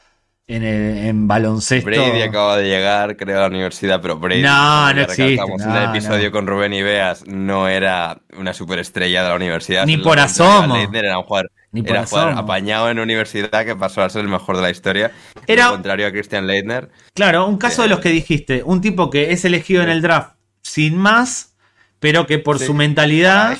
[0.55, 1.89] en, el- en baloncesto.
[1.89, 5.67] Brady acaba de llegar, creo, a la universidad, pero Brady, No, no existe, en el
[5.67, 6.31] no, episodio no.
[6.31, 9.85] con Rubén Ibeas, no era una superestrella de la universidad.
[9.85, 10.75] Ni por 90 asomo.
[10.93, 12.38] Era un jugador, Ni por era asomo.
[12.38, 15.11] apañado en universidad que pasó a ser el mejor de la historia.
[15.47, 16.89] Era- Al contrario a Christian Leitner.
[17.13, 20.35] Claro, un caso de los que dijiste, un tipo que es elegido en el draft
[20.61, 21.55] sin más,
[21.99, 22.65] pero que por Sí.
[22.67, 23.57] su mentalidad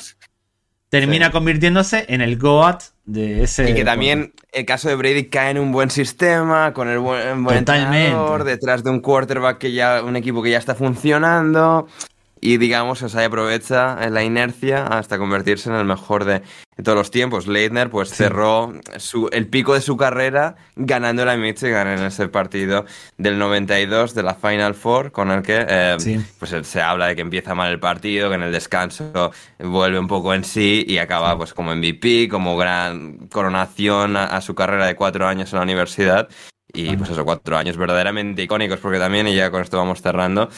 [0.88, 1.32] termina Sí.
[1.32, 3.70] convirtiéndose en el GOAT de ese.
[3.70, 7.44] Y que también el caso de Brady cae en un buen sistema, con el buen,
[7.44, 11.86] buen entrenador, detrás de un quarterback que ya, un equipo que ya está funcionando.
[12.46, 16.42] Y digamos, o sea, ahí aprovecha la inercia hasta convertirse en el mejor de,
[16.84, 17.46] todos los tiempos.
[17.46, 22.84] Leitner pues cerró su, el pico de su carrera ganando la Michigan en ese partido
[23.16, 26.20] del 92 de la Final Four, con el que eh, Sí.
[26.38, 29.98] pues él se habla de que empieza mal el partido, que en el descanso vuelve
[29.98, 34.54] un poco en sí y acaba pues como MVP, como gran coronación a, a su
[34.54, 36.28] carrera de cuatro años en la universidad.
[36.74, 40.50] Y pues esos cuatro años verdaderamente icónicos, porque también, y ya con esto vamos cerrando,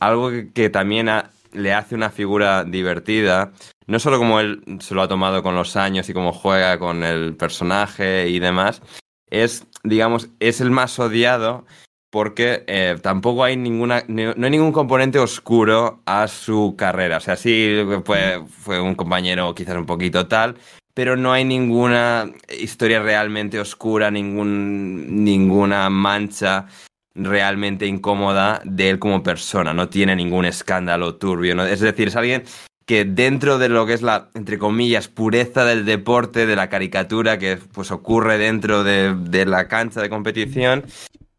[0.00, 1.08] algo que, también
[1.52, 3.52] le hace una figura divertida,
[3.86, 7.04] no solo como él se lo ha tomado con los años y cómo juega con
[7.04, 8.82] el personaje y demás,
[9.30, 11.64] es, digamos, es el más odiado
[12.10, 17.16] porque eh, tampoco hay ninguna, ni- no hay ningún componente oscuro a su carrera.
[17.16, 20.54] O sea, sí fue, fue un compañero quizás un poquito tal,
[20.94, 26.66] pero no hay ninguna historia realmente oscura, ningún, ninguna mancha
[27.14, 29.72] realmente incómoda de él como persona.
[29.72, 31.54] No tiene ningún escándalo turbio.
[31.54, 31.64] ¿no?
[31.64, 32.44] Es decir, es alguien
[32.86, 37.38] que dentro de lo que es la, entre comillas, pureza del deporte, de la caricatura
[37.38, 40.84] que pues ocurre dentro de, de la cancha de competición,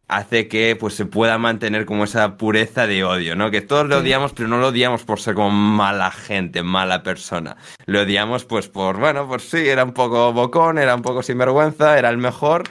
[0.08, 3.52] hace que pues se pueda mantener como esa pureza de odio, ¿no?
[3.52, 7.58] Que todos lo odiamos, pero no lo odiamos por ser como mala gente, mala persona.
[7.86, 11.98] Lo odiamos pues por, bueno, pues sí, era un poco bocón, era un poco sinvergüenza,
[11.98, 12.64] era el mejor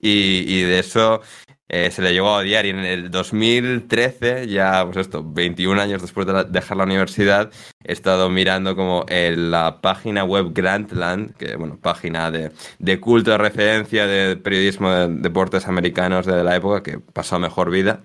[0.00, 1.22] y, y de eso
[1.68, 6.00] eh, se le llegó a odiar y en el 2013, ya pues esto, 21 años
[6.00, 7.50] después de dejar la universidad,
[7.84, 13.32] he estado mirando como en la página web Grantland, que bueno, página de, de culto
[13.32, 18.02] de referencia de periodismo de deportes americanos de la época, que pasó mejor vida,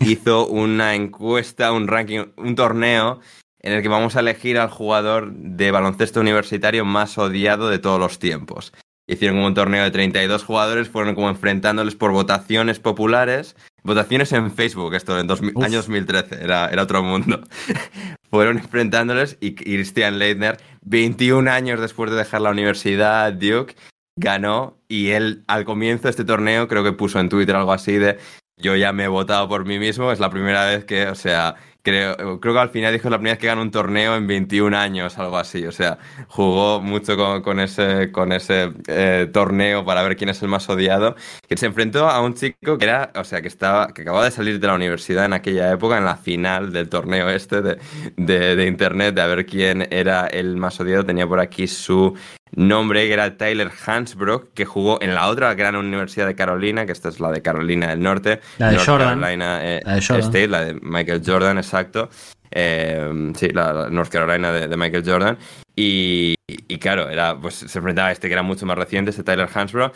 [0.00, 3.20] hizo una encuesta, un ranking, un torneo
[3.60, 7.98] en el que vamos a elegir al jugador de baloncesto universitario más odiado de todos
[7.98, 8.74] los tiempos.
[9.06, 14.50] Hicieron como un torneo de 32 jugadores, fueron como enfrentándoles por votaciones populares, votaciones en
[14.50, 15.64] Facebook, esto en dos, Uf.
[15.64, 17.42] año 2013, era, era otro mundo.
[18.30, 23.76] fueron enfrentándoles y Christian Leitner, 21 años después de dejar la universidad, Duke,
[24.16, 27.92] ganó y él al comienzo de este torneo creo que puso en Twitter algo así
[27.92, 28.18] de
[28.56, 31.56] yo ya me he votado por mí mismo, es la primera vez que, o sea,
[31.84, 34.76] creo, creo que al final dijo la primera vez que gana un torneo en 21
[34.76, 35.98] años, algo así, o sea,
[36.28, 40.68] jugó mucho con, con ese, con ese eh, torneo para ver quién es el más
[40.70, 41.14] odiado,
[41.46, 44.30] que se enfrentó a un chico que era, o sea, que estaba, que acababa de
[44.30, 47.78] salir de la universidad en aquella época, en la final del torneo este de,
[48.16, 52.14] de, de internet, de a ver quién era el más odiado, tenía por aquí su
[52.56, 56.92] nombre, que era Tyler Hansbrook, que jugó en la otra gran universidad de Carolina, que
[56.92, 58.40] esta es la de Carolina del Norte.
[58.58, 59.20] La de North Jordan.
[59.20, 60.20] Carolina eh, La de Jordan.
[60.24, 62.08] State, la de Michael Jordan, exacto.
[62.50, 65.38] Eh, sí, la, la North Carolina de, de Michael Jordan.
[65.76, 69.24] Y, y claro, era, pues, se enfrentaba a este que era mucho más reciente, este
[69.24, 69.92] Tyler Hansbrough.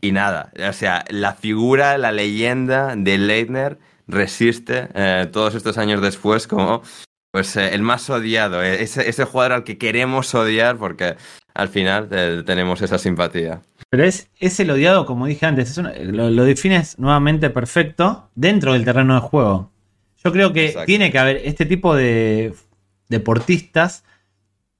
[0.00, 3.78] Y nada, o sea, la figura, la leyenda de Leitner
[4.08, 6.82] resiste eh, todos estos años después como
[7.32, 11.16] Pues eh, el más odiado, eh, ese, ese jugador al que queremos odiar porque
[11.60, 13.60] al final eh, tenemos esa simpatía.
[13.90, 18.30] Pero es, es el odiado, como dije antes, es una- lo, lo defines nuevamente perfecto
[18.34, 19.70] dentro del terreno de juego.
[20.24, 20.86] Yo creo que Exacto.
[20.86, 22.54] tiene que haber este tipo de
[23.08, 24.04] deportistas,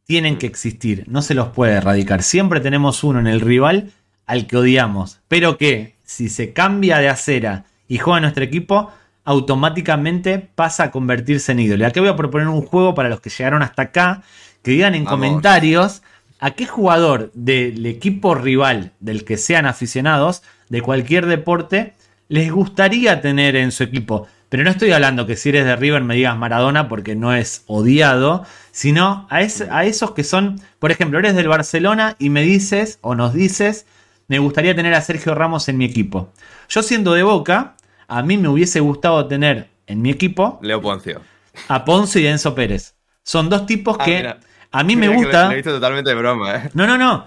[0.05, 2.23] tienen que existir, no se los puede erradicar.
[2.23, 3.91] Siempre tenemos uno en el rival
[4.27, 8.91] al que odiamos, pero que si se cambia de acera y juega en nuestro equipo,
[9.25, 11.83] automáticamente pasa a convertirse en ídolo.
[11.85, 14.23] Y aquí voy a proponer un juego para los que llegaron hasta acá,
[14.63, 15.19] que digan en Vamos.
[15.19, 16.03] comentarios
[16.41, 21.95] a qué jugador del equipo rival, del que sean aficionados, de cualquier deporte,
[22.29, 24.27] les gustaría tener en su equipo.
[24.49, 27.63] Pero no estoy hablando que si eres de River me digas Maradona porque no es
[27.67, 32.43] odiado, sino a, es- a esos que son, por ejemplo, eres del Barcelona y me
[32.43, 33.87] dices o nos dices,
[34.29, 36.33] me gustaría tener a Sergio Ramos en mi equipo.
[36.69, 37.77] Yo siendo de Boca,
[38.09, 41.21] a mí me hubiese gustado tener en mi equipo Leo Poncio.
[41.69, 42.95] a Ponce y a Enzo Pérez.
[43.23, 44.41] Son dos tipos Ah, que mira.
[44.73, 45.43] A mí me Mira gusta...
[45.43, 46.71] Lo, lo he visto totalmente de broma, ¿eh?
[46.75, 47.27] No, no, no.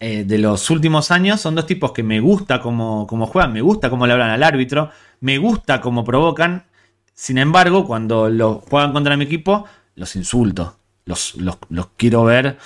[0.00, 3.60] Eh, de los últimos años son dos tipos que me gusta como, como juegan, me
[3.62, 4.90] gusta cómo le hablan al árbitro,
[5.20, 6.64] me gusta cómo provocan.
[7.14, 10.76] Sin embargo, cuando los juegan contra mi equipo, los insulto.
[11.06, 12.58] Los, los- los quiero ver.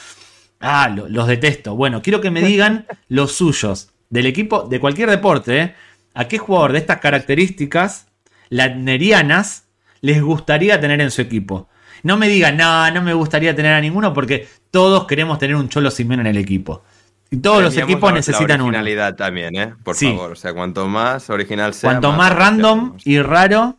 [0.61, 1.77] Ah, lo- los detesto.
[1.77, 5.61] Bueno, quiero que me digan los suyos del equipo de cualquier deporte.
[5.61, 5.74] ¿eh?
[6.15, 8.09] ¿A qué jugador de estas características
[8.49, 9.69] ladnerianas
[10.01, 11.69] les gustaría tener en su equipo?
[12.03, 15.69] No me digan, no, no me gustaría tener a ninguno porque todos queremos tener un
[15.69, 16.83] Cholo Simeone en el equipo.
[17.31, 18.69] Y todos los equipos necesitan uno.
[18.69, 19.75] originalidad también, ¿eh?
[19.85, 20.07] Por Sí.
[20.07, 20.33] favor.
[20.33, 21.91] O sea, cuanto más original sea.
[21.91, 23.77] Cuanto más random y raro,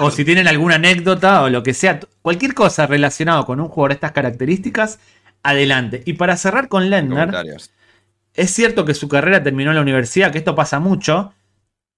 [0.00, 3.90] o si tienen alguna anécdota o lo que sea, cualquier cosa relacionado con un jugador
[3.90, 4.98] de estas características,
[5.44, 6.02] adelante.
[6.06, 7.32] Y para cerrar con Lendner,
[8.34, 11.32] es cierto que su carrera terminó en la universidad, que esto pasa mucho.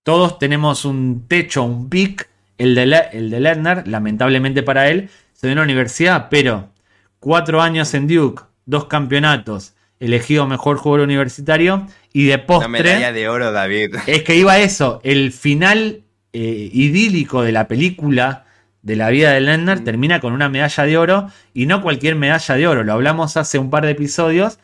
[0.03, 2.29] Todos tenemos un techo, un pic.
[2.59, 5.09] El de, Le- el de Lerner, lamentablemente para él,
[5.41, 6.69] se dio en la universidad, pero
[7.19, 13.13] cuatro años en Duke, dos campeonatos, elegido mejor jugador universitario y de Una medalla postre.
[13.13, 13.97] de oro, David.
[14.07, 16.03] Es que iba a eso, el final
[16.35, 18.45] eh, idílico de la película
[18.83, 22.57] de la vida de Lerner termina con una medalla de oro y no cualquier medalla
[22.57, 24.59] de oro, lo hablamos hace un par de episodios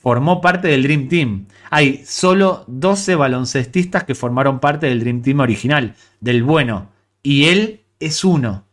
[0.00, 1.46] formó parte del Dream Team.
[1.70, 6.88] Hay solo 12 baloncestistas que formaron parte del Dream Team original, del bueno.
[7.22, 8.64] Y él es uno.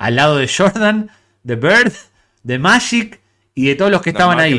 [0.00, 1.10] Al lado de Jordan,
[1.42, 1.92] de Bird,
[2.42, 3.20] de Magic
[3.54, 4.58] y de todos los que estaban ahí.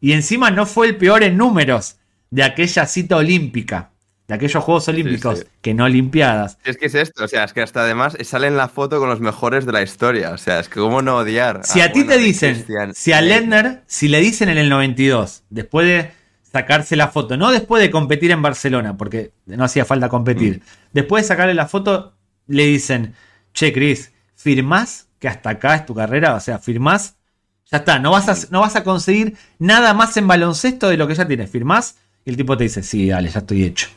[0.00, 1.96] Y encima no fue el peor en números
[2.30, 3.90] de aquella cita olímpica,
[4.28, 5.44] de aquellos Juegos Olímpicos, sí.
[5.60, 6.56] que no Olimpiadas.
[6.64, 9.08] Es que es esto, o sea, es que hasta además sale en la foto con
[9.08, 10.30] los mejores de la historia.
[10.30, 11.62] O sea, es que cómo no odiar.
[11.64, 13.20] Si a ti te dicen, Christian si a.
[13.20, 16.12] Lerner, si le dicen en el 92, después de
[16.52, 20.62] sacarse la foto, no después de competir en Barcelona, porque no hacía falta competir, Mm.
[20.92, 22.14] después de sacarle la foto,
[22.46, 23.14] le dicen,
[23.52, 26.34] che, Chris, ¿firmás que hasta acá es tu carrera?
[26.34, 27.16] O sea, ¿firmás?
[27.70, 31.06] Ya está, no vas, a, no vas a conseguir nada más en baloncesto de lo
[31.06, 31.50] que ya tienes.
[31.50, 31.96] ¿Firmás?
[32.24, 33.88] Y el tipo te dice, sí, dale, ya estoy hecho.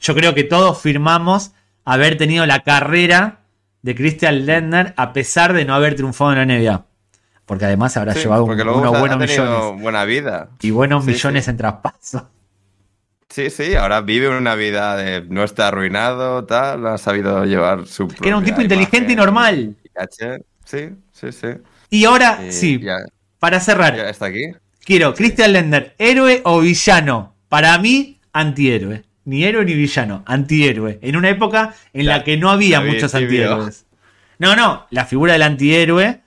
[0.00, 1.52] Yo creo que todos firmamos
[1.84, 3.40] haber tenido la carrera
[3.82, 6.84] de Christian Lerner a pesar de no haber triunfado en la NBA.
[7.46, 9.80] Porque además habrá Sí, llevado un- unos buenos millones.
[9.82, 10.50] buena vida.
[10.60, 11.50] Y buenos Sí, millones sí.
[11.50, 12.28] en traspaso.
[13.28, 18.06] Sí, sí, ahora vive una vida de no está arruinado, tal, ha sabido llevar su
[18.08, 19.74] Que era un tipo inteligente y normal.
[20.64, 21.48] Sí, sí, sí.
[21.90, 22.96] Y ahora, Y sí, Ya,
[23.38, 24.52] para cerrar, ya está aquí.
[24.84, 27.34] quiero Christian Lerner, héroe o villano.
[27.48, 29.04] Para mí, antihéroe.
[29.24, 30.98] Ni héroe ni villano, antihéroe.
[31.02, 33.86] En una época en la que no había muchos antihéroes.
[34.38, 36.20] No, no, la figura del antihéroe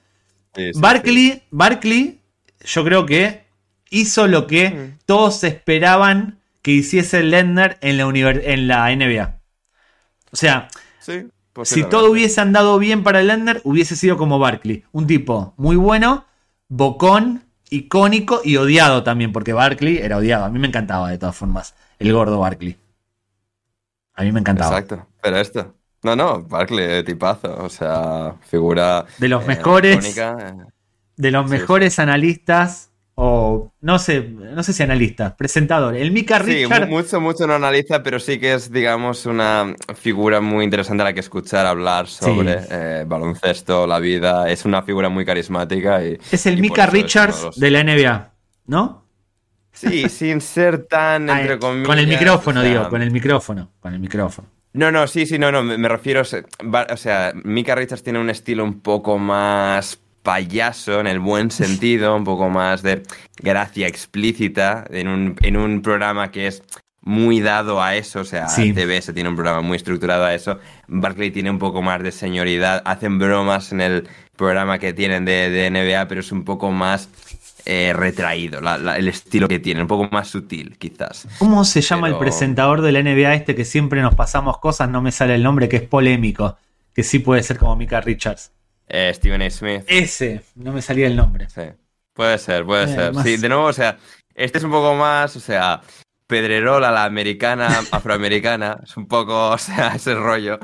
[0.56, 2.22] Sí, sí, Barkley, Barkley,
[2.64, 3.44] yo creo que
[3.90, 5.00] hizo lo que Mm.
[5.06, 9.40] todos esperaban que hiciese Lendner en la, en la NBA.
[10.32, 10.70] O sea,
[11.00, 11.28] Sí,
[11.61, 11.90] si posiblemente.
[11.90, 14.84] todo hubiese andado bien para Lendner, hubiese sido como Barkley.
[14.91, 16.26] Un tipo muy bueno,
[16.69, 20.45] bocón, icónico y odiado también, porque Barkley era odiado.
[20.45, 22.77] A mí me encantaba de todas formas, el gordo Barkley.
[24.14, 24.80] A mí me encantaba.
[24.80, 25.76] Exacto, pero esto.
[26.03, 29.06] No, no, Barkley, tipazo, o sea, figura.
[29.18, 29.95] De los eh, mejores.
[29.95, 30.72] icónica, eh.
[31.18, 35.96] de los Sí, mejores analistas o no sé, no sé si analistas, presentador.
[35.96, 36.88] El Mika Sí, Richard.
[36.90, 41.06] mu- mucho, mucho no analiza, pero sí que es, digamos, una figura muy interesante a
[41.06, 44.50] la que escuchar hablar sobre eh, baloncesto, la vida.
[44.50, 46.18] Es una figura muy carismática y.
[46.32, 48.34] es el y Mika Richards de los- de la NBA,
[48.68, 49.06] ¿no?
[49.72, 51.88] Sí, sin ser tan, Ah, entre comillas.
[51.88, 54.48] con el micrófono, o sea, digo, con el micrófono, con el micrófono.
[54.74, 58.30] No, no, sí, sí, no, no, me, me refiero, o sea, Mika Richards tiene un
[58.30, 63.03] estilo un poco más payaso en el buen sentido, un poco más de
[63.38, 66.61] gracia explícita en un, en un programa que es
[67.02, 68.73] muy dado a eso, o sea, Sí.
[68.73, 72.81] TBS tiene un programa muy estructurado a eso, Barclay tiene un poco más de señoridad,
[72.84, 77.07] hacen bromas en el programa que tienen de, de NBA, pero es un poco más
[77.68, 81.27] eh, retraído, la- la- el estilo que tiene, un poco más sutil, quizás.
[81.39, 84.89] ¿Cómo se llama el presentador de la NBA este que siempre nos pasamos cosas?
[84.89, 86.57] No me sale el nombre, que es polémico.
[86.93, 88.52] Que sí puede ser como Mika Richards.
[88.88, 89.49] Eh, Stephen A.
[89.49, 89.84] Smith.
[89.88, 91.49] Ese, no me salía el nombre.
[91.49, 91.64] Sí,
[92.14, 93.14] puede ser, puede Eh, ser.
[93.14, 93.98] más- Sí, de nuevo, o sea,
[94.34, 95.82] este es un poco más, o sea,
[96.28, 100.60] pedrerola la americana, afroamericana, es un poco, o sea, ese rollo.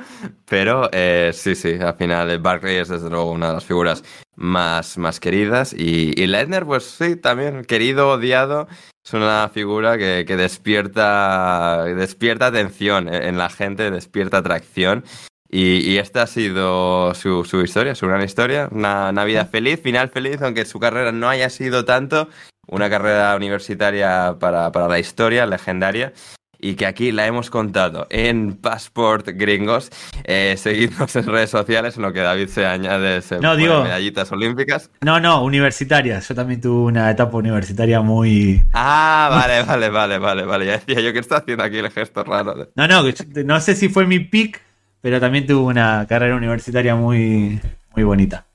[0.47, 4.03] Pero eh, sí, sí, al final eh, Barkley es desde luego una de las figuras
[4.35, 5.73] más, más queridas.
[5.73, 8.67] Y, y Ledner, pues sí, también querido, odiado.
[9.03, 15.03] Es una figura que, que despierta, despierta atención en en la gente, despierta atracción.
[15.53, 18.69] Y, y esta ha sido su, su historia, su gran historia.
[18.71, 22.29] Una, vida feliz, final feliz, aunque su carrera no haya sido tanto.
[22.67, 26.13] Una carrera universitaria para, para la historia, legendaria.
[26.63, 29.89] Y que aquí la hemos contado en Passport Gringos.
[30.23, 33.83] Eh, seguidnos en redes sociales, en lo que David se añade se No, pone digo-
[33.83, 34.89] medallitas olímpicas.
[35.01, 36.19] No, no, universitaria.
[36.19, 38.63] Yo también tuve una etapa universitaria muy.
[38.73, 40.65] Ah, vale, vale, vale, vale, vale.
[40.67, 42.53] Ya decía yo que está haciendo aquí el gesto raro.
[42.53, 43.03] de- No, no,
[43.43, 44.61] no sé si fue mi pick,
[45.01, 47.59] pero también tuve una carrera universitaria muy,
[47.95, 48.45] muy bonita.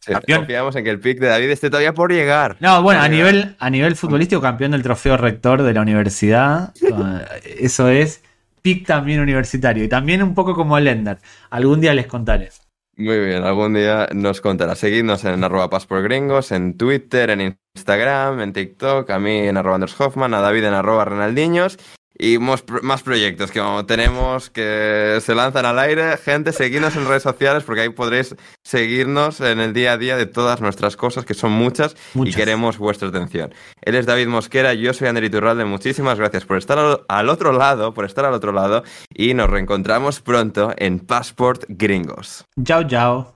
[0.00, 2.56] Sí, confiamos en que el pick de David esté todavía por llegar.
[2.60, 3.32] No, bueno, a llegar.
[3.32, 6.74] nivel, a nivel futbolístico, campeón del trofeo rector de la universidad.
[7.58, 8.22] Eso es.
[8.60, 9.82] Pick también universitario.
[9.82, 11.18] Y también un poco como Lender.
[11.50, 12.50] Algún día les contaré.
[12.96, 14.74] Muy bien, algún día nos contará.
[14.74, 19.98] Seguidnos en arroba pasportgringos, en Twitter, en Instagram, en TikTok, a mí en arroba Anders
[19.98, 21.78] Hoffman, a David en arroba Renaldiños
[22.18, 26.16] y más, pro- más proyectos que tenemos que se lanzan al aire.
[26.16, 30.26] Gente, seguidnos en redes sociales porque ahí podréis seguirnos en el día a día de
[30.26, 32.34] todas nuestras cosas, que son muchas, Muchas.
[32.34, 33.52] y queremos vuestra atención.
[33.82, 35.64] Él es David Mosquera, yo soy Ander Iturralde.
[35.64, 38.84] Muchísimas gracias por estar al- al otro lado, por estar al otro lado
[39.14, 42.44] y nos reencontramos pronto en Passport Gringos.
[42.64, 43.34] Chao, chao.